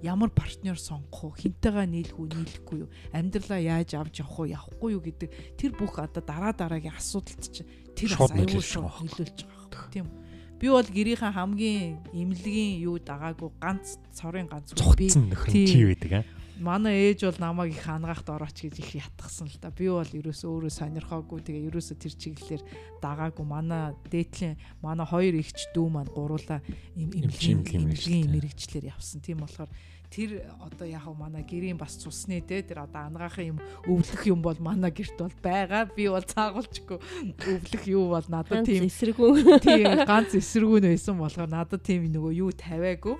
ямар 0.03 0.31
партнер 0.31 0.79
сонгох 0.79 1.33
уу? 1.33 1.39
Хинтэйгээ 1.39 1.87
нийлэх 1.87 2.19
үү 2.19 2.29
нийлэхгүй 2.35 2.79
юу? 2.87 2.91
Амьдралаа 3.15 3.61
яаж 3.63 3.95
авч 3.99 4.23
явах 4.23 4.39
уу 4.39 4.53
явахгүй 4.53 4.91
юу 4.95 5.03
гэдэг 5.03 5.31
тэр 5.59 5.73
бүх 5.75 5.99
одоо 5.99 6.23
дараа 6.23 6.53
дараагийн 6.53 6.95
асуудалт 6.95 7.47
чинь 7.51 7.67
тэр 7.99 8.15
бас 8.15 8.31
аюул 8.31 8.63
шүү 8.63 8.85
нөлөөлж 8.85 9.39
байгаа 9.43 9.91
тийм 9.91 10.07
үү 10.07 10.28
Би 10.59 10.67
бол 10.75 10.83
гэрийнхэн 10.83 11.33
хамгийн 11.39 12.03
имлэгийн 12.11 12.83
юу 12.83 12.99
дагаагүй 12.99 13.51
ганц 13.63 14.03
цорын 14.11 14.51
ганц 14.51 14.75
би 14.99 15.07
чи 15.07 15.87
байдаг 15.87 16.13
аа. 16.13 16.25
Манай 16.59 17.15
ээж 17.15 17.23
бол 17.31 17.39
намайг 17.39 17.71
их 17.79 17.87
ангаахт 17.87 18.27
орооч 18.27 18.67
гэж 18.67 18.83
их 18.83 18.99
ятгсан 18.99 19.47
л 19.47 19.59
да. 19.63 19.71
Би 19.71 19.87
бол 19.87 20.03
ерөөсөө 20.03 20.51
өөрөө 20.51 20.73
сонирхоогүй. 20.75 21.47
Тэгээ 21.47 21.71
ерөөсөө 21.71 21.97
тэр 22.03 22.15
чиглэлээр 22.19 22.63
дагаагүй. 22.99 23.47
Манай 23.47 23.95
дээдлийн 24.11 24.59
манай 24.83 25.07
хоёр 25.07 25.39
эгч 25.39 25.71
дүү 25.71 25.87
маань 25.87 26.11
гуруула 26.11 26.59
имлэгийн 26.99 27.63
имлэгийн 27.63 28.27
мэрэгчлэр 28.35 28.91
явсан. 28.91 29.23
Тийм 29.23 29.39
болохоор 29.47 29.71
тэр 30.09 30.49
одоо 30.65 30.89
яг 30.89 31.05
манай 31.13 31.45
гэрийн 31.45 31.77
бас 31.77 31.97
цусны 32.01 32.41
те 32.41 32.63
тэр 32.65 32.85
одоо 32.89 33.09
ангаахын 33.13 33.57
юм 33.57 33.59
өвлөх 33.85 34.23
юм 34.25 34.41
бол 34.41 34.57
манай 34.59 34.91
гэрт 34.91 35.21
бол 35.21 35.37
байгаа. 35.45 35.89
Би 35.93 36.09
бол 36.09 36.25
цаагуулчгүй 36.25 36.99
өвлөх 37.37 37.85
юу 37.87 38.09
бол 38.17 38.27
надад 38.29 38.65
тийм 38.65 38.89
эсэргүү. 38.89 39.61
Тийм 39.61 40.05
ганц 40.09 40.33
эсэргүү 40.33 40.79
нь 40.81 40.89
байсан 40.97 41.21
болохоор 41.21 41.51
надад 41.53 41.85
тийм 41.85 42.09
нөгөө 42.09 42.33
юу 42.41 42.51
тавиагүй. 42.57 43.17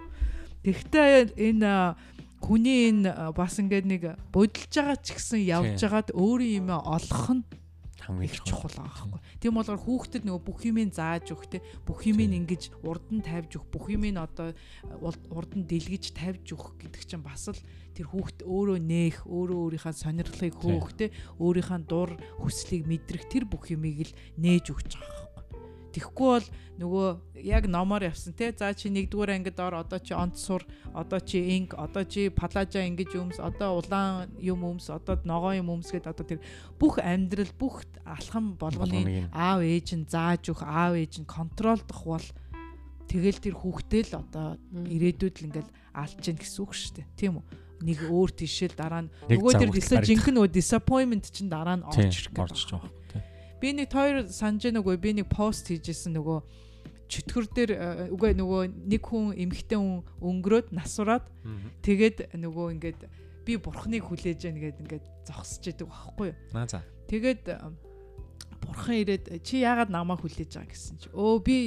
Тэгвэл 0.65 1.37
энэ 1.37 1.95
хүний 2.41 2.89
энэ 2.89 3.35
бас 3.35 3.59
ингээд 3.59 3.87
нэг 3.87 4.03
бодолж 4.33 4.73
байгаа 4.73 4.97
ч 5.03 5.19
гэсэн 5.19 5.43
явж 5.45 5.79
байгаад 5.83 6.15
өөрийн 6.15 6.65
юм 6.65 6.71
олох 6.73 7.27
нь 7.35 7.43
хамгийн 8.09 8.41
чухал 8.41 8.73
байгаа 8.73 8.89
байхгүй. 8.89 9.21
Тийм 9.37 9.53
болохоор 9.53 9.81
хүүхдэд 9.85 10.25
нөгөө 10.25 10.43
бүх 10.49 10.61
юмыг 10.65 10.91
зааж 10.97 11.29
өгөх 11.29 11.47
те 11.53 11.59
бүх 11.85 12.01
юмыг 12.09 12.33
ингэж 12.33 12.63
урд 12.81 13.07
нь 13.13 13.21
тавьж 13.21 13.61
өгөх 13.61 13.69
бүх 13.69 13.87
юмыг 13.93 14.17
одоо 14.17 14.57
урд 15.29 15.53
нь 15.53 15.69
дэлгэж 15.69 16.17
тавьж 16.17 16.57
өгөх 16.57 16.81
гэдэг 16.81 17.03
чинь 17.05 17.21
бас 17.21 17.53
л 17.53 17.61
тэр 17.93 18.09
хүүхд 18.09 18.49
өөрөө 18.49 18.79
нээх 18.81 19.29
өөрөө 19.29 19.59
өөрийнхөө 19.77 19.93
сонирхлыг 19.93 20.55
хөөх 20.57 20.89
те 20.97 21.13
өөрийнхөө 21.37 21.81
дур 21.85 22.17
хүслийг 22.41 22.89
мэдрэх 22.89 23.29
тэр 23.29 23.45
бүх 23.45 23.69
юмыг 23.69 24.09
л 24.09 24.13
нээж 24.41 24.73
өгч 24.73 24.97
байгаа 24.97 25.28
Тэгэхгүй 25.99 26.31
бол 26.31 26.47
нөгөө 26.79 27.07
яг 27.43 27.67
номоор 27.67 28.07
явсан 28.07 28.31
те. 28.39 28.55
За 28.55 28.71
чи 28.71 28.87
нэгдүгээр 28.87 29.35
ангид 29.35 29.59
ор 29.59 29.83
одоо 29.83 29.99
чи 29.99 30.15
онц 30.15 30.39
сур 30.39 30.63
одоо 30.95 31.19
чи 31.19 31.43
инг 31.59 31.75
одоо 31.75 32.07
чи 32.07 32.31
палажа 32.31 32.87
ингэж 32.87 33.19
өмс 33.19 33.43
одоо 33.43 33.83
улаан 33.83 34.31
юм 34.39 34.63
өмс 34.63 34.87
одоо 34.95 35.19
ногоо 35.27 35.59
юм 35.59 35.75
өмс 35.75 35.91
гэдэг 35.91 36.15
одоо 36.15 36.23
тэр 36.23 36.41
бүх 36.79 37.03
амьдрал 37.03 37.51
бүх 37.59 37.83
алхам 38.07 38.55
болгоны 38.55 39.27
аав 39.35 39.67
ээж 39.67 39.99
нь 39.99 40.07
зааж 40.07 40.55
өгөх 40.55 40.63
аав 40.63 40.95
ээж 40.95 41.19
нь 41.19 41.27
контролдох 41.27 42.07
бол 42.07 42.27
тэгэл 43.11 43.43
тэр 43.43 43.59
хүүхдээ 43.59 44.03
л 44.15 44.23
одоо 44.23 44.47
ирээдүйд 44.71 45.35
л 45.43 45.47
ингээл 45.51 45.71
алж 45.99 46.23
гин 46.23 46.39
гэсэн 46.39 46.63
үг 46.63 46.73
шүү 46.79 46.95
дээ. 46.95 47.07
Тийм 47.19 47.43
үү? 47.43 47.45
Нэг 47.83 47.99
өөр 48.07 48.31
тишэл 48.39 48.75
дараа 48.79 49.03
нь 49.03 49.11
нөгөө 49.27 49.67
тэр 49.67 49.75
жинхэнэ 50.07 50.35
нөгөө 50.39 50.55
disappointment 50.55 51.27
чинь 51.27 51.51
дараа 51.51 51.83
нь 51.83 51.83
орж 51.83 52.31
ирэх 52.31 52.39
гэж 52.39 52.71
байгаа 52.71 52.99
Би 53.59 53.75
нэг 53.75 53.91
хоёр 53.91 54.27
санаж 54.31 54.71
нүгөө 54.71 54.97
би 55.03 55.11
нэг 55.19 55.27
пост 55.31 55.67
хийжсэн 55.69 56.15
нөгөө 56.15 56.39
чөтгөр 57.09 57.47
дээр 57.57 57.71
э, 57.73 57.81
үгүй 58.13 58.37
нөгөө 58.37 58.63
нэг 58.93 59.03
хүн 59.03 59.33
эмхтэн 59.35 59.81
хүн 59.81 60.05
өнгөрөөд 60.21 60.77
насураад 60.77 61.25
тэгээд 61.81 62.37
нөгөө 62.37 62.67
ингээд 62.77 63.01
би 63.49 63.57
бурхныг 63.57 64.05
хүлээж 64.05 64.45
яана 64.45 64.61
гэд 64.61 64.81
ингээд 64.85 65.05
зогсож 65.25 65.65
идэг 65.73 65.89
байхгүй 65.89 66.31
юу. 66.31 66.39
Аа 66.53 66.69
за. 66.69 66.85
Тэгээд 67.09 67.45
э, 67.49 67.57
бурхан 68.61 68.97
ирээд 69.01 69.25
чи 69.41 69.65
яагаад 69.65 69.89
намайг 69.89 70.21
хүлээж 70.21 70.53
байгаа 70.53 70.69
гэсэн 70.69 70.97
чи 71.01 71.09
өө 71.17 71.41
би 71.41 71.59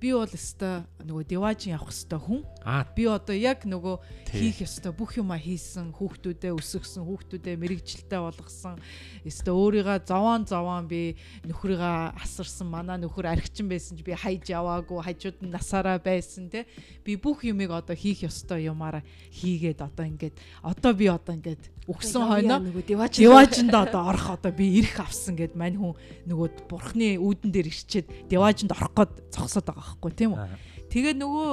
би 0.00 0.12
бол 0.16 0.24
өстой 0.24 0.80
нөгөө 1.04 1.24
деважин 1.28 1.74
явах 1.76 1.92
өстой 1.92 2.20
хүн. 2.24 2.40
Аа 2.64 2.88
би 2.96 3.04
одоо 3.04 3.36
яг 3.36 3.66
нөгөө 3.68 4.00
хийх 4.32 4.62
өстой 4.64 4.94
бүх 4.96 5.18
юма 5.20 5.36
хийсэн 5.36 5.92
хүүхдүүдээ 5.92 6.56
өсгсөн 6.56 7.04
хүүхдүүдээ 7.04 7.60
мэрэгжилтэй 7.60 8.20
болгосон. 8.24 8.80
Өстой 9.28 9.52
өөрийгөө 9.52 9.98
зовоон 10.08 10.48
зовоон 10.48 10.88
би 10.88 11.20
нөхрийгөө 11.44 12.16
асарсан. 12.16 12.72
Манай 12.72 12.96
нөхөр 12.96 13.28
архичин 13.28 13.68
байсан 13.68 14.00
чи 14.00 14.04
би 14.08 14.16
хайж 14.16 14.48
яваагүй 14.48 15.04
хажууд 15.04 15.44
нь 15.44 15.52
насаараа 15.52 16.00
байсан 16.00 16.48
те. 16.48 16.64
Би 17.04 17.20
бүх 17.20 17.44
юмыг 17.44 17.68
одоо 17.68 17.92
хийх 17.92 18.24
өстой 18.24 18.72
юмараа 18.72 19.04
хийгээд 19.36 19.84
одоо 19.84 20.08
ингээд 20.08 20.40
одоо 20.64 20.92
би 20.96 21.12
одоо 21.12 21.36
ингээд 21.36 21.60
өгсөн 21.90 22.22
хойно 22.30 22.62
деважинд 23.10 23.74
одоо 23.74 24.14
орох 24.14 24.38
одоо 24.38 24.52
би 24.54 24.78
ирэх 24.78 25.02
авсан 25.02 25.34
гэд 25.34 25.58
мань 25.58 25.74
хүн 25.74 25.98
нөгөө 26.30 26.70
бурхны 26.70 27.18
үүдэн 27.18 27.50
дээр 27.50 27.66
ирчээд 27.66 28.06
деважинд 28.30 28.70
орох 28.70 28.94
гээд 28.94 29.12
зогсоод 29.34 29.66
байгаа 29.66 29.98
байхгүй 29.98 30.12
тийм 30.14 30.38
үү. 30.38 30.46
Тэгээд 30.86 31.18
нөгөө 31.18 31.50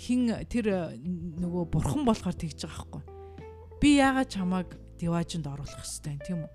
хин 0.00 0.32
тэр 0.48 0.96
нөгөө 1.38 1.64
бурхан 1.68 2.02
болохоор 2.08 2.34
тэгж 2.34 2.64
байгаа 2.64 2.80
байхгүй. 2.80 3.02
Би 3.78 3.90
яагаад 4.00 4.32
чамааг 4.32 4.68
деважинд 4.96 5.46
оруулах 5.46 5.76
хэвтэй 5.84 6.16
тийм 6.24 6.48
үү? 6.48 6.50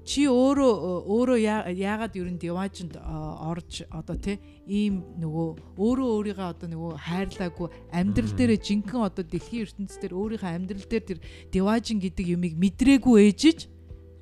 Чи 0.00 0.24
өөрөө 0.26 0.72
өөрөө 1.06 1.38
яагаад 1.76 2.16
ер 2.16 2.28
нь 2.32 2.40
деважинд 2.40 2.96
орж 2.96 3.84
одоо 3.92 4.16
тий 4.16 4.40
ийм 4.64 5.04
нөгөө 5.20 5.76
өөрөө 5.76 6.08
өөрийгөө 6.16 6.48
одоо 6.56 6.68
нөгөө 6.72 6.92
хайрлаагүй 7.04 7.68
амьдрал 7.92 8.32
дээрээ 8.32 8.60
жинхэнэ 8.64 9.06
одоо 9.06 9.24
дэлхийн 9.28 9.64
ертөнцийн 9.68 10.00
дээр 10.00 10.14
өөрийнхөө 10.16 10.50
амьдрал 10.56 10.88
дээр 10.88 11.04
тэр 11.04 11.18
деважин 11.52 12.00
гэдэг 12.00 12.26
юмыг 12.32 12.54
мэдрээгүй 12.56 13.16
ээжиж 13.28 13.68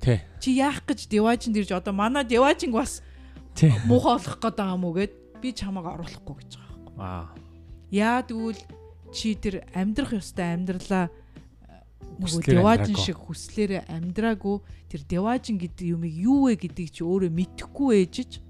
тий 0.03 0.19
чи 0.43 0.49
яах 0.59 0.83
гэж 0.83 1.07
деважинд 1.07 1.55
ирж 1.55 1.71
одоо 1.71 1.95
манай 1.95 2.27
деважинг 2.27 2.75
бас 2.75 2.99
муухай 3.87 4.19
болох 4.19 4.35
гээд 4.39 4.55
байгаа 4.59 4.75
юм 4.75 4.83
уу 4.83 4.95
гэд 4.99 5.13
би 5.39 5.49
чамааг 5.55 5.87
оруулахгүй 5.95 6.35
гэж 6.43 6.51
байгаа 6.59 6.75
байхгүй. 6.75 6.99
Аа. 6.99 7.25
Яа 7.91 8.19
тэгвэл 8.27 8.61
чи 9.15 9.35
тэр 9.35 9.65
амьдрах 9.73 10.19
ёстой 10.19 10.53
амьдралаа 10.53 11.09
нөгөө 12.19 12.41
деважин 12.43 12.97
шиг 12.99 13.17
хүслээрээ 13.17 13.87
амьдраагүй 13.87 14.57
тэр 14.91 15.01
деважин 15.07 15.55
гэдэг 15.57 15.85
юмыг 15.95 16.13
юу 16.13 16.51
вэ 16.51 16.59
гэдгийг 16.59 16.91
чи 16.91 17.01
өөрөө 17.07 17.31
мэдэхгүй 17.31 17.91
ээжиж 18.03 18.43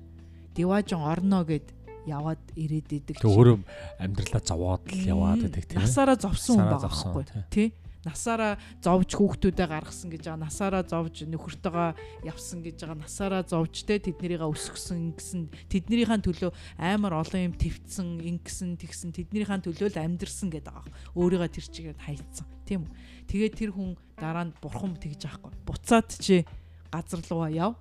деважин 0.58 1.06
орно 1.06 1.46
гэд 1.46 1.70
яваад 2.10 2.42
ирээд 2.58 2.90
идэг. 2.90 3.16
Тэг 3.22 3.30
өөрөө 3.30 3.58
амьдралаа 4.02 4.42
зовоод 4.42 4.84
л 4.90 5.06
яваад 5.06 5.46
идэг 5.46 5.64
тийм. 5.70 5.86
Насаараа 5.86 6.18
зовсон 6.18 6.58
хүн 6.58 6.70
байгаа 6.74 6.90
байхгүй 6.90 7.24
тий 7.54 7.68
насаараа 8.08 8.56
зовж 8.80 9.12
хүүхдүүдээ 9.20 9.68
гаргасан 9.68 10.08
гэж 10.08 10.24
байгаа. 10.32 10.46
Насаараа 10.48 10.84
зовж 10.88 11.28
нөхөртөөгөө 11.28 11.90
явсан 12.24 12.60
гэж 12.64 12.78
байгаа. 12.88 13.04
Насаараа 13.04 13.44
зовж 13.44 13.84
те 13.84 14.00
тэднэрийгээ 14.00 14.48
өсгсөн 14.48 15.12
ингэсэн 15.12 15.42
тэднэрийнхээ 15.68 16.24
төлөө 16.24 16.52
амар 16.80 17.20
олон 17.20 17.52
юм 17.52 17.56
твцсэн 17.60 18.24
ингэсэн 18.24 18.80
тэгсэн. 18.80 19.12
Тэднэрийнхээ 19.12 19.68
төлөө 19.68 19.90
л 19.92 20.00
амьдрсан 20.00 20.48
гэдэг 20.48 20.72
байгаа 20.72 20.96
өөрийгөө 21.20 21.50
тэр 21.52 21.66
чигээр 21.68 22.00
хайцсан. 22.00 22.48
Тийм 22.64 22.88
үү 22.88 22.92
тэгээд 23.28 23.54
тэр 23.60 23.72
хүн 23.76 24.00
дараа 24.16 24.48
нь 24.48 24.56
бурхан 24.64 24.96
тэгж 24.96 25.28
аахгүй. 25.28 25.52
Буцаад 25.68 26.08
чи 26.16 26.48
газар 26.88 27.20
руугаа 27.28 27.52
яв. 27.52 27.74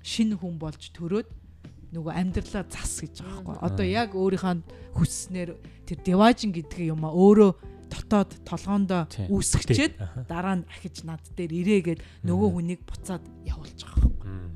Шинэ 0.00 0.40
хүн 0.40 0.56
болж 0.56 0.88
төрөөд 0.96 1.28
нөгөө 1.94 2.12
амьдралаа 2.16 2.64
зас 2.66 2.98
гэж 2.98 3.22
байгаа 3.22 3.54
байхгүй 3.54 3.62
одоо 3.62 3.86
яг 3.86 4.10
өөрийнхөө 4.18 4.98
хүсснээр 4.98 5.50
тэр 5.86 5.98
деважин 6.02 6.50
гэдэг 6.50 6.90
юм 6.90 7.06
а 7.06 7.14
өөрөө 7.14 7.73
дотоод 7.94 8.30
толгоондоо 8.42 9.02
үүсгчээд 9.30 10.26
дараа 10.26 10.58
нь 10.58 10.66
ахиж 10.66 11.06
над 11.06 11.22
дээр 11.38 11.52
ирээгээд 11.54 12.00
нөгөө 12.26 12.48
хүнийг 12.50 12.82
буцаад 12.82 13.22
явуулж 13.46 13.78
байгаа 13.86 14.10
байхгүй. 14.10 14.54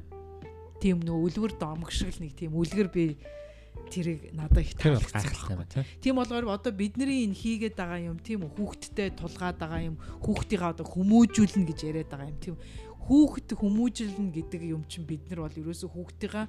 Тийм 0.82 0.98
нөгөө 1.06 1.22
үлгэр 1.30 1.54
домог 1.58 1.90
шиг 1.94 2.10
л 2.14 2.22
нэг 2.22 2.34
тийм 2.34 2.54
үлгэр 2.58 2.90
би 2.90 3.18
тэрийг 3.90 4.34
надад 4.34 4.62
их 4.62 4.74
таалагдсан 4.74 5.54
юм 5.54 5.64
тийм. 5.66 5.84
Тийм 6.02 6.14
болгоор 6.18 6.54
одоо 6.54 6.72
бидний 6.72 7.24
энэ 7.26 7.34
хийгээд 7.34 7.74
байгаа 7.78 8.00
юм 8.10 8.18
тийм 8.18 8.44
үү 8.44 8.52
хүүхдтэй 8.58 9.14
тулгаад 9.16 9.58
байгаа 9.58 9.82
юм 9.86 9.96
хүүхдийнхаа 10.22 10.74
одоо 10.74 10.86
хүмүүжүүлнэ 10.86 11.66
гэж 11.66 11.78
яриад 11.88 12.10
байгаа 12.10 12.30
юм 12.30 12.38
тийм. 12.42 12.56
Хүүхд 13.08 13.48
хүмүүжүүлнэ 13.56 14.30
гэдэг 14.36 14.62
юм 14.68 14.82
чинь 14.84 15.08
бид 15.08 15.24
нар 15.30 15.48
бол 15.48 15.60
ерөөсөө 15.62 15.88
хүүхдийнхаа 15.88 16.46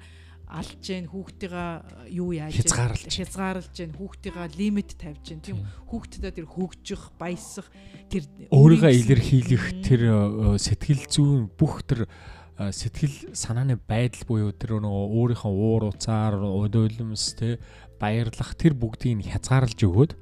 алж 0.49 0.77
जैन 0.77 1.09
хүүхдийнхаа 1.09 2.05
юу 2.13 2.29
яаж 2.37 2.61
хязгаарлаж 2.61 3.09
хязгаарлаж 3.09 3.69
जैन 3.73 3.91
хүүхдийнхаа 3.97 4.47
лимит 4.53 4.93
тавьж 4.93 5.21
जैन 5.25 5.41
тийм 5.41 5.57
хүүхдэд 5.89 6.37
тэр 6.37 6.45
хөгжих 6.45 7.01
баясах 7.17 7.65
тэр 8.13 8.29
өөрийгөө 8.53 8.93
илэрхийлэх 8.93 9.65
тэр 9.81 10.01
э, 10.05 10.57
сэтгэл 10.61 11.03
зүйн 11.09 11.49
бүх 11.49 11.81
тэр 11.89 12.05
э, 12.05 12.69
сэтгэл 12.69 13.33
санааны 13.33 13.81
байдал 13.81 14.21
буюу 14.29 14.53
тэр 14.53 14.77
нөгөө 14.85 15.05
өөрийнхөө 15.17 15.49
уур 15.49 15.89
уцаар 15.89 16.37
уйлмс 16.37 17.25
те 17.41 17.57
баярлах 17.97 18.53
тэр 18.53 18.77
бүгдийг 18.77 19.25
хязгаарлаж 19.25 19.81
өгөөд 19.81 20.13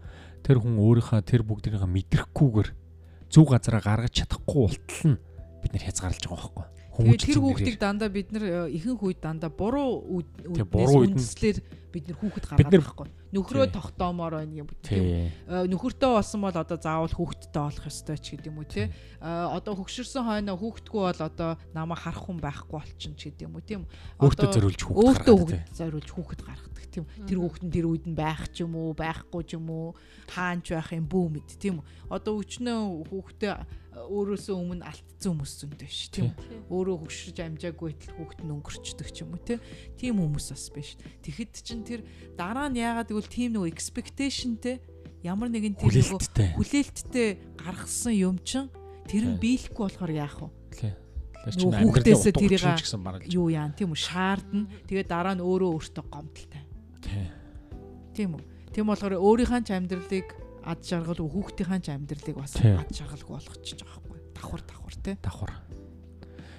тэр 0.47 0.57
хүн 0.64 0.80
өөрийнхөө 0.80 1.20
тэр 1.28 1.43
бүгдийг 1.43 1.84
мэдрэхгүйгээр 1.84 2.70
зөв 3.28 3.45
газараа 3.51 3.84
гаргаж 3.84 4.24
чадахгүй 4.24 4.61
ултал 4.72 5.03
нь 5.11 5.22
бид 5.59 5.72
нэр 5.76 5.84
хязгаарлаж 5.89 6.24
байгаа 6.32 6.51
байхгүй 6.53 6.76
Тэгээд 6.99 7.22
тэр 7.22 7.38
хүүхдийг 7.38 7.78
дандаа 7.78 8.11
бид 8.11 8.34
нар 8.34 8.44
э, 8.44 8.74
ихэнх 8.74 9.03
үед 9.07 9.22
дандаа 9.22 9.55
буруу 9.55 10.03
үднэслэр 10.18 11.62
бид 11.94 12.05
нар 12.11 12.18
хүүхэд 12.18 12.44
гаргаад 12.59 12.74
байхгүй. 12.74 13.07
Нөхрөө 13.32 13.66
тогтоомоор 13.70 14.40
байна 14.42 14.64
юм. 14.64 14.68
Э, 14.90 15.30
нөхөртөө 15.70 16.11
болсон 16.18 16.42
бол 16.42 16.57
одоо 16.59 16.78
заавал 16.80 17.14
хүүхэдтэй 17.14 17.55
болох 17.55 17.86
ёстой 17.86 18.18
ч 18.18 18.34
гэдэг 18.34 18.51
юм 18.51 18.59
уу 18.59 18.68
тий. 18.68 18.90
Э, 19.22 19.53
одоо 19.55 19.78
хөгшөрсөн 19.78 20.26
хойно 20.26 20.59
хүүхэдгүй 20.59 21.03
бол 21.07 21.22
одоо 21.22 21.51
намайг 21.70 22.03
харах 22.03 22.24
хүн 22.24 22.40
байхгүй 22.42 22.74
болчихно 22.82 23.16
ч 23.16 23.22
гэдэг 23.30 23.46
юм 23.46 23.55
уу 23.57 23.64
тийм. 23.64 23.82
Өөртөө 24.18 24.49
зориулж 24.59 24.82
хүүхэд 24.82 25.22
гаргадаг. 25.22 25.38
Өөртөө 25.38 25.76
зориулж 25.76 26.11
хүүхэд 26.12 26.40
гаргадаг 26.42 26.84
тийм. 26.88 27.05
Тэр 27.28 27.38
хүүхэд 27.40 27.64
нь 27.68 27.72
тэр 27.72 27.86
үед 27.88 28.05
нь 28.09 28.16
байх 28.16 28.42
ч 28.51 28.64
юм 28.64 28.72
уу, 28.74 28.96
байхгүй 28.96 29.42
ч 29.44 29.55
юм 29.55 29.68
уу, 29.68 29.88
хаанч 30.32 30.72
байх 30.72 30.90
юм 30.96 31.07
бүү 31.07 31.26
мэд 31.36 31.49
тийм. 31.61 31.84
Одоо 32.09 32.40
өчнөө 32.40 33.12
хүүхдээ 33.12 33.55
өөрөөсөө 34.07 34.55
өмнө 34.55 34.86
алдсан 34.86 35.34
хүмүүс 35.34 35.53
зөндөө 35.59 35.90
ш 35.90 36.01
тийм 36.14 36.30
өөрөө 36.70 36.96
хөшрөж 37.03 37.38
амжаагүй 37.42 37.90
тэл 37.99 38.14
хүүхэд 38.14 38.40
нь 38.46 38.53
өнгөрчдөг 38.55 39.09
ч 39.11 39.16
юм 39.26 39.34
уу 39.34 39.42
тийм? 39.42 40.16
Хүмүүс 40.22 40.46
бас 40.55 40.66
биш. 40.70 40.90
Тэгэхэд 41.26 41.53
чин 41.64 41.82
тэр 41.82 42.01
дараа 42.38 42.70
нь 42.70 42.78
яагаад 42.78 43.11
гэвэл 43.11 43.26
тийм 43.26 43.59
нөгөө 43.59 43.72
expectationтэй 43.74 44.78
ямар 45.26 45.51
нэгэн 45.51 45.74
тийм 45.74 45.90
нөгөө 45.90 46.55
хүлээлттэй. 46.55 47.28
гаргасан 47.59 48.14
юм 48.14 48.36
чин 48.46 48.70
тэр 49.11 49.24
нь 49.26 49.40
биелэхгүй 49.42 49.84
болохоор 49.90 50.12
яах 50.14 50.38
вэ? 50.38 50.94
Хүүхдээсээ 51.49 52.34
тэрийг 52.34 52.62
юу 53.32 53.49
яан 53.51 53.72
тийм 53.72 53.94
үү? 53.94 53.99
Шаардна. 53.99 54.68
Тэгээд 54.86 55.09
дараа 55.09 55.34
нь 55.34 55.42
өөрөө 55.42 55.70
өөртөө 55.74 56.05
гомдолтой 56.12 56.68
тийм 58.18 58.34
үү? 58.34 58.42
Тийм 58.74 58.90
болохоор 58.90 59.14
өөрийнхөө 59.14 59.62
ч 59.62 59.70
амьдралыг 59.70 60.28
ад 60.69 60.85
жаргал 60.85 61.25
хүүхдийн 61.25 61.81
ч 61.81 61.89
амьдралыг 61.89 62.37
бас 62.37 62.55
ад 62.61 62.93
жаргалгүй 62.93 63.35
болгочихж 63.41 63.81
байгаа 63.81 64.05
байхгүй. 64.05 64.21
Давхар 64.37 64.62
давхар 64.69 64.97
тий. 65.01 65.16
Давхар. 65.25 65.53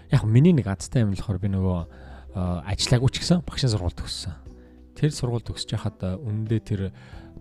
Яг 0.09 0.23
миний 0.25 0.53
нэг 0.53 0.65
азтай 0.65 1.05
юм 1.05 1.13
болохоор 1.13 1.37
би 1.37 1.53
нөгөө 1.53 1.79
ажиллаагүй 2.33 3.09
ч 3.13 3.21
гэсэн 3.21 3.45
багшийн 3.45 3.69
сургууль 3.69 3.93
төгссөн. 3.93 4.33
Тэр 4.97 5.13
сургууль 5.13 5.45
төгсөж 5.45 5.77
хахад 5.77 6.01
үнэндээ 6.01 6.61
тэр 6.65 6.81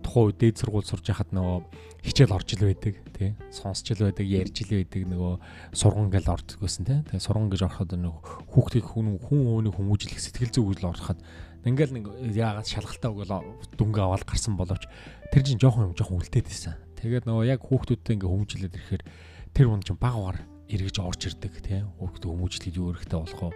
тухайн 0.05 0.31
үед 0.31 0.37
дээд 0.39 0.57
сургууль 0.61 0.87
сурж 0.87 1.05
байхад 1.09 1.33
нөгөө 1.33 1.57
хичээл 2.05 2.35
орж 2.37 2.49
ил 2.55 2.63
байдаг 2.69 2.95
тий. 3.17 3.35
Сонсч 3.51 3.91
ил 3.91 4.05
байдаг 4.07 4.25
ярьж 4.25 4.55
ил 4.63 4.71
байдаг 4.79 5.03
нөгөө 5.09 5.33
сурган 5.75 6.07
гэл 6.13 6.31
ордог 6.31 6.57
байсан 6.61 6.85
тий 6.87 7.01
тэгээ 7.03 7.25
сурган 7.25 7.51
гэж 7.51 7.61
ороход 7.67 7.91
нөгөө 7.97 8.21
хүүхдийг 8.53 8.85
хүн 8.87 9.19
хүн 9.19 9.39
өөний 9.43 9.73
хүмүүжлэх 9.75 10.21
сэтгэл 10.23 10.53
зүй 10.55 10.63
үйл 10.63 10.87
ороход 10.87 11.19
ингээл 11.67 11.95
нэг 11.99 12.05
яагаад 12.35 12.67
шалгалтаа 12.67 13.11
өгөөл 13.11 13.33
дүнгээ 13.75 14.03
аваад 14.05 14.23
гарсан 14.23 14.55
боловч 14.55 14.87
тэр 15.33 15.43
чинь 15.43 15.59
жоохон 15.59 15.91
юм 15.91 15.97
жоохон 15.97 16.23
үлдээд 16.23 16.47
байсан 16.47 16.75
тэгээд 16.99 17.27
нөгөө 17.27 17.45
яг 17.51 17.61
хүүхдүүдтэй 17.67 18.13
ингээ 18.15 18.31
хүмүүжлээд 18.31 18.77
ирэхээр 18.79 19.03
тэр 19.51 19.65
хүн 19.67 19.83
чинь 19.83 19.99
багаар 19.99 20.37
эргэж 20.71 20.95
орж 21.03 21.21
ирдэг 21.27 21.53
тий 21.59 21.83
хүүхд 21.99 22.23
хүмүүжлэх 22.23 22.75
юу 22.77 22.95
эрэхтэй 22.95 23.19
болох 23.19 23.43
уу 23.49 23.53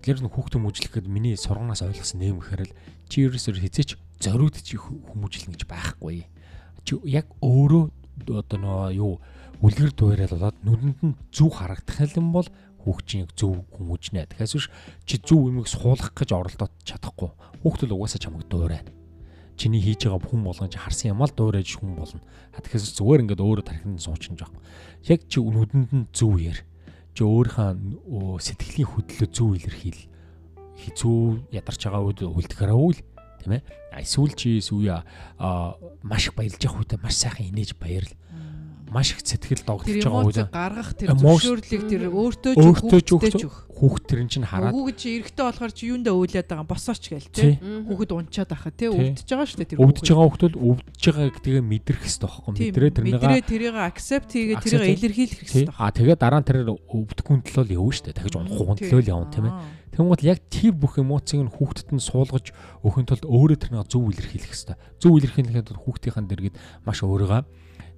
Тэр 0.00 0.16
нь 0.24 0.32
хүүхдээ 0.32 0.56
хүмүүжлэхэд 0.64 1.06
миний 1.12 1.36
сурганаас 1.36 1.84
ойлгосон 1.84 2.24
нэм 2.24 2.40
гэхээр 2.40 2.72
л 2.72 2.76
чи 3.12 3.28
ерөөсөө 3.28 3.60
хизээч 3.60 4.00
зориуд 4.16 4.56
чи 4.64 4.80
хүмүүжлэн 4.80 5.52
гэж 5.52 5.68
байхгүй. 5.68 6.24
Чи 6.88 6.96
яг 7.04 7.28
өөрөө 7.44 7.84
одоо 8.40 8.58
нөө 8.64 8.96
юу 8.96 9.20
үлгэр 9.60 9.92
дуурайал 9.92 10.40
болоод 10.40 10.56
нүдэнд 10.64 11.00
нь 11.04 11.18
зүг 11.28 11.52
харагдах 11.52 12.16
юм 12.16 12.32
бол 12.32 12.48
хүүхчийн 12.84 13.28
яг 13.28 13.32
зөв 13.36 13.64
хүмүүжнэ. 13.76 14.30
Тэгэхээс 14.32 14.54
биш 14.56 14.66
чи 15.04 15.16
зөв 15.20 15.52
юмыг 15.52 15.68
суулгах 15.68 16.16
гэж 16.16 16.30
оролдоод 16.32 16.72
чадахгүй. 16.84 17.30
Хүүхдэл 17.60 17.94
угаасаа 17.94 18.20
чамайг 18.20 18.48
дуурайна. 18.48 18.92
Чиний 19.60 19.84
хийж 19.84 20.08
байгаа 20.08 20.24
хүн 20.24 20.44
болгон 20.44 20.72
чи 20.72 20.80
харсан 20.80 21.12
юм 21.12 21.20
аа 21.20 21.28
л 21.28 21.36
дуурайж 21.36 21.76
хүн 21.76 21.92
болно. 21.92 22.24
Тэгэхээс 22.56 22.96
зүгээр 22.96 23.22
ингээд 23.28 23.44
өөрөө 23.44 23.64
тархинд 23.68 24.00
суучихж 24.00 24.40
байгаа. 24.40 24.60
Яг 25.04 25.20
чи 25.28 25.38
нүдэнд 25.44 25.90
нь 25.92 26.08
зөв 26.16 26.40
яар. 26.40 26.64
Чи 27.12 27.22
өөрийнхөө 27.28 28.40
сэтгэлийн 28.40 28.88
хөдлөлөө 28.88 29.28
зөв 29.28 29.50
илэрхийл. 29.60 30.02
Хизүү 30.80 31.52
ядарч 31.52 31.80
байгаа 31.84 32.08
үед 32.08 32.24
үлдэхэрээ 32.24 32.78
үл 32.80 32.96
тийм 33.44 33.60
ээ. 33.60 33.62
Эсвэл 34.00 34.32
чи 34.32 34.64
сүүя 34.64 35.04
маш 35.36 36.24
их 36.28 36.34
баярлж 36.38 36.62
явах 36.64 36.80
үедээ 36.80 37.04
маш 37.04 37.20
сайхан 37.20 37.52
инээж 37.52 37.76
баярл. 37.76 38.12
Маш 38.90 39.14
их 39.14 39.22
сэтгэл 39.22 39.62
догдолж 39.62 40.02
байгаа 40.02 40.26
үед 40.26 40.50
гаргах 40.50 40.90
тэр 40.98 41.14
зөвшөөрлийг 41.14 41.82
тэр 41.86 42.02
өөртөө 42.10 42.52
ч 42.52 42.58
хүүхдтэй 42.58 43.32
ч 43.38 43.46
хүүхд 43.46 44.02
тэр 44.10 44.20
чинь 44.26 44.42
хараад 44.44 44.74
хүүхэд 44.74 44.98
чи 44.98 45.08
эрэхтэй 45.22 45.44
болохоор 45.46 45.72
чи 45.72 45.82
юундаа 45.94 46.14
үйлээд 46.18 46.48
байгаа 46.50 46.66
босооч 46.66 47.04
гээл 47.06 47.30
тий. 47.30 47.54
Хүүхэд 47.62 48.10
унчаад 48.10 48.50
ахаа 48.50 48.74
тий 48.74 48.90
өвдөж 48.90 49.24
байгаа 49.30 49.46
шүү 49.46 49.58
дээ 49.62 49.70
тэр. 49.70 49.80
Өвдөж 49.80 50.06
байгаа 50.10 50.26
хүүхдүүд 50.26 50.54
өвдөж 50.58 51.02
байгаа 51.06 51.30
гэдгээ 51.38 51.62
мэдрэх 51.70 52.02
хэрэгтэй 52.02 52.26
байхгүй 52.26 52.52
мэдрээ 52.58 52.90
тэрнийг 52.98 53.14
мэдрээ 53.22 53.42
тэрийг 53.46 53.76
accept 53.78 54.30
хийгээд 54.34 54.64
тэрийг 54.66 54.98
илэрхийлэх 54.98 55.38
хэрэгтэй. 55.38 55.70
А 55.70 55.94
тэгээ 55.94 56.16
дараа 56.18 56.40
нь 56.42 56.48
тэр 56.50 56.58
өвдөхгүй 56.66 57.36
төлөө 57.46 57.64
л 57.70 57.74
явна 57.78 57.94
шүү 57.94 58.04
дээ. 58.10 58.16
Дахиж 58.18 58.34
унахгүй 58.36 58.74
төлөө 58.90 59.02
л 59.06 59.12
явна 59.14 59.30
тийм 59.30 59.46
ээ. 59.48 59.54
Тэнгуут 59.94 60.22
яг 60.26 60.38
тэр 60.50 60.74
бүх 60.74 60.98
эмоцийг 60.98 61.40
нь 61.46 61.50
хүүхдэд 61.50 61.88
нь 61.94 62.02
суулгаж 62.02 62.54
өгөхын 62.82 63.06
тулд 63.10 63.24
өөрөө 63.26 63.58
тэрнийг 63.58 63.90
зөв 63.90 64.06
илэрхийлэх 64.06 64.50
хэрэгтэй. 64.50 64.78
Зөв 65.02 65.18
илэрхийлэхэд 65.18 65.78
хүүхдийн 65.78 66.26
дэргэд 66.30 66.56
маш 66.86 67.02
өөрийгөө 67.02 67.42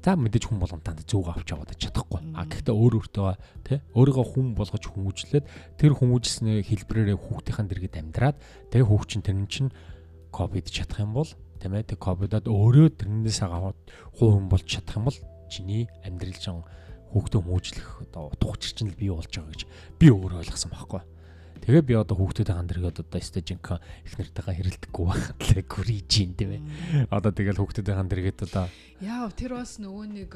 за 0.03 0.19
мэдээж 0.19 0.51
хүн 0.51 0.59
болгонтанд 0.59 1.07
зөв 1.07 1.31
авч 1.31 1.55
яваад 1.55 1.79
чадахгүй. 1.79 2.35
А 2.35 2.43
гэхдээ 2.43 2.75
өөр 2.75 2.95
өөртөө 2.99 3.31
тий 3.63 3.79
өөрийгөө 3.95 4.27
хүн 4.35 4.47
болгож 4.59 4.85
хүмүүжлээд 4.91 5.47
тэр 5.79 5.93
хүмүүжсэний 5.95 6.67
хэлбэрээр 6.67 7.15
хүүхдийн 7.15 7.71
дэргэд 7.71 8.03
амьдраад 8.03 8.37
тэгээ 8.75 8.91
хүүхчин 8.91 9.23
тэр 9.23 9.39
нь 9.39 9.47
чинь 9.47 9.71
ковид 10.35 10.67
чадах 10.67 11.07
юм 11.07 11.15
бол 11.15 11.31
тийм 11.63 11.79
ээ 11.79 11.95
тэг 11.95 12.03
ковидод 12.03 12.51
өөрөө 12.51 12.99
тэрнээс 12.99 13.47
аваад 13.47 13.79
хүн 14.19 14.51
болж 14.51 14.67
чадах 14.67 14.99
юм 14.99 15.07
бол 15.07 15.19
чиний 15.47 15.87
амьдрал 16.03 16.35
жин 16.35 16.67
хүүхдээ 17.15 17.41
хүмүүжлэх 17.45 17.89
одоо 18.11 18.33
утга 18.35 18.57
учир 18.57 18.73
чинь 18.75 18.91
бий 18.97 19.13
болж 19.13 19.31
байгаа 19.31 19.53
гэж 19.55 19.63
би 20.01 20.07
өөрөө 20.11 20.43
ойлгосон 20.43 20.73
байхгүй. 20.73 21.03
Тэгээ 21.63 21.83
би 21.87 21.95
одоо 21.95 22.19
хүүхдүүдийн 22.19 22.59
хандрыг 22.59 22.91
одоо 22.91 23.07
стажинка 23.23 23.79
их 24.03 24.19
нартайгаа 24.19 24.55
хэрэлдэхгүй 24.59 25.05
байхад 25.07 25.39
гүрийж 25.71 26.11
юм 26.27 26.35
тийм 26.35 26.51
ээ. 26.59 26.63
Одоо 27.07 27.31
тэгэл 27.31 27.63
хүүхдүүдийн 27.63 27.99
хандргээд 28.03 28.51
одоо 28.51 28.67
яа 28.99 29.31
тэр 29.31 29.63
бас 29.63 29.79
нөгөө 29.79 30.07
нэг 30.11 30.35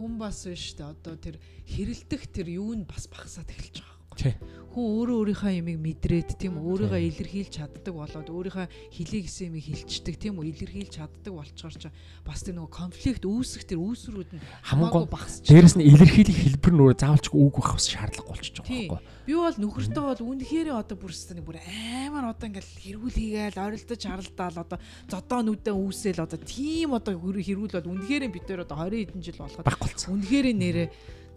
хүн 0.00 0.16
бас 0.16 0.48
биш 0.48 0.72
үү 0.80 0.88
одоо 0.88 1.20
тэр 1.20 1.36
хэрэлдэх 1.68 2.32
тэр 2.32 2.48
юу 2.56 2.72
нь 2.72 2.88
бас 2.88 3.12
багасаад 3.12 3.52
эхэлж 3.52 3.84
байгаа 3.84 3.97
Хүн 4.68 4.84
өөрөө 4.84 5.16
өөрийнхөө 5.32 5.52
ямиг 5.58 5.78
мэдрээд 5.80 6.36
тийм 6.36 6.60
өөрийгөө 6.60 7.00
илэрхийлж 7.00 7.50
чаддаг 7.56 7.94
болоод 7.98 8.28
өөрийнхөө 8.28 8.66
хэлийг 8.92 9.24
гэсэн 9.26 9.48
юмыг 9.48 9.64
хилчдэг 9.64 10.14
тийм 10.20 10.36
үү? 10.38 10.52
Илэрхийлж 10.52 10.92
чаддаг 10.92 11.32
болчоор 11.32 11.74
ч 11.74 11.88
бас 12.22 12.44
тэр 12.44 12.60
нөгөө 12.60 12.76
конфликт 12.76 13.24
үүсэх 13.24 13.64
тэр 13.64 13.80
үүсрүүд 13.80 14.38
нь 14.38 14.44
хамаагүй 14.68 15.08
багасч. 15.08 15.48
Дээрэс 15.48 15.80
нь 15.80 15.88
илэрхийлэх 15.88 16.36
хэлбэр 16.36 16.72
нь 16.76 16.82
өөрөө 16.84 17.00
заавалч 17.00 17.26
үг 17.32 17.54
байх 17.58 17.80
шаардлага 17.80 18.28
болчихж 18.28 18.56
байгаа 18.60 18.76
байхгүй. 18.76 19.00
Би 19.24 19.34
бол 19.34 19.56
нөхөртөө 19.56 20.04
бол 20.04 20.22
үнэхээр 20.36 20.68
одоо 20.76 20.96
бүр 21.00 21.12
өстөний 21.16 21.44
бүр 21.48 21.58
амар 21.64 22.24
одоо 22.36 22.46
ингээл 22.52 22.72
хэрүүл 22.84 23.16
хийгээл 23.18 23.62
ойролдож 23.64 24.02
харалдаал 24.04 24.58
одоо 24.62 24.78
зодоо 25.08 25.40
нүдэн 25.48 25.74
үүсэл 25.74 26.22
одоо 26.22 26.38
тийм 26.44 26.92
одоо 26.92 27.16
хэрүүл 27.16 27.72
бол 27.72 27.92
үнэхээр 27.98 28.24
бид 28.28 28.44
дээр 28.44 28.64
одоо 28.68 28.84
20 28.84 29.16
хэдэн 29.16 29.24
жил 29.24 29.42
болгоод 29.42 29.66
үнэхээр 29.66 30.46
нэрээ 30.54 30.88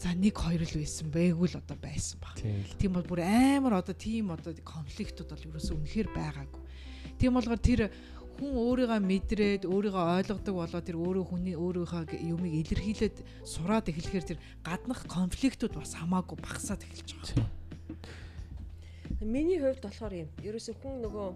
За 0.02 0.18
нэг 0.18 0.34
хоёр 0.34 0.66
л 0.66 0.80
байсан 0.82 1.14
байггүй 1.14 1.47
л 1.54 1.62
одоо 1.62 1.78
байсан 1.78 2.18
баг. 2.18 2.34
Тийм 2.82 2.97
бол 2.97 3.06
бүр 3.06 3.22
амар 3.22 3.86
одоо 3.86 3.93
тийм 3.93 4.34
одоо 4.34 4.49
конфликтууд 4.66 5.30
бол 5.30 5.45
ерөөсөө 5.54 5.78
үнэхээр 5.78 6.10
байгаагүй. 6.10 6.62
Тийм 7.22 7.38
болгоор 7.38 7.62
тэр 7.62 7.93
хүн 8.41 8.58
өөрийгөө 8.58 8.97
мэдрээд 8.97 9.64
өөрийгөө 9.70 10.06
ойлгодог 10.18 10.56
болоо 10.58 10.82
тэр 10.82 10.97
өөрөө 10.97 11.26
хүний 11.30 11.54
өөрийнхөө 11.54 12.18
юмыг 12.18 12.54
илэрхийлээд 12.66 13.45
сураад 13.45 13.93
эхлэхээр 13.93 14.26
тэр 14.26 14.39
гаднах 14.66 15.06
конфликтууд 15.06 15.78
бас 15.78 15.93
хамаагүй 15.93 16.38
багасаад 16.41 16.82
эхэлж 16.82 17.22
байгаа. 17.22 17.45
Миний 19.22 19.62
хувьд 19.62 19.86
болохоор 19.86 20.14
юм. 20.18 20.30
Ерөөсөө 20.41 20.76
хүн 20.82 21.06
нөгөө 21.06 21.30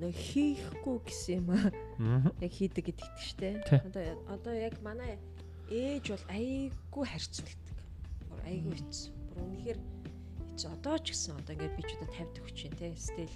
нэг 0.00 0.14
хийхгүй 0.16 0.96
гэсэн 1.04 1.44
юм 1.44 1.48
аа. 1.52 1.68
Яг 2.40 2.52
хийдэг 2.56 2.88
гэдэгт 2.88 3.18
штэ. 3.20 3.60
Одоо 3.84 4.02
одоо 4.32 4.54
яг 4.56 4.80
манай 4.80 5.20
ээж 5.70 6.04
бол 6.12 6.24
айгүй 6.32 7.04
харьцуулдаг. 7.08 7.76
Бүр 8.28 8.40
айгүй 8.48 8.74
хэцүү. 8.78 9.12
Бүр 9.32 9.42
үнэхээр 9.48 9.78
хэцүү. 9.78 10.68
Одоо 10.72 10.96
ч 10.98 11.06
гэсэн 11.12 11.36
одоо 11.38 11.52
ингээд 11.54 11.76
би 11.76 11.82
ч 11.84 11.90
одоо 11.96 12.08
50 12.12 12.36
төгч 12.36 12.56
чинь 12.56 12.78
те. 12.78 12.92
Стил 12.96 13.34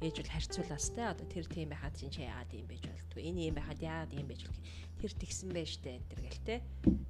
ээж 0.00 0.16
бол 0.20 0.32
харьцуулаас 0.32 0.86
те. 0.92 1.02
Одоо 1.10 1.26
тэр 1.28 1.44
тийм 1.48 1.68
байхад 1.72 1.94
чинь 1.96 2.12
чи 2.12 2.24
яагаад 2.24 2.52
юм 2.52 2.68
байж 2.68 2.84
болтгүй. 2.84 3.22
Энэ 3.24 3.40
юм 3.50 3.56
байхад 3.56 3.80
яагаад 3.80 4.12
юм 4.14 4.28
байж 4.28 4.42
болтгүй. 4.44 4.64
Тэр 5.00 5.12
тэгсэн 5.16 5.48
байж 5.52 5.68
штэ 5.80 5.96
энэ 5.96 6.08
төр 6.12 6.20
гэл 6.24 6.44
те. 6.44 6.56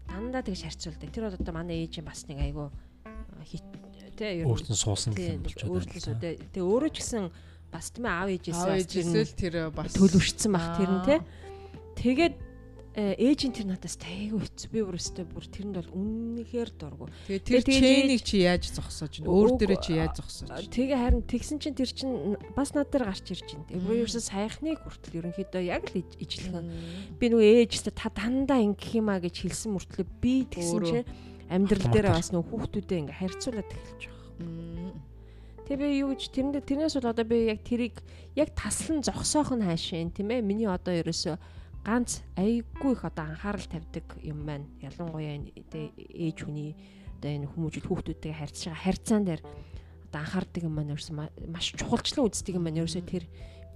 Дандаа 0.07 0.43
тэгж 0.47 0.63
харьцуулдаг. 0.67 1.11
Тэр 1.11 1.25
одоо 1.31 1.53
манай 1.55 1.83
ээж 1.87 1.99
юм 1.99 2.07
бас 2.07 2.23
нэг 2.31 2.39
айгүй 2.39 2.69
те. 4.21 4.45
Өөртөө 4.45 4.77
суусан 4.77 5.17
юм 5.17 5.43
болж 5.45 5.57
байна. 5.57 5.73
Өөртөө. 5.81 6.15
Тэгээ 6.53 6.69
өөрөө 6.69 6.91
ч 6.93 6.97
гэсэн 7.01 7.25
бас 7.73 7.87
тийм 7.95 8.07
аав 8.07 8.29
ээжээсээ 8.29 9.25
тэр 9.39 9.55
бас 9.73 9.97
төлөвшсөн 9.97 10.53
бах 10.53 10.77
тэр 10.77 10.91
нь 10.93 11.05
те. 11.09 11.17
Тэгээд 11.97 12.35
Э, 12.91 13.15
ээжийн 13.23 13.55
тэр 13.55 13.71
надаас 13.71 13.95
тайгүй 14.03 14.43
хэцүү. 14.43 14.69
Би 14.75 14.83
бүр 14.83 14.99
өстэй 14.99 15.23
бүр 15.23 15.47
тэрэнд 15.47 15.79
бол 15.79 15.95
үннэхээр 15.95 16.71
дургу. 16.75 17.07
Тэгээ 17.31 17.63
тэр 17.63 17.63
чэйнийг 17.63 18.23
чи 18.27 18.43
яаж 18.43 18.67
зогсоож 18.67 19.23
байна? 19.23 19.31
Өөр 19.31 19.51
дээрээ 19.63 19.79
чи 19.79 19.93
яаж 19.95 20.19
зогсоож 20.19 20.51
байна? 20.51 20.75
Тэгээ 20.75 20.99
харин 20.99 21.23
тэгсэн 21.23 21.63
чинь 21.63 21.79
тэр 21.79 21.87
чинь 21.87 22.35
бас 22.59 22.75
над 22.75 22.91
дээр 22.91 23.07
гарч 23.07 23.31
ирж 23.31 23.47
байна. 23.47 23.79
Бүр 23.79 24.03
ерөөсөө 24.03 24.25
саяхныг 24.27 24.83
хүртэл 24.83 25.19
ерөнхийдөө 25.23 25.63
яг 25.71 25.87
л 25.87 26.03
ижлэхэн. 26.03 26.67
Би 27.15 27.27
нөгөө 27.31 27.47
ээжтэй 27.63 27.95
та 27.95 28.11
дандаа 28.11 28.59
ингэх 28.59 28.99
юмаа 28.99 29.23
гэж 29.23 29.39
хэлсэн 29.39 29.71
мөртлөө 29.71 30.07
би 30.19 30.51
тэгсэн 30.51 30.83
чинь 30.83 31.07
амьдрал 31.47 31.95
дээр 31.95 32.11
бас 32.11 32.35
нөгөө 32.35 32.51
хүүхдүүдээ 32.51 32.99
ингээ 33.07 33.21
харьцуулаад 33.23 33.71
эхэлж 33.71 34.03
байгаа. 34.11 34.99
Тэгээ 35.71 35.79
би 35.79 36.03
юу 36.03 36.11
гэж 36.19 36.23
тэрэндээ 36.35 36.63
тэрнээс 36.67 36.99
бол 36.99 37.11
одоо 37.15 37.23
би 37.23 37.55
яг 37.55 37.63
тэрийг 37.63 38.03
яг 38.35 38.51
таслан 38.59 39.07
зогсоох 39.07 39.55
нь 39.55 39.63
хаашаа 39.63 40.11
тийм 40.11 40.35
ээ. 40.35 40.43
Миний 40.43 40.67
одоо 40.67 40.91
ерөөсөө 40.91 41.39
ганц 41.85 42.21
айгүй 42.37 42.93
их 42.93 43.05
одоо 43.05 43.25
анхаарал 43.25 43.67
тавьдаг 43.67 44.07
юм 44.23 44.45
байна. 44.45 44.67
Ялангуяа 44.85 45.41
ээж 45.41 46.45
хүний 46.45 46.77
одоо 47.17 47.31
энэ 47.31 47.49
хүмүүжил 47.49 47.89
хүүхдүүдтэй 47.89 48.33
харьцаж 48.37 48.69
байгаа 48.69 48.85
харьцаан 48.85 49.25
дээр 49.25 49.43
одоо 50.11 50.21
анхаардаг 50.21 50.63
юм 50.65 50.75
маань 50.77 50.93
ерөөсөн 50.93 51.17
маш 51.49 51.73
чухалчлан 51.77 52.29
үздэг 52.29 52.57
юм 52.57 52.65
байна. 52.69 52.85
Ерөөсөө 52.85 53.05
тэр 53.09 53.25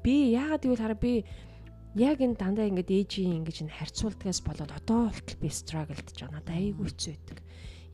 би 0.04 0.36
яагаад 0.36 0.62
гэвэл 0.64 0.84
хараа 0.84 1.00
би 1.00 1.24
яг 1.94 2.18
энэ 2.20 2.36
дандаа 2.36 2.66
ингээд 2.68 2.90
ээжийн 2.90 3.38
ингэж 3.40 3.64
н 3.64 3.70
харьцуулдгаас 3.70 4.42
болоод 4.42 4.72
одоо 4.74 5.08
болтол 5.08 5.38
би 5.38 5.48
struggled 5.48 6.08
жаа 6.12 6.28
надад 6.28 6.52
айгүй 6.52 6.90
хэцүү 6.90 7.12
байдаг. 7.14 7.38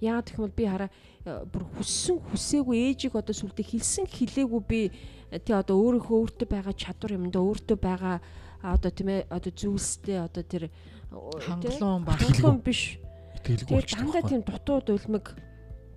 Яагаад 0.01 0.27
гэх 0.27 0.39
юм 0.41 0.45
бол 0.49 0.57
би 0.57 0.65
хараа 0.65 0.91
э, 0.91 1.45
бүр 1.45 1.65
хүссэн 1.77 2.17
хүсээгүй 2.33 2.77
ээжийг 2.89 3.15
одоо 3.15 3.37
сүлдө 3.37 3.61
хэлсэн 3.61 4.09
хэлээгүй 4.09 4.63
би 4.65 4.81
э, 4.89 5.39
тий 5.39 5.53
одоо 5.53 5.77
өөрийнхөө 5.77 6.17
өөртөө 6.17 6.49
байгаа 6.49 6.75
чадвар 6.75 7.21
юмдаа 7.21 7.43
өөртөө 7.45 7.77
байгаа 7.77 8.17
одоо 8.63 8.91
тийм 8.93 9.09
ээ 9.09 9.27
одоо 9.33 9.53
зүйлстэй 9.53 10.19
одоо 10.21 10.45
тэр 10.45 10.69
хангалуун 11.11 12.05
хангалуун 12.05 12.61
биш 12.61 13.01
итгэлгүй 13.41 13.75
болчихсон. 13.81 14.13
Дандаа 14.13 14.23
тийм 14.29 14.43
дутууд 14.45 14.89
үлмэг 14.93 15.27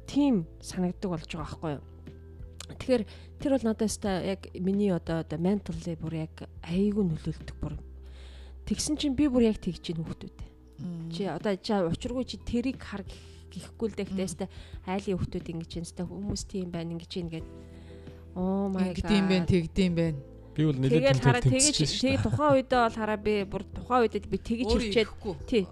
тийм 0.07 0.47
санагддаг 0.63 1.09
болж 1.11 1.27
байгаа 1.27 1.43
байхгүй 1.43 1.71
юу? 1.75 1.83
Тэгэхээр 2.79 3.03
тэр 3.43 3.51
бол 3.51 3.65
надад 3.67 3.87
өстой 3.91 4.15
яг 4.31 4.41
миний 4.55 4.91
одоо 4.95 5.19
одоо 5.21 5.39
менталли 5.39 5.99
бүр 5.99 6.13
яг 6.23 6.47
айгүй 6.63 7.03
нөлөөлдөг 7.03 7.57
бүр. 7.59 7.75
Тэгсэн 8.63 8.95
чинь 8.95 9.19
би 9.19 9.27
бүр 9.27 9.51
яг 9.51 9.59
тэгж 9.59 9.91
ийн 9.91 9.99
хүүхдүүд. 9.99 10.37
Чи 11.11 11.27
одоо 11.27 11.53
чи 11.59 11.75
учиргүй 11.75 12.23
чи 12.23 12.39
тэрийг 12.39 12.79
хар 12.79 13.03
гэхгүй 13.51 13.87
л 13.91 13.97
дэхтэй 13.99 14.23
өстой 14.25 14.47
айлын 14.87 15.19
хүүхдүүд 15.19 15.51
ингэж 15.51 15.71
юм 15.77 15.83
өстой 15.83 16.05
хүмүүс 16.07 16.43
тийм 16.47 16.71
байна 16.71 16.95
ингэж 16.95 17.11
ийн 17.19 17.29
гэд. 17.29 17.47
Oh 18.33 18.71
my 18.71 18.95
god. 18.95 19.03
Ингэдэм 19.03 19.25
байх, 19.29 19.45
тэгдэм 19.45 19.93
байх 19.93 20.15
Би 20.53 20.65
бол 20.69 20.77
нэлээд 20.77 21.17
Тэгээд 21.17 21.23
хараа 21.25 21.41
тэгэж 21.41 21.75
шүү 21.81 21.89
тэг 21.97 22.13
дээ. 22.13 22.25
тухайн 22.29 22.53
үедээ 22.61 22.81
бол 22.85 22.97
хараа 23.01 23.17
би 23.17 23.33
бүр 23.49 23.63
тухайн 23.73 24.01
үедээ 24.05 24.29
би 24.29 24.37
тэгэж 24.37 24.69
хэлчихэд 24.69 25.09
тий 25.49 25.63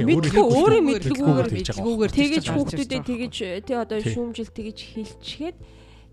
мэдгүй 0.00 0.44
өөрөө 0.48 0.80
байгаа. 0.80 1.52
мэдгүйгээр 1.52 2.12
тэгэж 2.16 2.46
хүүхдүүдэд 2.48 3.04
тэгэж 3.04 3.34
тий 3.68 3.76
одоо 3.76 3.98
шүүмжил 4.00 4.48
тэгэж 4.48 4.78
хэлчихэд 4.96 5.56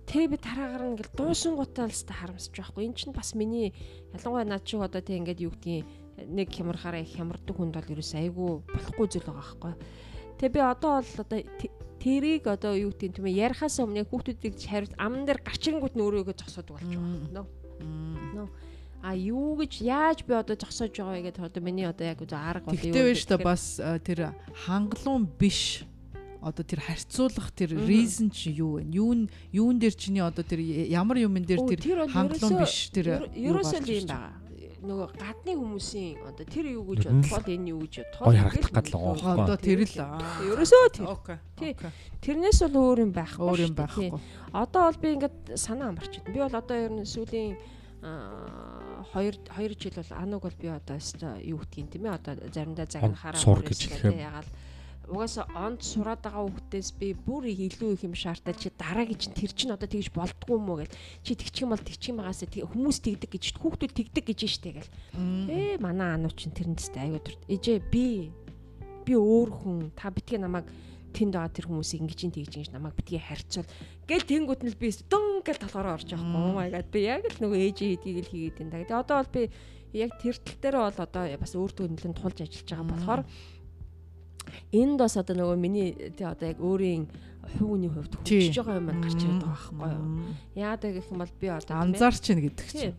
тэг 0.08 0.24
би 0.28 0.38
тараагаар 0.44 0.92
ингээл 0.92 1.16
дуусан 1.16 1.56
гутаа 1.56 1.88
л 1.88 2.04
та 2.04 2.14
харамсаж 2.20 2.52
байхгүй. 2.52 2.84
Эн 2.84 2.96
чинь 3.00 3.16
бас 3.16 3.32
миний 3.32 3.72
ялангуяа 4.12 4.44
над 4.44 4.68
шиг 4.68 4.84
одоо 4.84 5.00
тий 5.00 5.16
ингээд 5.20 5.44
юу 5.48 5.56
гэдгийг 5.56 5.88
нэг 6.28 6.52
хямрахаараа 6.52 7.04
их 7.04 7.16
хямардаг 7.16 7.56
хүнд 7.56 7.80
бол 7.80 7.92
ерөөс 7.96 8.12
айгүй 8.20 8.52
болохгүй 8.68 9.08
зүйл 9.08 9.24
байгаа 9.24 9.40
байхгүй. 9.40 9.74
Тэг 10.36 10.52
би 10.52 10.60
одоо 10.60 11.00
бол 11.00 11.16
одоо 11.24 11.40
тэрийг 12.00 12.44
одоо 12.48 12.74
юу 12.76 12.92
гэдгийг 12.92 13.16
тийм 13.20 13.28
ээ 13.28 13.40
ярихаас 13.52 13.80
өмнө 13.84 14.08
хүүхдүүдийг 14.08 14.56
хариуц 14.56 14.94
амн 14.96 15.26
дээр 15.28 15.40
гарч 15.44 15.62
ирэнгүүт 15.68 15.96
нь 15.98 16.04
өөрийгөө 16.04 16.36
зогсоодог 16.40 16.78
болж 16.78 16.88
байгаа 16.88 17.46
нөө 17.82 18.48
А 19.04 19.14
юу 19.14 19.54
гэж 19.56 19.78
яаж 19.86 20.26
би 20.26 20.34
одоо 20.34 20.58
зогсоож 20.58 20.90
байгаа 20.90 21.22
вэ 21.22 21.22
гэдэг 21.30 21.44
одоо 21.46 21.62
миний 21.62 21.86
одоо 21.86 22.12
яг 22.12 22.20
арга 22.34 22.66
бол 22.66 22.76
Тэгтээ 22.76 23.04
байж 23.14 23.22
та 23.30 23.38
бас 23.38 23.78
э, 23.78 24.02
тэр 24.02 24.34
хангалуун 24.66 25.30
биш 25.38 25.86
одоо 26.42 26.66
тэр 26.66 26.82
харьцуулах 26.82 27.54
тэр 27.54 27.78
reason 27.78 28.34
чи 28.34 28.52
юу 28.58 28.82
вэ? 28.82 28.90
Юун 28.90 29.30
юун 29.54 29.78
дээр 29.78 29.94
чиний 29.94 30.26
одоо 30.26 30.42
тэр 30.42 30.60
ямар 30.66 31.22
юмн 31.22 31.46
дээр 31.46 31.62
тэр 31.78 32.10
хангалуун 32.10 32.66
биш 32.66 32.90
тэр 32.90 33.30
ерөөсөө 33.38 33.86
л 33.86 33.90
юм 34.02 34.08
байгаа. 34.10 34.47
Нөгөө 34.88 35.08
гадны 35.20 35.52
хүмүүсийн 35.60 36.16
одоо 36.24 36.46
тэр 36.48 36.66
юу 36.72 36.84
гэж 36.88 37.04
бодвол 37.12 37.48
энэ 37.52 37.70
юу 37.76 37.80
гэж 37.84 37.94
бодвол 38.08 38.28
Гой 38.32 38.38
харагдах 38.40 38.72
гад 38.72 38.88
л 38.88 38.94
байгаа 38.96 39.14
байгаа. 39.14 39.36
байхгүй. 39.36 39.44
Одоо 39.44 39.58
тэр 39.60 39.80
л. 39.84 39.96
Ерөөсөө 40.48 40.84
тэр. 40.96 41.06
Окей. 41.12 41.38
Тий. 41.60 41.74
Тэрнээс 42.24 42.60
бол 42.64 42.76
өөр 42.88 43.00
юм 43.04 43.12
байхгүй. 43.12 43.44
Өөр 43.44 43.62
юм 43.68 43.76
байхгүй. 43.76 44.10
Одоо 44.56 44.82
бол 44.88 45.00
би 45.04 45.08
ингээд 45.18 45.38
санаа 45.60 45.92
амарч 45.92 46.14
байна. 46.24 46.32
Би 46.32 46.40
бол 46.40 46.56
одоо 46.56 46.78
ер 46.80 46.92
нь 46.96 47.04
сүүлийн 47.04 47.52
аа 48.02 49.04
2 49.14 49.52
2 49.58 49.76
жил 49.82 49.96
бол 50.00 50.12
ануг 50.16 50.42
бол 50.48 50.58
би 50.62 50.68
одоо 50.70 50.98
юу 51.42 51.58
гэдгийг 51.64 51.88
тийм 51.92 52.06
ээ 52.08 52.16
одоо 52.18 52.34
заримдаа 52.54 52.88
цаг 52.88 53.04
Онд 53.04 53.18
хараа 53.18 53.40
сур 53.42 53.60
мөрөөс 53.60 53.70
гэж 53.70 53.80
л 53.84 53.90
хэлэхэд. 53.92 54.22
ягаал 54.22 54.50
угаасаа 55.08 55.48
онд 55.56 55.80
сураад 55.82 56.20
байгаа 56.20 56.44
хүүхдээс 56.44 56.90
би 57.00 57.16
бүр 57.16 57.48
илүү 57.48 57.96
их 57.96 58.04
юм 58.04 58.16
шаардаа 58.16 58.54
чи 58.54 58.68
дараагийн 58.76 59.20
чинь 59.20 59.38
тэр 59.40 59.52
чинь 59.56 59.72
одоо 59.72 59.88
тэгж 59.88 60.12
болдгоо 60.12 60.60
юм 60.60 60.68
уу 60.68 60.80
гэл 60.84 60.96
чи 61.24 61.36
тэгчих 61.36 61.64
юм 61.64 61.72
бол 61.72 61.84
тэгчих 61.84 62.12
юм 62.12 62.20
байгаас 62.20 62.44
тэг 62.44 62.68
хүмүүс 62.68 62.98
тэгдэг 63.00 63.32
гэж 63.32 63.44
хүүхдүүд 63.56 63.94
тэгдэг 63.96 64.24
гэж 64.28 64.40
штэ 64.52 64.72
гэл. 64.76 64.92
Ээ 65.48 65.80
манай 65.80 66.20
ануу 66.20 66.32
чинь 66.36 66.52
тэрнэстэй 66.52 67.08
аягүй 67.08 67.24
тэр 67.24 67.36
ээжээ 67.48 67.80
би 67.88 68.36
би 69.08 69.14
өөр 69.16 69.50
хүн 69.56 69.78
та 69.96 70.12
битгий 70.12 70.36
намайг 70.36 70.68
тэнд 71.16 71.40
байгаа 71.40 71.56
тэр 71.56 71.72
хүмүүсийг 71.72 72.04
ингэж 72.04 72.20
ин 72.28 72.36
тэгж 72.36 72.54
ингэж 72.60 72.72
намайг 72.76 73.00
битгий 73.00 73.24
харьцуул. 73.24 73.68
Гэл 74.12 74.28
тэнгууд 74.28 74.62
нь 74.68 74.72
л 74.76 74.82
би 74.82 74.92
дун 75.08 75.40
гэл 75.40 75.64
толгороо 75.64 75.96
орж 75.96 76.12
юм 76.12 76.36
oh 76.36 76.52
my 76.60 76.68
god 76.68 76.92
би 76.92 77.08
яг 77.08 77.24
л 77.24 77.40
нөгөө 77.48 77.60
ээжээ 77.72 77.96
эдгийг 77.96 78.18
л 78.28 78.32
хийгээд 78.32 78.62
энэ 78.68 78.72
да 78.76 78.84
тэгээ 78.84 79.02
одоо 79.02 79.18
бол 79.24 79.32
би 79.32 79.44
яг 79.96 80.12
тэр 80.20 80.36
тал 80.36 80.60
дээр 80.60 80.78
бол 80.84 81.00
одоо 81.00 81.24
бас 81.40 81.54
өөртөө 81.56 81.86
нэлээд 81.88 82.20
тулж 82.20 82.38
ажиллаж 82.44 82.68
байгаа 82.68 82.92
болохоор 82.92 83.22
энд 84.72 84.98
бас 85.00 85.18
одоо 85.18 85.36
нөгөө 85.36 85.58
миний 85.58 85.90
тий 86.16 86.26
одоо 86.28 86.48
яг 86.50 86.60
өөрийн 86.60 87.08
хувийн 87.58 87.92
хувьд 87.94 88.14
хөгжиж 88.20 88.56
байгаа 88.60 88.78
юм 88.82 88.88
гарч 89.02 89.20
ирээд 89.24 89.44
байгаа 89.44 89.72
байхгүй 89.72 89.90
юу? 89.96 90.06
Яагаад 90.56 90.84
гэх 90.84 91.08
юм 91.12 91.20
бол 91.24 91.34
би 91.40 91.48
одоо 91.48 91.74
Анзаарч 91.80 92.20
чинь 92.24 92.42
гэдэг 92.44 92.68
чинь. 92.72 92.96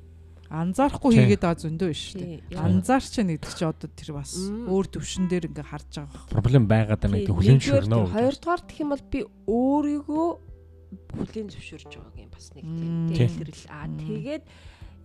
Анзаарахгүй 0.49 1.13
хийгээд 1.13 1.45
байгаа 1.45 1.61
зөндөө 1.61 1.89
биш 1.93 2.05
үү? 2.17 2.21
тий, 2.25 2.37
яа- 2.57 2.65
Анзаарч 2.73 3.07
чинь 3.13 3.29
гэдэг 3.37 3.53
чинь 3.53 3.69
одоо 3.69 3.89
тэр 3.93 4.11
бас 4.17 4.33
өөр 4.49 4.87
төвшин 4.89 5.29
дээр 5.29 5.45
ингээ 5.53 5.69
харж 5.69 5.89
байгаа 5.93 6.09
байх. 6.09 6.25
Проблем 6.33 6.65
байгаад 6.65 7.01
байна. 7.05 7.21
Гэдэг 7.21 7.37
өгнө. 7.37 7.61
тий, 7.61 8.13
Хоёрдугаар 8.17 8.63
гэх 8.65 8.81
юм 8.81 8.89
бол 8.97 9.05
би 9.13 9.21
өөрийгөө 9.45 10.29
хүлээн 11.21 11.49
зөвшөөрж 11.53 11.93
байгааг 11.93 12.17
юм 12.17 12.31
бас 12.33 12.47
нэг 12.57 12.65
тийм 12.65 12.93
Тий. 13.13 13.29
тэлэрэл 13.29 13.65
аа 13.69 13.87
тэгээд 14.01 14.43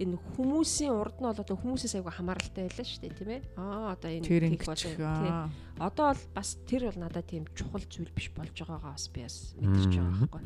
энэ 0.01 0.17
хүмүүсийн 0.33 0.93
урд 0.93 1.17
нь 1.21 1.27
бол 1.29 1.37
одоо 1.37 1.57
хүмүүсээс 1.57 1.93
аягүй 2.01 2.13
хамааралтай 2.17 2.65
байлаа 2.65 2.85
шүү 2.87 3.01
дээ 3.03 3.13
тийм 3.13 3.29
ээ 3.29 3.41
аа 3.61 3.93
одоо 3.93 4.09
энэ 4.09 4.25
Тэр 4.25 4.43
тийх 4.49 4.65
бол 4.65 4.73
ингэчих. 4.73 4.97
тий. 4.97 5.05
аа. 5.05 5.49
одоо 5.77 6.05
бол 6.13 6.23
бас 6.33 6.49
тэр 6.65 6.81
бол 6.89 6.99
надад 7.03 7.25
тийм 7.29 7.43
чухал 7.53 7.85
зүйл 7.85 8.09
биш 8.13 8.27
болж 8.33 8.55
байгаагаа 8.57 8.93
бас 8.97 9.05
би 9.13 9.21
бас 9.21 9.37
мэдэрч 9.61 9.93
байгаа 9.93 10.17
байхгүй 10.17 10.41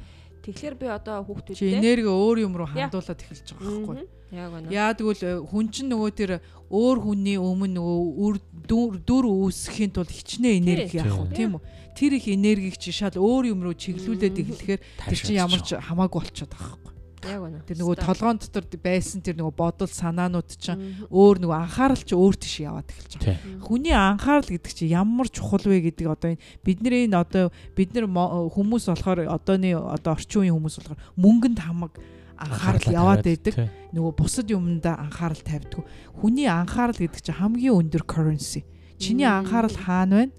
тэгэхээр 0.47 0.75
би 0.79 0.87
одоо 0.87 1.17
Чи 1.19 1.27
хүүхдүүдтэй 1.27 1.75
энерги 1.75 2.07
өөр 2.07 2.37
юм 2.47 2.53
руу 2.55 2.67
хандуулаад 2.71 3.19
эхэлж 3.19 3.47
байгаа 3.51 3.67
байхгүй. 3.67 4.07
Яг 4.31 4.51
үнэ 4.51 4.71
Яа 4.71 4.91
тэгвэл 4.95 5.23
э, 5.23 5.31
хүн 5.43 5.65
чинь 5.71 5.91
нөгөө 5.91 6.11
тэр 6.15 6.31
өөр 6.71 6.97
хүний 7.03 7.35
өмнө 7.39 7.75
нөгөө 7.75 7.99
үр 8.23 8.35
дүр 8.67 9.25
үүсгэхийн 9.27 9.91
тулд 9.91 10.11
хичнээн 10.11 10.59
энерги 10.63 10.99
яах 10.99 11.19
вэ 11.19 11.31
Тий. 11.31 11.47
тийм 11.47 11.59
үү? 11.59 11.63
Тэр 11.95 12.11
их 12.15 12.25
энергийг 12.31 12.75
чи 12.79 12.91
шал 12.91 13.15
өөр 13.15 13.51
юм 13.51 13.63
руу 13.63 13.75
чиглүүлээд 13.75 14.35
эхлэхээр 14.39 14.81
тэр 14.83 15.17
чинь 15.19 15.39
ямар 15.39 15.63
ч 15.63 15.75
хамаагүй 15.79 16.19
болчиход 16.27 16.51
байгаа. 16.55 16.86
Яг 17.25 17.41
үнэ 17.41 17.65
Тэр 17.65 17.77
нөгөө 17.81 17.97
толгоон 18.03 18.37
дотор 18.37 18.65
байсан 18.77 19.21
тэр 19.25 19.39
нөгөө 19.41 19.55
бодол 19.57 19.89
санаанууд 19.89 20.49
чинь 20.53 21.07
өөр 21.09 21.41
нөгөө 21.41 21.57
анхаарал 21.57 22.03
чи 22.03 22.13
өөр 22.13 22.35
тийш 22.37 22.55
яваад 22.61 22.87
эхэлж 22.93 23.13
байгаа. 23.17 23.61
Хүний 23.65 23.95
анхаарал 23.97 24.49
гэдэг 24.51 24.73
чи 24.77 24.85
ямар 24.91 25.27
чухал 25.33 25.65
вэ 25.65 25.81
гэдэг 25.89 26.05
одоо 26.05 26.37
энэ 26.37 26.43
бидний 26.61 27.09
энэ 27.09 27.17
одоо 27.17 27.49
бид 27.73 27.97
нар 27.97 28.05
хүмүүс 28.07 28.85
болохоор 28.93 29.25
одооны 29.25 29.73
одоо 29.73 30.13
орчин 30.13 30.45
үеийн 30.45 30.55
хүмүүс 30.61 30.75
болохоор 30.77 31.01
мөнгөнд 31.17 31.59
хамаг 31.63 31.93
анхаарал 32.37 32.93
яваад 32.93 33.25
байдаг. 33.25 33.53
Нөгөө 33.91 34.13
бусад 34.13 34.47
юмдаа 34.53 35.01
анхаарал 35.01 35.41
тавьдаг. 35.41 35.81
Хүний 36.13 36.45
анхаарал 36.45 36.97
гэдэг 37.01 37.21
чи 37.25 37.33
хамгийн 37.33 37.77
өндөр 37.81 38.03
currency. 38.05 38.61
Чиний 39.01 39.25
анхаарал 39.25 39.73
хаана 39.73 40.29
байна? 40.29 40.33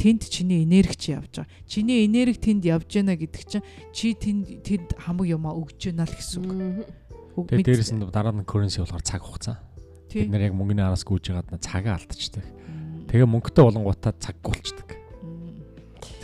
Тэнд 0.00 0.22
чиний 0.32 0.64
энерги 0.64 0.96
чи 0.96 1.12
явж 1.12 1.44
байгаа. 1.44 1.48
Чиний 1.68 2.08
энерги 2.08 2.40
тэнд 2.40 2.64
явж 2.64 2.88
байна 2.88 3.20
гэдэг 3.20 3.44
чинь 3.44 3.64
чи 3.92 4.16
тэнд 4.16 4.64
тэнд 4.64 4.88
хамаг 4.96 5.28
юмаа 5.28 5.52
өгж 5.60 5.92
байна 5.92 6.08
л 6.08 6.16
гэсэн 6.16 6.40
үг. 6.40 6.52
Мгм. 6.56 6.84
Үг 7.36 7.46
Тэгээ 7.52 7.60
мэд- 7.60 7.68
дээрэс 7.68 7.92
нь 7.92 8.00
дараа 8.08 8.32
нь 8.32 8.48
currency 8.48 8.80
болохоор 8.80 9.04
цаг 9.04 9.20
хугацаа. 9.20 9.60
Бид 10.08 10.32
нар 10.32 10.40
яг 10.48 10.56
мөнгөний 10.56 10.82
араас 10.82 11.04
гүйж 11.04 11.30
ягаад 11.30 11.52
на 11.52 11.60
цагаа 11.60 12.00
алдчихдаг. 12.00 12.42
Тэгээ 13.12 13.28
мөнгөтэй 13.28 13.62
болонгуудаа 13.62 14.16
цаг. 14.16 14.40
Мм. 14.40 15.62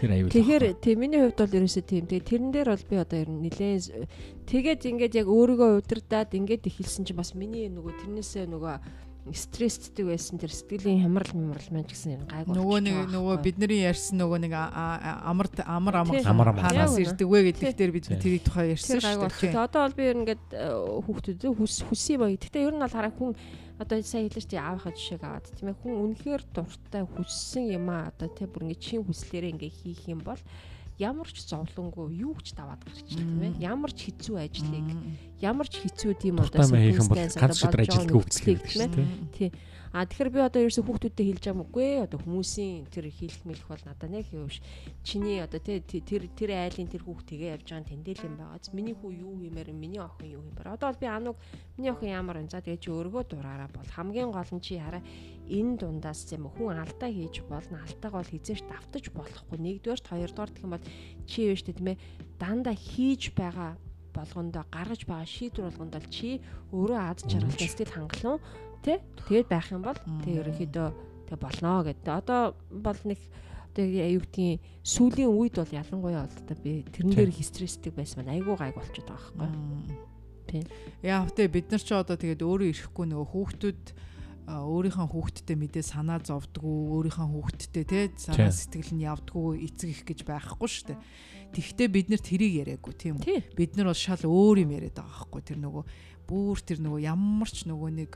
Тэр 0.00 0.10
аюул. 0.10 0.32
Тэгэхээр 0.32 0.64
тийм 0.80 0.96
миний 0.98 1.20
хувьд 1.20 1.36
бол 1.38 1.56
ерөөсөө 1.60 1.84
тийм. 1.84 2.04
Тэгээ 2.08 2.26
тэрэн 2.26 2.50
дээр 2.56 2.68
бол 2.72 2.84
би 2.90 2.96
одоо 2.96 3.18
ер 3.20 3.28
нь 3.30 3.42
нилээн 3.44 4.08
тэгээд 4.48 4.80
ингээд 4.88 5.14
яг 5.20 5.28
өөрийгөө 5.28 5.70
удирдаад 5.84 6.32
ингээд 6.32 6.64
эхэлсэн 6.66 7.04
чинь 7.06 7.16
бас 7.20 7.34
миний 7.36 7.68
нөгөө 7.68 7.92
тэрнээсээ 8.02 8.48
нөгөө 8.50 8.74
стресстэй 9.34 10.06
байсан 10.06 10.38
тэр 10.38 10.54
сэтгэлийн 10.54 11.02
хямрал 11.02 11.32
мямрал 11.34 11.68
маань 11.74 11.88
ч 11.90 11.98
гэсэн 11.98 12.30
гайгүй. 12.30 12.54
нөгөө 12.54 12.78
нэг 12.86 12.96
нөгөө 13.10 13.36
бидний 13.42 13.82
ярьсан 13.82 14.22
нөгөө 14.22 14.38
нэг 14.46 14.52
амар 14.54 15.50
амар 15.66 15.94
амар 16.04 16.54
ханаас 16.54 16.94
ирдэг 16.94 17.26
вэ 17.26 17.50
гэдэг 17.50 17.74
дээр 17.74 17.92
бид 17.96 18.06
тэрийг 18.06 18.46
тухай 18.46 18.78
ярьсан 18.78 19.02
шүү 19.02 19.26
дээ. 19.26 19.58
Одоо 19.58 19.90
бол 19.90 19.98
би 19.98 20.04
ер 20.06 20.14
нь 20.14 20.22
ингээд 20.22 20.44
хүүхдүүд 20.54 21.42
хүс 21.58 21.74
хүсээ 21.90 22.16
бай. 22.22 22.38
Гэтэ 22.38 22.70
ер 22.70 22.74
нь 22.74 22.82
бол 22.82 22.94
хараа 22.94 23.10
хүн 23.10 23.34
одоо 23.82 23.98
сая 24.00 24.30
хэлж 24.30 24.46
чи 24.46 24.56
аавынхаа 24.56 24.94
жишээг 24.94 25.22
аваад 25.26 25.46
тийм 25.58 25.68
ээ 25.74 25.80
хүн 25.82 25.94
үнэхээр 26.06 26.42
дуртай 26.54 27.02
хүссэн 27.02 27.64
юм 27.74 27.90
аа. 27.90 28.14
Одоо 28.14 28.30
тий 28.30 28.46
бүр 28.46 28.70
ингээд 28.70 28.84
чин 28.84 29.02
хүслээрээ 29.04 29.52
ингээд 29.58 29.76
хийх 29.82 30.02
юм 30.06 30.22
бол 30.22 30.40
ямар 30.96 31.28
ч 31.28 31.44
зовлонгүй 31.44 32.24
юу 32.24 32.32
ч 32.40 32.56
даваад 32.56 32.80
гарч 32.80 33.04
тийм 33.12 33.40
ээ 33.44 33.52
ямар 33.60 33.92
ч 33.92 34.08
хэцүү 34.08 34.36
ажлыг 34.40 34.88
ямар 35.44 35.68
ч 35.68 35.84
хэцүү 35.84 36.12
тийм 36.16 36.40
одоо 36.40 36.64
бол 36.64 36.72
circumstance 36.72 37.34
ганц 37.36 37.60
ажилтгүй 37.60 38.04
нөхцөлийг, 38.08 38.60
хөтлөх 38.64 38.92
тийм 38.96 39.04
ээ. 39.04 39.28
дээ. 39.36 39.50
А 39.96 40.04
тэгэхээр 40.04 40.28
би 40.28 40.40
одоо 40.44 40.60
ерөөсө 40.60 40.84
хүүхдүүдэд 40.84 41.24
хэлж 41.24 41.44
байгаа 41.48 41.60
мөгүй 41.64 41.90
одоо 42.04 42.20
хүмүүсийн 42.20 42.84
тэр 42.92 43.08
хийх 43.08 43.40
мэлэх 43.48 43.64
бол 43.64 43.80
надад 43.88 44.12
нэг 44.12 44.28
биш. 44.28 44.60
Чиний 45.00 45.40
одоо 45.40 45.56
тий 45.56 45.80
тэр 45.80 46.28
тэр 46.36 46.52
айлын 46.52 46.84
тэр 46.84 47.00
хүүхд 47.00 47.32
тэгээ 47.32 47.56
явж 47.56 47.64
байгаа 47.64 47.80
нь 47.80 47.90
тэндэл 48.04 48.28
юм 48.28 48.36
байгаа. 48.36 48.76
Миний 48.76 48.92
хүү 48.92 49.24
юу 49.24 49.40
хиймээр 49.40 49.72
миний 49.72 50.04
охин 50.04 50.36
юу 50.36 50.44
хиймээр. 50.44 50.76
Одоо 50.76 50.92
бол 50.92 51.00
би 51.00 51.08
ануг 51.08 51.40
миний 51.80 51.88
охин 51.96 52.12
ямар 52.12 52.44
юм. 52.44 52.52
За 52.52 52.60
тэгээ 52.60 52.76
чи 52.76 52.92
өөргөө 52.92 53.24
дураараа 53.24 53.72
бол 53.72 53.88
хамгийн 53.88 54.36
гол 54.36 54.52
нь 54.52 54.60
чи 54.60 54.76
хараа 54.76 55.00
энэ 55.48 55.80
дундаас 55.80 56.28
юм 56.28 56.44
хүн 56.52 56.76
алдаа 56.76 57.08
хийж 57.08 57.40
болно. 57.48 57.80
Алдааг 57.80 58.12
бол 58.20 58.32
хизээш 58.36 58.68
давтаж 58.68 59.04
болохгүй. 59.16 59.56
Нэгдүгээр 59.64 60.04
хоёрдугаар 60.04 60.52
гэх 60.52 60.60
юм 60.68 60.76
бол 60.76 60.84
чи 61.24 61.48
юу 61.48 61.56
штэ 61.56 61.72
тийм 61.72 61.96
ээ 61.96 62.02
дандаа 62.36 62.76
хийж 62.76 63.32
байгаа 63.32 63.80
болгондоо 64.16 64.64
гаргаж 64.72 65.02
байгаа 65.08 65.28
шийдвэр 65.28 65.66
болгонд 65.68 65.92
бол 65.96 66.08
чи 66.16 66.40
өөрөө 66.72 67.00
аз 67.00 67.20
жаргалтай 67.30 67.68
сэтгэл 67.68 67.96
хангалуун 67.96 68.40
тий 68.86 68.98
тэгээд 69.26 69.48
байх 69.50 69.68
юм 69.74 69.82
бол 69.82 69.98
Мм. 70.06 70.22
ерөнхийдөө 70.22 70.88
тэг 71.26 71.38
болно 71.42 71.82
гэдэг. 71.82 72.06
Одоо 72.06 72.54
бол 72.70 73.00
нэг 73.02 73.18
одоо 73.74 73.84
юу 73.84 74.22
гэдгийг 74.22 74.62
сүүлийн 74.86 75.30
үед 75.34 75.58
бол 75.58 75.74
ялангуяа 75.74 76.24
бол 76.30 76.38
одоо 76.38 76.56
би 76.62 76.86
тэрэн 76.94 77.10
Тий. 77.10 77.18
дээр 77.18 77.30
их 77.34 77.44
стресстэй 77.44 77.92
байсан 77.92 78.22
маань 78.22 78.38
айгүй 78.38 78.54
гайг 78.56 78.78
болчиход 78.78 79.10
байгаа 79.10 79.34
байхгүй. 79.36 79.98
Тий. 80.46 80.62
Яа 81.02 81.26
тэ 81.26 81.50
бид 81.50 81.68
нар 81.74 81.82
ч 81.82 81.90
одоо 81.92 82.16
тэгээд 82.16 82.40
өөрөө 82.46 82.70
ирэхгүй 82.70 83.06
нөгөө 83.10 83.28
хүүхдүүд 83.34 83.82
өөрийнхөө 84.46 85.08
хүүхдтэй 85.10 85.56
мэдээ 85.58 85.82
санаа 85.82 86.22
зовдгоо 86.22 87.02
өөрийнхөө 87.02 87.26
хүүхдтэй 87.34 87.84
те 87.84 88.00
санаа 88.14 88.54
Тий. 88.54 88.62
сэтгэл 88.62 88.94
нь 88.94 89.02
явдггүй 89.02 89.66
эцэг 89.66 89.90
их 89.90 90.02
гэж 90.06 90.20
байхгүй 90.22 90.68
шүү 90.70 90.86
дээ. 90.94 90.98
Тэгвэл 91.54 91.92
бид 91.92 92.08
нар 92.10 92.22
тэрийг 92.22 92.54
яриаггүй 92.66 92.94
тийм 92.96 93.16
үү? 93.22 93.42
Бид 93.54 93.76
нар 93.76 93.90
бол 93.92 93.98
шал 93.98 94.22
өөр 94.24 94.66
юм 94.66 94.74
яриад 94.74 94.98
байгаа 94.98 95.26
байхгүй 95.26 95.42
тэр 95.46 95.58
нөгөө 95.62 95.84
бүр 96.26 96.58
тэр 96.58 96.78
нөгөө 96.82 97.00
ямар 97.06 97.48
ч 97.50 97.64
нөгөө 97.70 97.90
нэг 98.02 98.12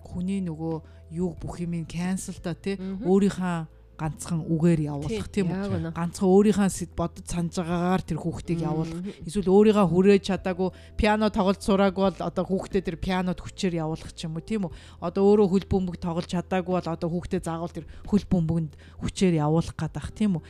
хүний 0.00 0.40
нөгөө 0.40 0.74
юу 1.12 1.36
бүх 1.36 1.60
юм 1.60 1.84
cancel 1.84 2.40
та 2.40 2.56
тий 2.56 2.80
өөрийнхөө 2.80 3.84
ганцхан 3.94 4.42
үгээр 4.42 4.80
явуулах 4.90 5.28
тийм 5.30 5.54
үү? 5.54 5.94
ганцхан 5.94 6.26
өөрийнхөө 6.26 6.88
бодож 6.98 7.26
санаж 7.30 7.54
байгаагаар 7.62 8.02
тэр 8.02 8.18
хүүхдийг 8.18 8.60
явуулах. 8.66 9.06
Эсвэл 9.22 9.54
өөрийгөө 9.54 9.86
хүрээж 9.86 10.22
чадаагүй 10.34 10.68
пиано 10.98 11.30
тоглож 11.30 11.62
сураагүй 11.62 12.02
бол 12.10 12.26
одоо 12.26 12.44
хүүхдээ 12.48 12.82
тэр 12.82 12.98
пианод 12.98 13.38
хүчээр 13.38 13.78
явуулах 13.78 14.10
ч 14.10 14.26
юм 14.26 14.34
уу 14.34 14.42
тийм 14.42 14.66
үү? 14.66 14.74
Одоо 14.98 15.22
өөрөө 15.30 15.46
хөл 15.46 15.66
бөмбөг 15.70 15.96
тоглож 16.02 16.26
чадаагүй 16.26 16.74
бол 16.74 16.90
одоо 16.90 17.08
хүүхдээ 17.12 17.40
заавал 17.46 17.70
тэр 17.70 17.86
хөл 18.02 18.26
бөмбөгөнд 18.26 18.72
хүчээр 18.98 19.38
явуулах 19.38 19.78
гадах 19.78 20.10
тийм 20.10 20.42
үү 20.42 20.44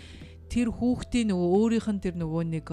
тэр 0.54 0.68
хүүхдийн 0.70 1.26
нөгөө 1.34 1.48
өөрийнх 1.58 1.88
нь 1.90 2.02
тэр 2.04 2.14
нөгөө 2.14 2.42
нэг 2.46 2.66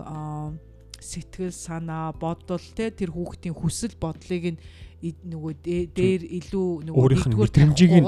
сэтгэл 1.01 1.49
санаа 1.49 2.13
бодол 2.13 2.61
те 2.77 2.93
тэр 2.93 3.09
хүүхдийн 3.09 3.57
хүсэл 3.57 3.97
бодлыг 3.97 4.53
нь 4.53 4.59
нөгөө 5.01 5.51
дэ- 5.65 5.89
дээр 5.89 6.21
илүү 6.29 6.85
нөгөө 6.85 7.01
Өөрийнх 7.01 7.25
нь 7.25 7.33
мэдрэмжийг 7.41 7.91
нь 7.97 8.05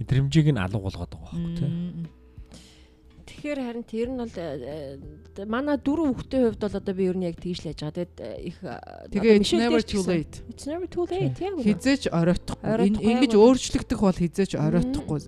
мэдрэмжийг 0.00 0.46
нь 0.56 0.60
алга 0.64 0.80
болгоод 0.80 1.12
байгаа 1.12 1.36
байхгүй 1.36 1.52
тий. 1.60 1.70
Тэгэхээр 3.34 3.60
харин 3.66 3.82
тэр 3.82 4.08
нь 4.14 4.18
бол 4.22 4.30
э, 4.38 4.98
э, 5.34 5.44
манай 5.50 5.74
дөрөв 5.74 6.14
хүүхдийн 6.14 6.54
хувьд 6.54 6.62
бол 6.62 6.78
одоо 6.78 6.94
би 6.94 7.04
ер 7.10 7.18
нь 7.18 7.26
яг 7.26 7.36
тэгж 7.42 7.66
л 7.66 7.68
яаж 7.74 7.80
байгаа. 7.82 7.98
Тэгэд 7.98 8.16
э, 8.22 8.30
их 8.46 8.56
Тэгээ 8.62 9.34
it's 9.42 9.52
never 9.58 9.82
too 9.82 10.02
late. 10.06 10.34
It's 10.46 10.66
never 10.70 10.86
too 10.86 11.02
late 11.10 11.34
хизээч 11.34 12.14
оройтхгүй. 12.14 12.94
Үнэ. 12.94 13.34
өөрчлөгдөх 13.34 13.98
бол 13.98 14.14
хизээч 14.14 14.54
оройтхгүй. 14.54 15.18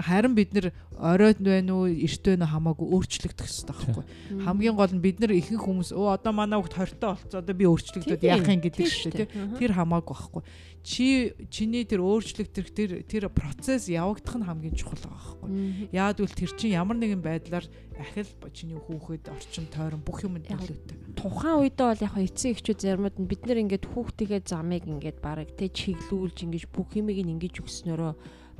Харин 0.00 0.32
бид 0.32 0.56
нэр 0.56 0.72
оройд 0.96 1.44
байна 1.44 1.76
уу 1.76 1.92
эрт 1.92 2.24
байна 2.24 2.48
уу 2.48 2.52
хамаагүй 2.56 2.86
өөрчлөгдөх 2.88 3.44
хэрэгтэй 3.44 3.76
байхгүй. 3.76 4.04
Хамгийн 4.48 4.74
гол 4.80 4.92
нь 4.96 5.04
бид 5.04 5.20
нар 5.20 5.36
ихэнх 5.36 5.60
хүмүүс 5.60 5.92
өө 5.92 6.16
одоо 6.16 6.32
манай 6.32 6.56
хүүхд 6.56 6.74
20 6.74 6.98
тоо 6.98 7.14
болцоо 7.20 7.38
одоо 7.44 7.54
би 7.54 7.68
өөрчлөгдөд 7.68 8.24
яах 8.24 8.48
юм? 8.48 8.64
гэдэг 8.64 8.88
шүү 8.88 9.12
дээ. 9.12 9.28
Тэр 9.60 9.76
хамаагүй 9.76 10.16
байхгүй 10.16 10.42
чи 10.82 11.34
чиний 11.50 11.84
тэр 11.84 12.00
өөрчлөгдөх 12.00 12.68
тэр 12.72 12.90
тэр 13.04 13.28
процесс 13.28 13.90
явагдах 13.90 14.38
нь 14.40 14.46
хамгийн 14.46 14.76
чухал 14.78 15.02
байгаа 15.04 15.36
байхгүй. 15.38 15.50
Яад 15.92 16.18
үл 16.22 16.32
тэр 16.32 16.50
чинь 16.54 16.76
ямар 16.76 16.96
нэгэн 16.96 17.22
байдлаар 17.22 17.66
ахил 17.98 18.30
чиний 18.54 18.78
хүүхэд 18.78 19.28
орчин 19.28 19.66
тойрон 19.68 20.02
бүх 20.06 20.22
юм 20.24 20.38
Яг 20.38 20.58
нөлөөтэй. 20.62 21.18
тухайн 21.18 21.58
үедээ 21.66 21.86
бол 21.92 22.04
яг 22.06 22.12
хаа 22.14 22.24
эцсийн 22.24 22.54
эхчүүд 22.54 22.78
заримуд 22.78 23.16
нь 23.18 23.28
бид 23.28 23.42
нэр 23.44 23.62
ингээд 23.66 23.84
хүүхдийнхээ 23.90 24.42
замыг 24.46 24.84
ингээд 24.86 25.18
бараг 25.18 25.50
тэ 25.58 25.68
чиглүүлж 25.68 26.38
ингэж 26.46 26.64
бүх 26.70 26.94
юмыг 26.94 27.18
ингэж 27.18 27.58
өгснөөрөө 27.58 28.12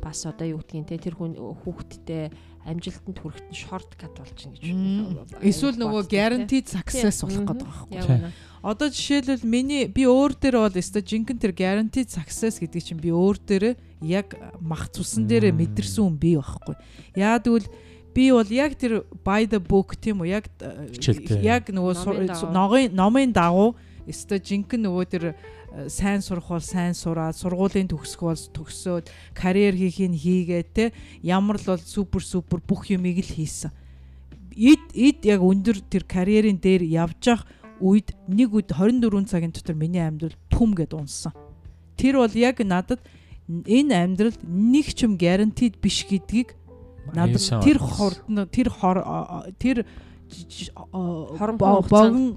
бас 0.03 0.27
одоо 0.27 0.47
юу 0.47 0.63
гэдгийг 0.63 0.87
те 0.87 0.99
тэр 0.99 1.15
хүн 1.19 1.35
хүүхдтэй 1.39 2.31
амжилтанд 2.69 3.19
хүрэхэд 3.19 3.47
нь 3.49 3.57
шорткат 3.57 4.13
болж 4.13 4.33
чинь 4.37 4.53
гэж. 4.53 5.41
эсвэл 5.41 5.77
нөгөө 5.81 6.03
guaranteed 6.13 6.67
success 6.69 7.25
болох 7.25 7.45
гэдэг 7.49 7.65
байхгүй 7.65 7.99
Тий. 7.99 8.15
үнэ. 8.21 8.33
Одоо 8.63 8.89
жишээлбэл 8.91 9.45
миний 9.49 9.87
би 9.87 10.03
өөр 10.05 10.33
дээр 10.37 10.57
бол 10.61 10.77
өстой 10.77 11.03
жинхэнэ 11.07 11.41
тэр 11.41 11.53
guaranteed 11.57 12.09
success 12.13 12.59
гэдэг 12.61 12.81
чинь 12.83 13.01
би 13.01 13.09
өөр 13.15 13.37
дээр 13.41 13.65
яг 14.03 14.35
мах 14.61 14.91
цусан 14.93 15.25
дээрээ 15.31 15.55
Мм. 15.55 15.59
мэдэрсэн 15.63 16.03
хүн 16.05 16.17
би 16.19 16.35
байхгүй. 16.37 16.75
Яад 17.17 17.47
үл 17.49 17.65
би 18.13 18.25
бол 18.35 18.51
яг 18.51 18.75
тэр 18.75 19.07
by 19.23 19.47
the 19.47 19.63
book 19.63 19.95
тийм 19.97 20.21
үү 20.27 20.29
яг 20.35 20.45
яг 21.41 21.71
нөгөө 21.71 21.93
Номын 22.03 22.27
дагуу. 22.27 22.51
ногийн 22.51 22.91
номын 22.93 23.31
дагуу 23.33 23.69
өстой 24.11 24.43
жинхэнэ 24.43 24.85
нөгөө 24.91 25.05
тэр 25.07 25.25
сайн 25.87 26.19
сурах 26.19 26.51
бол 26.51 26.65
сайн 26.65 26.95
сураад 26.99 27.39
сургуулийн 27.39 27.87
төгсөх 27.87 28.21
бол 28.27 28.35
төгсөөд 28.35 29.07
карьер 29.39 29.79
хийхийг 29.79 30.19
хийгээд 30.19 30.69
те 30.75 30.85
ямар 31.23 31.63
л 31.63 31.79
бол 31.79 31.83
супер 31.83 32.23
супер 32.27 32.59
бүх 32.59 32.91
юмыг 32.91 33.23
л 33.23 33.35
хийсэн. 33.39 33.71
Эд 34.59 34.83
эд 34.99 35.23
яг 35.23 35.41
өндөр 35.47 35.79
тэр 35.87 36.03
карьерийн 36.03 36.59
дээр 36.59 36.83
явж 36.83 37.23
явах 37.31 37.47
үед 37.79 38.17
нэг 38.27 38.51
үед 38.51 38.75
24 38.75 39.31
цагийн 39.31 39.55
дотор 39.55 39.79
миний 39.79 40.03
амьдрал 40.03 40.35
пүм 40.51 40.75
гэд 40.75 40.99
унсан. 40.99 41.31
Тэр 41.95 42.19
бол 42.19 42.35
яг 42.35 42.59
надад 42.59 42.99
энэ 43.47 43.95
амьдрал 43.95 44.37
нэг 44.43 44.91
ч 44.93 45.07
юм 45.07 45.15
guaranteed 45.15 45.79
биш 45.79 46.03
гэдгийг 46.05 46.59
надад 47.15 47.41
тэр 47.63 47.79
хордно 47.79 48.47
тэр 48.51 48.69
хор 48.69 48.99
тэр 49.63 49.87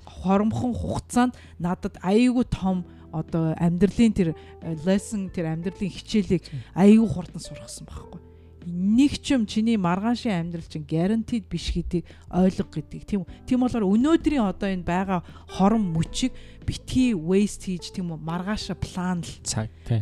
хоромхон 0.06 0.74
хугацаанд 0.74 1.36
надад 1.60 2.00
аюулгүй 2.00 2.46
том 2.48 2.86
одоо 3.12 3.54
амьдралын 3.60 4.14
тэр 4.16 4.30
э, 4.34 4.76
lesson 4.88 5.30
тэр 5.30 5.52
амьдралын 5.52 5.92
хичээлийг 5.92 6.48
аюул 6.74 7.08
хурдан 7.08 7.40
сургасан 7.44 7.88
байхгүй. 7.88 8.20
Нэг 8.62 9.18
ч 9.18 9.34
юм 9.34 9.50
чиний 9.50 9.76
маргаашийн 9.76 10.48
амьдрал 10.48 10.68
чинь 10.70 10.86
guaranteed 10.86 11.50
биш 11.50 11.74
гэдгийг 11.74 12.06
ойлго 12.30 12.70
гэдэг. 12.70 13.02
Тийм 13.10 13.26
үү 13.26 13.50
тийм 13.50 13.66
болохоор 13.66 13.90
өнөөдрийн 13.90 14.46
одоо 14.46 14.70
энэ 14.70 14.86
байгаа 14.86 15.26
хорон 15.50 15.82
мөчийг 15.90 16.32
битгий 16.62 17.18
waste 17.18 17.74
хийж 17.74 17.90
тийм 17.90 18.14
үү 18.14 18.22
маргааша 18.22 18.78
план 18.78 19.26
л. 19.26 19.34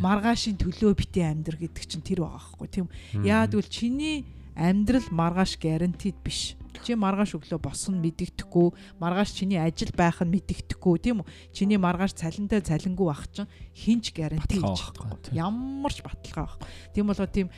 Маргаашийн 0.04 0.60
төлөө 0.60 0.92
битээ 0.92 1.32
амьдр 1.32 1.56
гэдэг 1.56 1.84
чинь 1.88 2.04
тэр 2.04 2.28
байгаа 2.28 2.36
байхгүй. 2.36 2.68
Тийм 2.68 2.86
үү 2.86 3.24
яад 3.24 3.56
үл 3.56 3.64
чиний 3.64 4.28
амьдрал 4.52 5.08
маргааш 5.08 5.56
guaranteed 5.56 6.20
биш 6.20 6.59
чи 6.84 6.96
маргааш 6.96 7.36
өглөө 7.36 7.60
босгоно 7.60 8.00
мэдэгдэхгүй 8.04 8.68
маргааш 9.00 9.30
чиний 9.36 9.60
ажил 9.60 9.92
байх 9.96 10.20
нь 10.24 10.32
мэдэгдэхгүй 10.32 10.96
тийм 11.00 11.22
үү? 11.22 11.28
Чиний 11.52 11.78
маргааш 11.78 12.16
цалинтай 12.16 12.60
цалингүй 12.64 13.06
байх 13.06 13.24
чинь 13.30 13.50
хинч 13.76 14.12
Баталгаа 14.16 14.74
хийж 14.74 14.80
чадахгүй 14.80 15.36
ямар 15.36 15.92
ч 15.92 15.98
баталгаа 16.02 16.46
байхгүй 16.48 16.68
тийм 16.96 17.06
болоо 17.08 17.28
тийм 17.28 17.48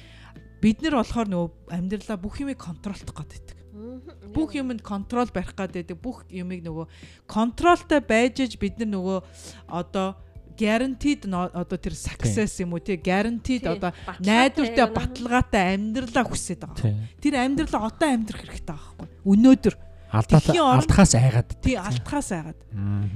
бид 0.62 0.78
нар 0.82 0.94
болохоор 1.02 1.28
нөгөө 1.30 1.50
амьдралаа 1.74 2.18
бүх 2.18 2.38
юмыг 2.42 2.58
контролдох 2.58 3.26
гэдэг 3.26 3.62
бүх 4.32 4.54
юмд 4.54 4.82
контрол 4.84 5.28
барих 5.32 5.56
гэдэг 5.56 5.96
бүх 5.98 6.24
юмыг 6.30 6.60
нөгөө 6.62 6.86
контролтой 7.26 8.00
байж 8.04 8.44
аж 8.44 8.56
бид 8.60 8.78
нар 8.78 8.90
нөгөө 8.92 9.18
одоо 9.68 10.16
guaranteed 10.52 11.26
одоо 11.28 11.78
тэр 11.78 11.94
success 11.96 12.60
юм 12.62 12.76
уу 12.76 12.82
тий 12.82 12.96
guaranteed 12.96 13.66
одоо 13.66 13.92
найдвартай 14.20 14.86
баталгаатай 14.88 15.64
амьдралаа 15.76 16.24
хүсэж 16.28 16.60
байгаа. 16.62 16.94
Тэр 17.20 17.34
амьдралаа 17.40 17.88
одоо 17.88 18.08
амьдрах 18.08 18.44
хэрэгтэй 18.44 18.76
байхгүй. 18.76 19.08
Өнөөдөр 19.24 19.74
алдахаас 20.12 21.14
айгаад. 21.16 21.48
тий 21.64 21.76
алдхаас 21.76 22.28
айгаад. 22.36 22.60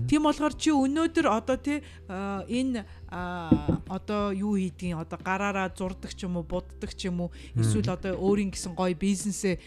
Тийм 0.09 0.25
болохоор 0.25 0.55
чи 0.57 0.73
өнөөдөр 0.73 1.27
одоо 1.29 1.57
тий 1.61 1.85
а, 2.09 2.41
энэ 2.49 2.89
а, 3.13 3.81
одоо 3.89 4.33
юу 4.33 4.57
хийдгийг 4.57 4.97
одоо 4.97 5.21
гараараа 5.21 5.69
зурдаг 5.77 6.17
ч 6.17 6.25
юм 6.25 6.41
уу 6.41 6.49
буддаг 6.49 6.97
ч 6.97 7.13
юм 7.13 7.29
уу 7.29 7.31
эсвэл 7.53 7.93
одоо 7.93 8.17
өөрийн 8.17 8.49
гэсэн 8.49 8.73
гоё 8.73 8.97
бизнесээ 8.97 9.61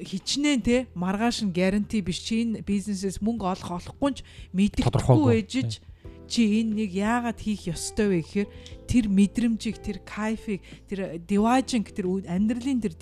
хичнээн 0.00 0.62
те 0.62 0.76
маргааш 0.94 1.44
нь 1.44 1.52
гаранти 1.52 2.00
биш 2.00 2.22
чи 2.22 2.42
энэ 2.46 2.62
бизнесээс 2.62 3.20
мөнгө 3.20 3.44
олох 3.44 3.70
олохгүй 3.82 4.10
ч 4.16 4.18
мэддэхгүй 4.54 4.88
Тодорхойгүй. 4.88 5.68
Чи 6.28 6.60
энэ 6.60 6.84
нэг 6.84 6.90
яагаад 6.92 7.40
хийх 7.40 7.72
ёстой 7.72 8.06
вэ 8.12 8.18
гэхээр 8.22 8.48
тэр 8.84 9.04
мэдрэмжийг 9.08 9.76
тэр 9.80 9.98
кайфыг 10.04 10.60
тэр 10.86 11.16
деважинг 11.24 11.88
тэр 11.90 12.06
амьдралын 12.28 12.78
тэр 12.84 12.94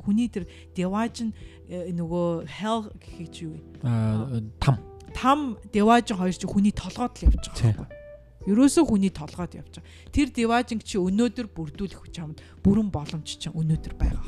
хүний 0.00 0.28
тэр 0.32 0.48
деважин 0.74 1.36
нөгөө 1.68 2.48
hell 2.48 2.88
гэхий 2.98 3.28
чи 3.28 3.40
юу 3.46 3.60
вэ 3.60 3.84
Аа, 3.84 4.40
там. 4.58 4.80
там 5.12 5.38
деважин 5.72 6.16
хоёр 6.16 6.32
чи 6.32 6.48
хүний 6.48 6.72
толгойд 6.72 7.20
л 7.20 7.24
явж 7.28 7.52
байгаа 7.52 7.84
байхгүй. 7.84 8.02
Ерөөсөө 8.44 8.84
хүний 8.84 9.12
толгойд 9.12 9.52
явж 9.56 9.80
байгаа. 9.80 10.12
Тэр 10.12 10.28
деважинг 10.32 10.82
чи 10.84 10.96
өнөөдөр 11.00 11.46
бүрдүүлэх 11.52 12.08
чамд 12.12 12.40
бүрэн 12.60 12.88
боломж 12.92 13.28
чинь 13.40 13.56
өнөөдөр 13.56 13.94
байгаа. 13.96 14.24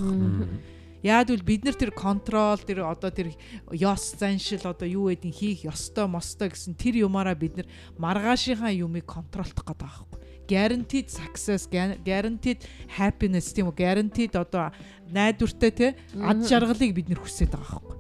Яад 1.07 1.31
үл 1.31 1.45
бид 1.47 1.63
нар 1.63 1.79
тэр 1.79 1.95
контрол 1.95 2.59
тэр 2.59 2.83
одоо 2.83 3.15
тэр 3.15 3.31
ёс 3.71 4.19
заншил 4.19 4.67
одоо 4.67 4.91
юу 4.91 5.07
гэдгийг 5.15 5.39
хийх 5.39 5.61
ёстой 5.71 6.11
мостой 6.11 6.51
гэсэн 6.51 6.75
тэр 6.75 7.07
юмараа 7.07 7.39
бид 7.39 7.63
нар 7.63 7.71
маргаашийнхаа 7.95 8.75
юмыг 8.75 9.07
контролдох 9.07 9.63
гэдэг 9.63 9.87
байхгүй. 9.87 10.19
Guaranteed 10.51 11.07
success, 11.07 11.71
guar- 11.71 11.99
guaranteed 12.03 12.67
happiness 12.99 13.55
тийм 13.55 13.71
үү? 13.71 13.79
Guaranteed 13.79 14.35
одоо 14.35 14.75
найдвартай 15.15 15.71
те 15.71 15.87
ад 16.19 16.43
жаргалыг 16.43 16.91
бид 16.91 17.07
нар 17.07 17.23
хүсэж 17.23 17.55
байгаа 17.55 17.79
байхгүй. 17.79 17.97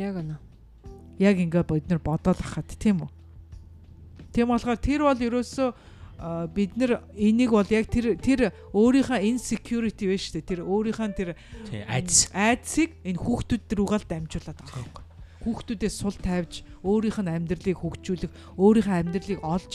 Яг 0.00 0.16
үнэ. 0.16 0.36
яг 1.20 1.36
ингээ 1.36 1.64
бид 1.68 1.86
нар 1.92 2.00
бодоод 2.00 2.40
ахад 2.40 2.72
тийм 2.80 3.04
үү. 3.04 3.10
Тийм 4.32 4.48
болохоор 4.48 4.80
тэр 4.80 5.04
бол 5.04 5.20
ерөөсөө 5.20 5.91
бид 6.54 6.76
нар 6.78 7.02
энийг 7.18 7.50
бол 7.50 7.66
яг 7.66 7.90
тэр 7.90 8.14
тэр 8.16 8.54
өөрийнхөө 8.70 9.18
insecurity 9.26 10.06
вэ 10.06 10.16
шүү 10.18 10.32
дээ. 10.38 10.48
Тэр 10.54 10.60
өөрийнхөө 10.62 11.10
тэр 11.18 11.30
Тий, 11.66 11.82
айдас. 11.82 12.30
айдсыг 12.30 12.94
энэ 13.02 13.18
хүүхдүүд 13.18 13.66
рүүгээ 13.74 14.00
л 14.00 14.06
дамжуулаад 14.06 14.58
байгаа 14.62 14.82
юм. 14.86 14.92
Хүүхдүүдээс 15.42 15.94
сул 15.98 16.14
тавьж 16.14 16.62
өөрийнх 16.86 17.18
нь 17.18 17.32
амьдралыг 17.34 17.78
хөгжүүлэх, 17.82 18.30
өөрийнхөө 18.54 18.96
амьдралыг 19.02 19.40
олж 19.42 19.72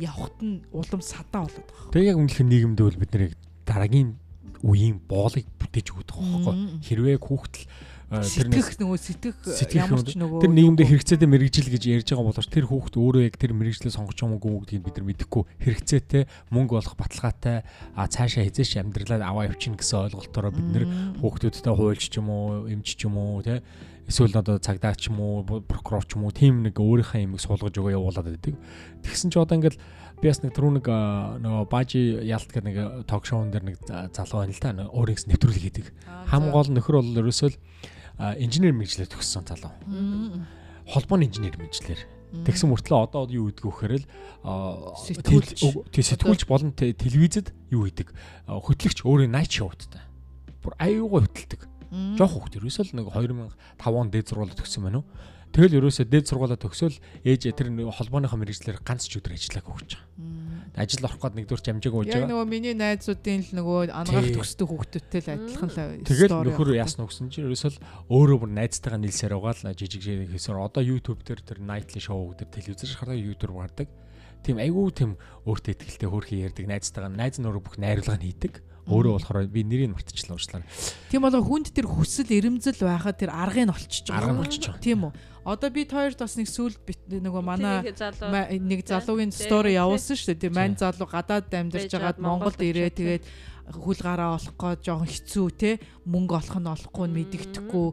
явахт 0.00 0.38
нь 0.40 0.64
улам 0.72 1.02
садаа 1.04 1.44
болоод 1.44 1.68
байгаа. 1.68 1.92
Тэгээ 1.92 2.10
яг 2.10 2.18
үнэлэх 2.24 2.40
нийгэмд 2.48 2.80
бол 2.80 2.96
бид 3.04 3.12
нэр 3.12 3.24
дараагийн 3.68 4.10
үеийн 4.64 4.96
боолыг 5.04 5.44
бүтээж 5.60 5.86
өгөх 5.92 6.08
байхгүй. 6.08 6.56
Хэрвээ 6.80 7.16
хүүхдэл 7.20 7.68
Сэтгэх 8.22 8.78
нөгөө 8.78 8.98
сэтгэх 9.00 9.36
ямар 9.74 10.00
юм. 10.00 10.06
ч 10.06 10.14
нөгөө 10.14 10.40
тэр 10.44 10.52
нийгэмдээ 10.54 10.86
хэрэгцээтэй 10.94 11.28
мэрэгжил 11.28 11.68
гэж 11.74 11.82
ярьж 11.90 12.08
байгаа 12.14 12.28
боловч 12.30 12.48
тэр 12.52 12.66
хүүхд 12.70 12.94
өөрөө 12.94 13.22
яг 13.26 13.34
тэр 13.34 13.52
мэрэгжлээ 13.58 13.96
сонгож 13.96 14.14
байгаа 14.14 14.30
мó 14.30 14.38
гэдгийг 14.62 14.84
бид 14.84 14.96
нар 15.00 15.06
мэдэхгүй 15.10 15.42
хэрэгцээтэй 15.64 16.22
мөнгө 16.54 16.78
олох 16.78 16.94
баталгаатай 16.94 17.66
а 17.98 18.06
цаашаа 18.06 18.46
хязээш 18.46 18.78
амьдралаа 18.78 19.24
аваа 19.24 19.50
явчихна 19.50 19.80
гэсэн 19.80 20.14
ойлголтоор 20.14 20.54
бид 20.54 20.68
Мм. 20.70 21.18
хүүхдүүдтэй 21.18 21.74
хуульч 21.74 22.02
ч 22.12 22.22
юм 22.22 22.28
уу 22.30 22.70
эмч 22.70 22.94
ч 22.94 23.08
юм 23.08 23.18
уу 23.18 23.42
те 23.42 23.64
эсвэл 24.08 24.36
одоо 24.36 24.60
цагдаач 24.60 25.00
ч 25.00 25.08
юм 25.08 25.20
уу 25.20 25.64
прокурор 25.64 26.04
ч 26.04 26.16
юм 26.16 26.28
уу 26.28 26.32
тийм 26.32 26.60
нэг 26.60 26.76
өөрийнхөө 26.76 27.24
юмыг 27.24 27.40
суулгаж 27.40 27.72
өгөө 27.72 27.96
явуулаад 27.96 28.28
байдаг. 28.28 28.54
Тэгсэн 29.00 29.32
чи 29.32 29.40
одоо 29.40 29.56
ингээд 29.56 29.80
би 30.20 30.28
бас 30.28 30.44
нэг 30.44 30.52
түрүү 30.52 30.72
нэг 30.76 30.86
нөгөө 31.40 31.64
бажи 31.72 32.20
ялт 32.20 32.48
гэх 32.52 32.64
нэг 32.64 33.08
ток 33.08 33.24
шоун 33.24 33.48
дээр 33.48 33.64
нэг 33.64 33.76
залуу 34.12 34.44
байна 34.44 34.52
л 34.52 34.60
та 34.60 34.76
өөрийнх 34.76 35.24
нэвтрүүлэг 35.24 35.64
хийдэг. 35.64 35.86
Хам 36.28 36.52
гол 36.52 36.68
нөхөр 36.68 37.00
бол 37.00 37.20
ерөөсөө 37.24 37.56
инженер 38.18 38.74
мэрэгчлэр 38.74 39.10
төгссөн 39.10 39.46
залуу. 39.48 39.72
Холбооны 40.86 41.26
инженер 41.26 41.58
мэрэгчлэр. 41.58 42.00
Тэгсэн 42.44 42.66
мөртлөө 42.70 42.98
одоо 42.98 43.30
юу 43.30 43.50
гэдэг 43.50 43.62
вэ 43.62 43.70
гэхээр 43.70 43.94
л 43.94 44.06
тий 45.94 46.02
сэтгүүлч 46.02 46.42
болон 46.50 46.74
телевизэд 46.74 47.54
юу 47.70 47.86
хийдэг 47.86 48.10
хөтлөгч 48.50 49.06
өөрийн 49.06 49.30
найт 49.30 49.54
шоудтай. 49.54 50.02
Бүр 50.58 50.74
аюугаа 50.82 51.30
хөтэлдэг. 51.30 51.62
Жох 52.18 52.34
хөхт 52.34 52.58
ерөөсөө 52.58 52.90
л 52.90 52.96
нэг 52.98 53.06
2005 53.14 53.54
он 53.86 54.10
дээд 54.10 54.34
сургуулаад 54.34 54.58
төгссөн 54.58 54.82
байна 54.82 54.98
уу? 55.02 55.06
Тэгэл 55.54 55.78
ерөөсөө 55.78 56.10
дээд 56.10 56.26
сургуулаа 56.26 56.58
төгсөөл 56.58 56.98
ээж 57.22 57.54
тэр 57.54 57.70
холбооныхоо 57.70 58.38
мэрэгчлэр 58.42 58.82
ганц 58.82 59.06
ч 59.06 59.22
өдөр 59.22 59.38
ажиллааг 59.38 59.70
өгч 59.70 59.90
байгаа. 59.94 60.74
Ажил 60.74 61.06
орох 61.06 61.22
гээд 61.22 61.38
нэгдүгээр 61.38 61.70
амжааг 61.78 61.94
ууж 61.94 62.06
байгаа. 62.10 62.26
Яг 62.26 62.30
нөгөө 62.34 62.48
миний 62.50 62.74
найзуудын 62.74 63.40
л 63.46 63.50
нөгөө 63.62 63.94
ангаах 63.94 64.34
төгсдөг 64.34 64.66
хүүхдүүдтэй 64.66 65.20
л 65.22 65.30
адилхан 65.30 65.70
л 65.70 66.02
Тэгэл 66.02 66.34
нөхөр 66.42 66.74
ясна 66.74 67.06
өгсөн 67.06 67.30
чинь 67.30 67.46
ерөөсөө 67.46 67.70
л 67.70 67.78
өөрөө 68.10 68.38
бүр 68.42 68.50
найзтайгаа 68.50 68.98
нийлсээр 68.98 69.38
угаал 69.38 69.62
жижиг 69.78 70.02
жижиг 70.02 70.34
хийсээр 70.34 70.58
одоо 70.58 70.82
YouTube 70.82 71.22
дээр 71.22 71.46
тэр 71.46 71.62
nightly 71.62 72.02
show 72.02 72.34
дээр 72.34 72.50
телевизээр 72.50 72.98
хараа 72.98 73.14
YouTube 73.14 73.54
гардаг. 73.54 73.86
Тийм 74.42 74.58
айгүй 74.58 74.90
тийм 74.90 75.14
өөртөө 75.46 75.78
ихтэй 75.78 76.10
хөөрхий 76.10 76.42
ярьдаг 76.42 76.66
найзтайгаа 76.66 77.14
найз 77.14 77.38
нөрөө 77.38 77.62
бүх 77.62 77.78
найруулга 77.78 78.18
нь 78.18 78.26
хийдэг 78.34 78.58
Өөрөө 78.84 79.16
болохоор 79.16 79.48
би 79.48 79.64
нэрийг 79.64 79.96
мартчихлаа 79.96 80.36
уучлаарай. 80.36 80.68
Тийм 81.08 81.24
болоо 81.24 81.40
хүнд 81.40 81.72
тэр 81.72 81.88
хүсэл 81.88 82.28
эрэмзэл 82.28 82.84
байхад 82.84 83.16
тэр 83.16 83.32
аргыг 83.32 83.64
нь 83.64 83.72
олчиж 83.72 84.04
байгаа. 84.12 84.28
Арга 84.28 84.40
болчих 84.44 84.60
жоо. 84.60 84.76
Тийм 84.76 85.08
үү. 85.08 85.12
Одоо 85.44 85.68
би 85.68 85.84
хоёрт 85.84 86.18
бас 86.24 86.36
нэг 86.40 86.48
сүлд 86.48 86.80
нөгөө 87.12 87.42
манай 87.44 87.84
нэг 87.84 88.80
залуугийн 88.88 89.28
стори 89.28 89.76
явуулсан 89.76 90.16
шүү 90.16 90.32
дээ. 90.32 90.42
Тэр 90.48 90.52
мань 90.56 90.76
залуу 90.80 91.04
гадаад 91.04 91.52
амьдарч 91.52 91.92
байгаад 91.92 92.16
Монголд 92.16 92.56
ирээ 92.64 92.88
тэгээд 92.88 93.24
хөл 93.72 93.96
гараа 93.96 94.36
олох 94.36 94.52
гээд 94.60 94.84
жоохон 94.84 95.08
хэцүү 95.08 95.46
те 95.56 95.70
мөнгө 96.04 96.36
олох 96.36 96.56
нь 96.60 96.68
олохгүй 96.68 97.06
мэдэгдэхгүй 97.08 97.86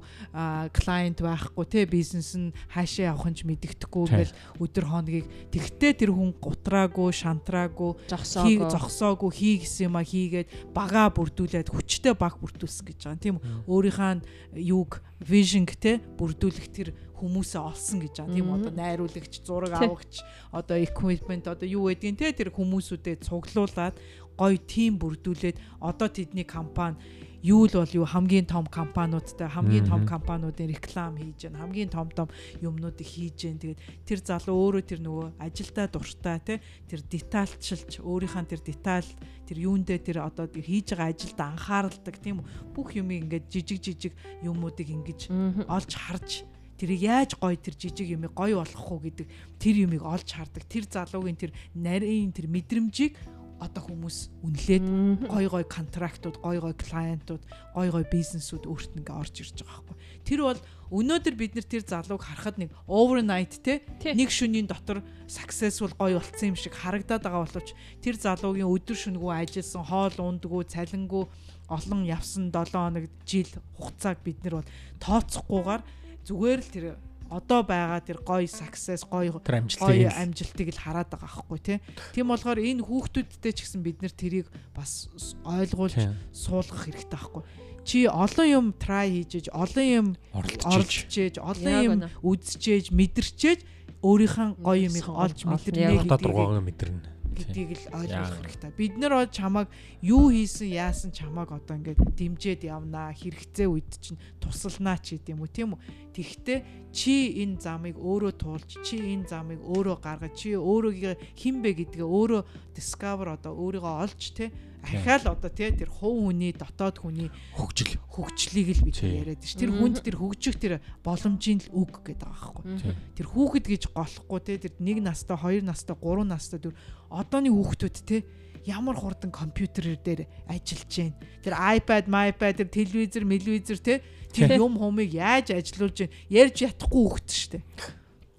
клиент 0.75 1.19
байхгүй 1.23 1.65
те 1.71 1.87
бизнес 1.87 2.35
нь 2.35 2.51
хаашаа 2.67 3.15
явах 3.15 3.31
нь 3.31 3.37
ч 3.39 3.47
мэдэгдэхгүй 3.47 4.03
ингээл 4.11 4.35
өдөр 4.59 4.85
хоногийг. 4.91 5.27
Тэгтээ 5.55 5.91
тэр 5.95 6.11
хүн 6.11 6.35
гутраагүй 6.35 7.09
шантраагүй 7.15 7.91
зогсоогүй. 8.11 9.31
хий 9.31 9.55
гэсэн 9.63 9.87
юм 9.87 9.95
а 9.95 10.03
хийгээд 10.03 10.75
багаа 10.75 11.07
бүрдүүлээд 11.15 11.71
хүчтэй 11.71 12.19
баг 12.19 12.35
бүрдүүлсэн 12.43 12.85
гэж 12.91 12.99
байгаа. 13.07 13.23
Тийм 13.23 13.37
өөрийнхөө 13.71 14.59
юуг 14.59 14.99
vision 15.23 15.63
те 15.65 16.01
бүрдүүлэх 16.19 16.67
тэр 16.73 16.89
хүмүүсээ 17.21 17.61
олсон 17.61 18.01
гэж 18.01 18.13
байгаа. 18.17 18.33
Тийм 18.33 18.49
одоо 18.49 18.71
найруулагч, 18.73 19.33
зураг 19.45 19.73
авагч, 19.77 20.25
одоо 20.49 20.77
equipment 20.81 21.45
одоо 21.45 21.67
юу 21.69 21.93
гэдгийг 21.93 22.17
те 22.17 22.33
тэр 22.33 22.49
хүмүүсүүдэд 22.49 23.21
цуглуулад 23.29 23.93
гоё 24.41 24.57
тим 24.57 24.97
бүрдүүлээд 24.97 25.61
одоо 25.85 26.09
тэдний 26.09 26.47
компани 26.49 26.97
юу 27.41 27.65
л 27.65 27.73
бол 27.73 27.93
юу 27.93 28.05
хамгийн 28.05 28.45
том 28.45 28.65
компаниудтай 28.65 29.49
хамгийн 29.49 29.85
том 29.85 30.05
компаниудын 30.05 30.69
реклам 30.69 31.17
хийж 31.17 31.49
гэн 31.49 31.57
хамгийн 31.57 31.89
том 31.89 32.09
том 32.13 32.29
юмнуудыг 32.61 33.05
хийж 33.05 33.49
гэн. 33.49 33.57
Тэгээд 33.57 33.81
тэр 34.05 34.19
залуу 34.21 34.57
өөрөө 34.61 34.83
тэр 34.85 34.99
нөгөө 35.01 35.27
ажилдаа 35.41 35.87
дуртай 35.89 36.37
те 36.45 36.61
тэр 36.85 37.01
детальчилж 37.01 38.01
өөрийнхөө 38.05 38.45
тэр 38.45 38.61
деталь 38.61 39.09
тэр 39.49 39.57
юундээ 39.57 39.99
тэр 40.05 40.17
одоо 40.21 40.45
хийж 40.53 40.93
байгаа 40.93 41.09
ажилд 41.09 41.39
анхааралдаг 41.41 42.15
тийм 42.21 42.45
бүх 42.77 42.93
юмыг 42.93 43.25
ингээд 43.25 43.49
жижиг 43.49 43.81
жижиг 43.81 44.13
юмуудыг 44.45 44.85
ингэж 44.85 45.33
олж 45.65 45.91
харж 45.97 46.45
тэрийг 46.77 47.01
яаж 47.01 47.31
гоё 47.41 47.57
тэр 47.57 47.73
жижиг 47.73 48.05
юмыг 48.05 48.37
гоё 48.37 48.61
болгох 48.61 48.85
уу 48.85 49.01
гэдэг 49.01 49.27
тэр 49.57 49.75
юмыг 49.85 50.05
олж 50.05 50.29
хардаг. 50.29 50.65
Тэр 50.69 50.85
залуугийн 50.89 51.37
тэр 51.37 51.53
нарийн 51.73 52.33
тэр 52.33 52.49
мэдрэмжийг 52.49 53.17
одоо 53.61 53.85
хүмүүс 53.85 54.17
үнэлээд 54.41 55.29
гой 55.29 55.45
гой 55.45 55.65
контрактууд, 55.69 56.41
гой 56.41 56.57
гой 56.57 56.73
клиентууд, 56.73 57.45
гой 57.77 57.87
гой 57.93 58.05
бизнесүүд 58.09 58.65
өөрт 58.65 58.97
нь 58.97 59.05
ингээ 59.05 59.21
орж 59.21 59.35
ирж 59.37 59.61
байгаа 59.61 59.85
байхгүй. 59.85 59.97
Тэр 60.25 60.39
бол 60.41 60.61
өнөөдөр 60.89 61.35
бид 61.37 61.53
нэр 61.53 61.67
тэр 61.69 61.83
залууг 61.85 62.25
харахад 62.25 62.57
нэг 62.57 62.73
overnight 62.89 63.61
те 63.61 63.85
нэг 64.17 64.33
шөнийн 64.33 64.65
дотор 64.65 65.05
successful 65.29 65.93
гоё 65.93 66.17
болцсон 66.17 66.51
юм 66.51 66.57
шиг 66.57 66.73
харагдаад 66.73 67.21
байгаа 67.21 67.45
боловч 67.45 67.69
тэр 68.01 68.17
залуугийн 68.17 68.65
өдөр 68.65 68.97
шөнөгөө 68.97 69.33
ажилласан, 69.45 69.85
хоол 69.85 70.17
ундгүй, 70.17 70.65
цалингүй 70.65 71.23
олон 71.69 72.01
явсан 72.09 72.49
7 72.49 72.73
хоног 72.73 73.05
жил 73.29 73.51
хугацааг 73.77 74.19
бид 74.25 74.41
нар 74.43 74.59
бол 74.59 74.69
тооцохгүйгээр 74.99 75.81
зүгээр 76.25 76.59
л 76.59 76.73
тэр 76.73 76.85
одоо 77.31 77.63
байгаа 77.63 78.03
тэр 78.03 78.19
гоё 78.19 78.43
success 78.45 79.07
гоё 79.07 79.39
гоё 79.39 80.09
амжилтыг 80.11 80.75
л 80.75 80.83
хараад 80.83 81.07
байгаа 81.07 81.31
байхгүй 81.31 81.59
тий. 81.63 81.77
Тийм 82.11 82.27
болохоор 82.27 82.59
энэ 82.59 82.83
хүүхдүүдтэй 82.83 83.53
ч 83.55 83.63
гэсэн 83.63 83.79
бид 83.79 84.03
нэр 84.03 84.11
тэрийг 84.11 84.47
бас 84.75 85.07
ойлгуулж 85.47 85.95
суулгах 86.35 86.91
хэрэгтэй 86.91 87.15
байхгүй. 87.15 87.43
Чи 87.81 88.05
олон 88.05 88.47
юм 88.51 88.65
try 88.77 89.09
хийж, 89.09 89.49
олон 89.49 89.87
юм 89.87 90.07
оролцож, 90.35 91.39
олон 91.41 91.73
юм 91.81 91.99
үзчихэж, 92.21 92.93
мэдэрчээж 92.93 93.59
өөрийнхөө 94.05 94.47
гоё 94.61 94.85
юмыг 94.89 95.07
олж 95.09 95.39
мэдэрнэ 95.45 96.05
гэдгийг 96.05 96.61
мэдэрнэ. 96.61 97.09
Гэдгийг 97.31 97.69
л 97.73 97.85
ойлгох 97.95 98.33
хэрэгтэй. 98.43 98.71
Бид 98.75 98.93
нар 98.97 99.25
чамайг 99.29 99.69
юу 100.03 100.29
хийсэн, 100.29 100.67
яасан 100.73 101.09
чамайг 101.15 101.53
одоо 101.53 101.79
ингээд 101.79 102.01
дэмжиж 102.17 102.67
явнаа, 102.67 103.15
хэрэгцээ 103.15 103.65
үед 103.71 103.89
чинь 104.03 104.19
тусалнаа 104.43 104.99
ч 104.99 105.15
гэдэм 105.15 105.39
үү, 105.39 105.49
тийм 105.49 105.73
үү? 105.73 105.79
Тэгвэл 106.11 106.63
чи 106.91 107.39
энэ 107.39 107.59
замыг 107.63 107.95
өөрөө 107.95 108.33
туулж, 108.35 108.69
чи 108.83 108.99
энэ 108.99 109.31
замыг 109.31 109.63
өөрөө 109.63 109.97
гаргаж, 110.03 110.35
чи 110.35 110.59
өөрийгөө 110.59 111.39
хинбэ 111.39 111.71
гэдгээ 111.87 112.03
өөрөө 112.03 112.41
discover 112.75 113.31
одоо 113.39 113.55
өөрийгөө 113.55 113.93
олж 114.03 114.21
те 114.35 114.51
ахаал 114.83 115.37
одоо 115.37 115.51
тий 115.53 115.71
тэр 115.71 115.89
хов 115.89 116.17
хүний 116.17 116.51
дотоод 116.51 116.97
хүний 116.99 117.29
хөгжил 117.53 118.01
хөгжлийг 118.09 118.69
л 118.81 118.85
бид 118.89 118.97
яриад 119.05 119.45
ш. 119.45 119.55
Тэр 119.55 119.71
хүнд 119.77 120.01
тэр 120.01 120.17
хөгжих 120.17 120.57
тэр 120.57 120.81
боломжийн 121.05 121.61
л 121.69 121.85
үг 121.85 122.01
гэдэг 122.01 122.25
байгаа 122.25 122.65
байхгүй. 122.65 122.93
Тэр 123.13 123.27
хүүхэд 123.29 123.65
гэж 123.69 123.83
голохгүй 123.93 124.39
тий 124.41 124.57
тэр 124.57 124.73
нэг 124.81 124.97
настай, 125.05 125.37
хоёр 125.37 125.63
настай, 125.63 125.95
гурван 125.95 126.33
настай 126.33 126.59
тэр 126.59 126.73
одооны 127.13 127.53
хүүхдүүд 127.53 127.97
тий 128.01 128.25
ямар 128.65 128.95
хурдан 128.95 129.31
компьютер 129.31 129.97
дээр 129.97 130.27
ажиллаж 130.47 130.91
байна. 130.91 131.15
Тэр 131.41 131.53
iPad, 131.57 132.05
iPad, 132.07 132.53
тэр 132.61 132.69
телевизэр, 132.69 133.23
телевизэр 133.25 133.79
тий 133.79 133.97
тэр 134.31 134.57
юм 134.57 134.77
хумыг 134.77 135.11
яаж 135.11 135.51
ажилуулж 135.51 136.07
байна? 136.07 136.15
Ярьж 136.29 136.57
ятахгүй 136.63 137.03
хүүхэд 137.07 137.29
штэ. 137.29 137.59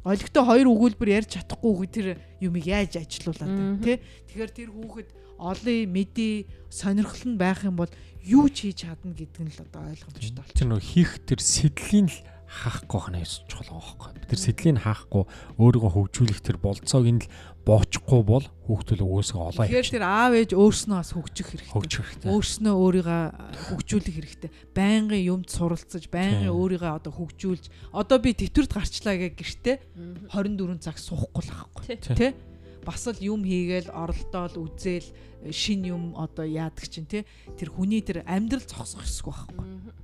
Олигтой 0.02 0.42
хоёр 0.42 0.66
өгүүлбэр 0.66 1.10
ярьж 1.22 1.38
чадахгүй 1.38 1.86
тэр 1.86 2.06
юмыг 2.42 2.66
яаж 2.66 2.98
ажилуулад 2.98 3.82
тий. 3.84 4.02
Тэгэхээр 4.30 4.50
тэр 4.50 4.70
хүүхэд 4.74 5.08
олон 5.38 5.78
мэдээ 5.90 6.34
сонирхол 6.70 7.24
нь 7.30 7.38
байх 7.38 7.62
юм 7.66 7.78
бол 7.78 7.90
юу 8.22 8.46
ч 8.50 8.70
хийж 8.70 8.86
чадна 8.86 9.14
гэдэг 9.14 9.42
нь 9.42 9.52
л 9.54 9.62
одоо 9.66 9.90
ойлгомжтой 9.90 10.42
бол. 10.42 10.54
Тэр 10.54 10.68
нөх 10.70 10.82
хийх 10.82 11.18
тэр 11.26 11.42
сэдлийн 11.42 12.06
л 12.06 12.18
хаахгүй 12.52 13.00
хана 13.00 13.24
яс 13.24 13.40
чухал 13.48 13.80
байгаа 13.80 14.12
байхгүй. 14.12 14.28
Тэр 14.28 14.40
сэдлийн 14.44 14.78
хаахгүй 14.84 15.24
өөрийгөө 15.56 15.90
хөгжүүлэх 15.96 16.40
тэр 16.44 16.56
болцоог 16.60 17.06
нь 17.08 17.24
л 17.24 17.30
боочихгүй 17.64 18.22
бол 18.26 18.46
хүүхдүүл 18.68 19.02
өөсөө 19.02 19.40
олоо. 19.40 19.64
Тэгэхээр 19.64 19.92
тэр 19.96 20.04
аав 20.04 20.32
ээж 20.36 20.50
өөрснөө 20.52 20.98
бас 20.98 21.10
хөгжих 21.16 21.48
хэрэгтэй. 21.48 21.72
Хөгжих 21.72 22.06
хэрэгтэй. 22.12 22.28
Өөрснөө 22.28 22.74
өөрийгөө 22.74 23.22
хөгжүүлэх 23.70 24.16
хэрэгтэй. 24.18 24.50
Байнгын 24.74 25.22
юмд 25.22 25.48
суралцаж, 25.48 26.04
байнгын 26.10 26.50
өөрийгөө 26.50 26.90
одоо 26.90 27.12
хөгжүүлж, 27.14 27.64
одоо 27.94 28.18
би 28.18 28.34
тэтгэврт 28.34 28.72
гарчлаа 28.74 29.14
гэх 29.14 29.38
гэртээ 29.38 29.76
24 30.34 30.82
цаг 30.82 30.98
суухгүй 30.98 31.42
л 31.46 31.50
байхгүй. 31.54 31.84
Тэ? 32.18 32.34
бас 32.82 33.06
л 33.06 33.18
юм 33.22 33.46
хийгээл 33.46 33.94
оролдоол 33.94 34.66
үзэл 34.66 35.06
шин 35.54 35.86
юм 35.86 36.18
одоо 36.18 36.42
яадаг 36.46 36.86
чинь 36.86 37.06
те 37.06 37.24
тэр 37.54 37.70
хүний 37.70 38.02
тэр 38.02 38.26
амьдрал 38.26 38.66
зогсох 38.66 39.06
хэсэг 39.06 39.26
байхгүй. 39.30 40.01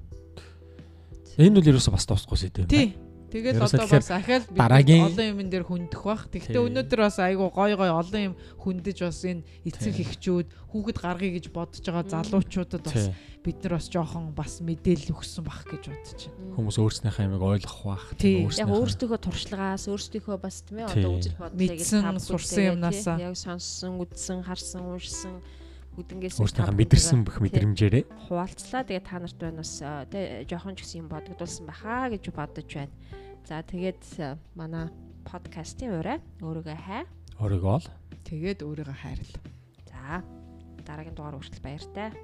Энэ 1.39 1.63
үл 1.63 1.71
ерөөсө 1.71 1.95
бас 1.95 2.07
дуусахгүй 2.11 2.39
сэдв 2.39 2.67
юм 2.67 2.69
байна. 2.69 3.09
Тэгэл 3.29 3.61
одоо 3.61 3.85
бас 3.93 4.09
ахаал 4.09 4.45
бид 4.49 4.57
олон 4.57 5.27
юмн 5.37 5.51
дээр 5.53 5.65
хүндэх 5.69 6.01
бах. 6.01 6.33
Тэгвэл 6.33 6.73
өнөөдөр 6.73 7.01
бас 7.05 7.21
айгу 7.21 7.53
гой 7.53 7.77
гой 7.77 7.93
олон 7.93 8.33
юм 8.33 8.35
хүндэж 8.57 9.05
бас 9.05 9.21
энэ 9.29 9.45
эцэг 9.69 10.01
эхчүүд 10.01 10.49
хүүхэд 10.73 10.97
гаргая 10.97 11.37
гэж 11.37 11.53
бодож 11.53 11.85
байгаа 11.85 12.09
залуучуудад 12.09 12.89
бас 12.89 13.13
бид 13.45 13.61
нар 13.61 13.77
бас 13.77 13.87
жоохон 13.93 14.33
бас 14.33 14.65
мэдээлэл 14.65 15.13
өгсөн 15.13 15.45
бах 15.45 15.61
гэж 15.69 15.93
бодож 15.93 16.21
байна. 16.25 16.57
Хүмүүс 16.57 16.77
өөрснийхээ 16.81 17.27
ямиг 17.29 17.45
ойлгох 17.45 17.81
бах. 17.85 18.05
Яг 18.17 18.73
өөрсдийнхөө 18.73 19.21
туршлагаас 19.21 19.85
өөрсдийнхөө 19.93 20.37
бас 20.41 20.65
тийм 20.65 20.81
ээ 20.81 20.89
одоо 20.89 21.13
үзэл 21.21 21.37
бодлыг 21.37 21.61
мэдсэн 21.69 22.17
сурсан 22.17 22.65
юмнасаа. 22.81 23.21
яг 23.21 23.37
сонссон, 23.37 24.01
үдсэн, 24.01 24.41
харсан, 24.41 24.89
уншсан 24.89 25.37
үднгээс 25.99 26.39
өөртөө 26.39 26.71
мэдэрсэн 26.79 27.27
бүх 27.27 27.43
мэдрэмжээрээ 27.43 28.31
хуваалцлаа. 28.31 28.87
Тэгээ 28.87 29.03
та 29.03 29.19
нарт 29.19 29.39
байна 29.43 29.61
бас 29.67 29.83
тэ 29.83 30.47
жоохон 30.47 30.79
ч 30.79 30.87
гэсэн 30.87 31.03
юм 31.03 31.09
бодогдуулсан 31.11 31.67
байхаа 31.67 32.07
гэж 32.15 32.31
бодож 32.31 32.71
байна. 32.71 32.95
За 33.43 33.59
тэгээд 33.67 34.03
э, 34.23 34.39
манай 34.55 34.95
подкастын 35.27 35.99
ураа 35.99 36.23
өөрийгөө 36.39 36.79
хай. 36.79 37.03
Өөрийгөө 37.43 37.73
ол. 37.75 37.87
Тэгээд 38.23 38.63
өөрийгөө 38.63 38.95
хайрл. 38.95 39.35
За 39.91 40.23
дараагийн 40.87 41.19
дугаар 41.19 41.35
хүртэл 41.35 41.67
баяртай. 41.67 42.15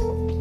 thank 0.00 0.30
you 0.32 0.39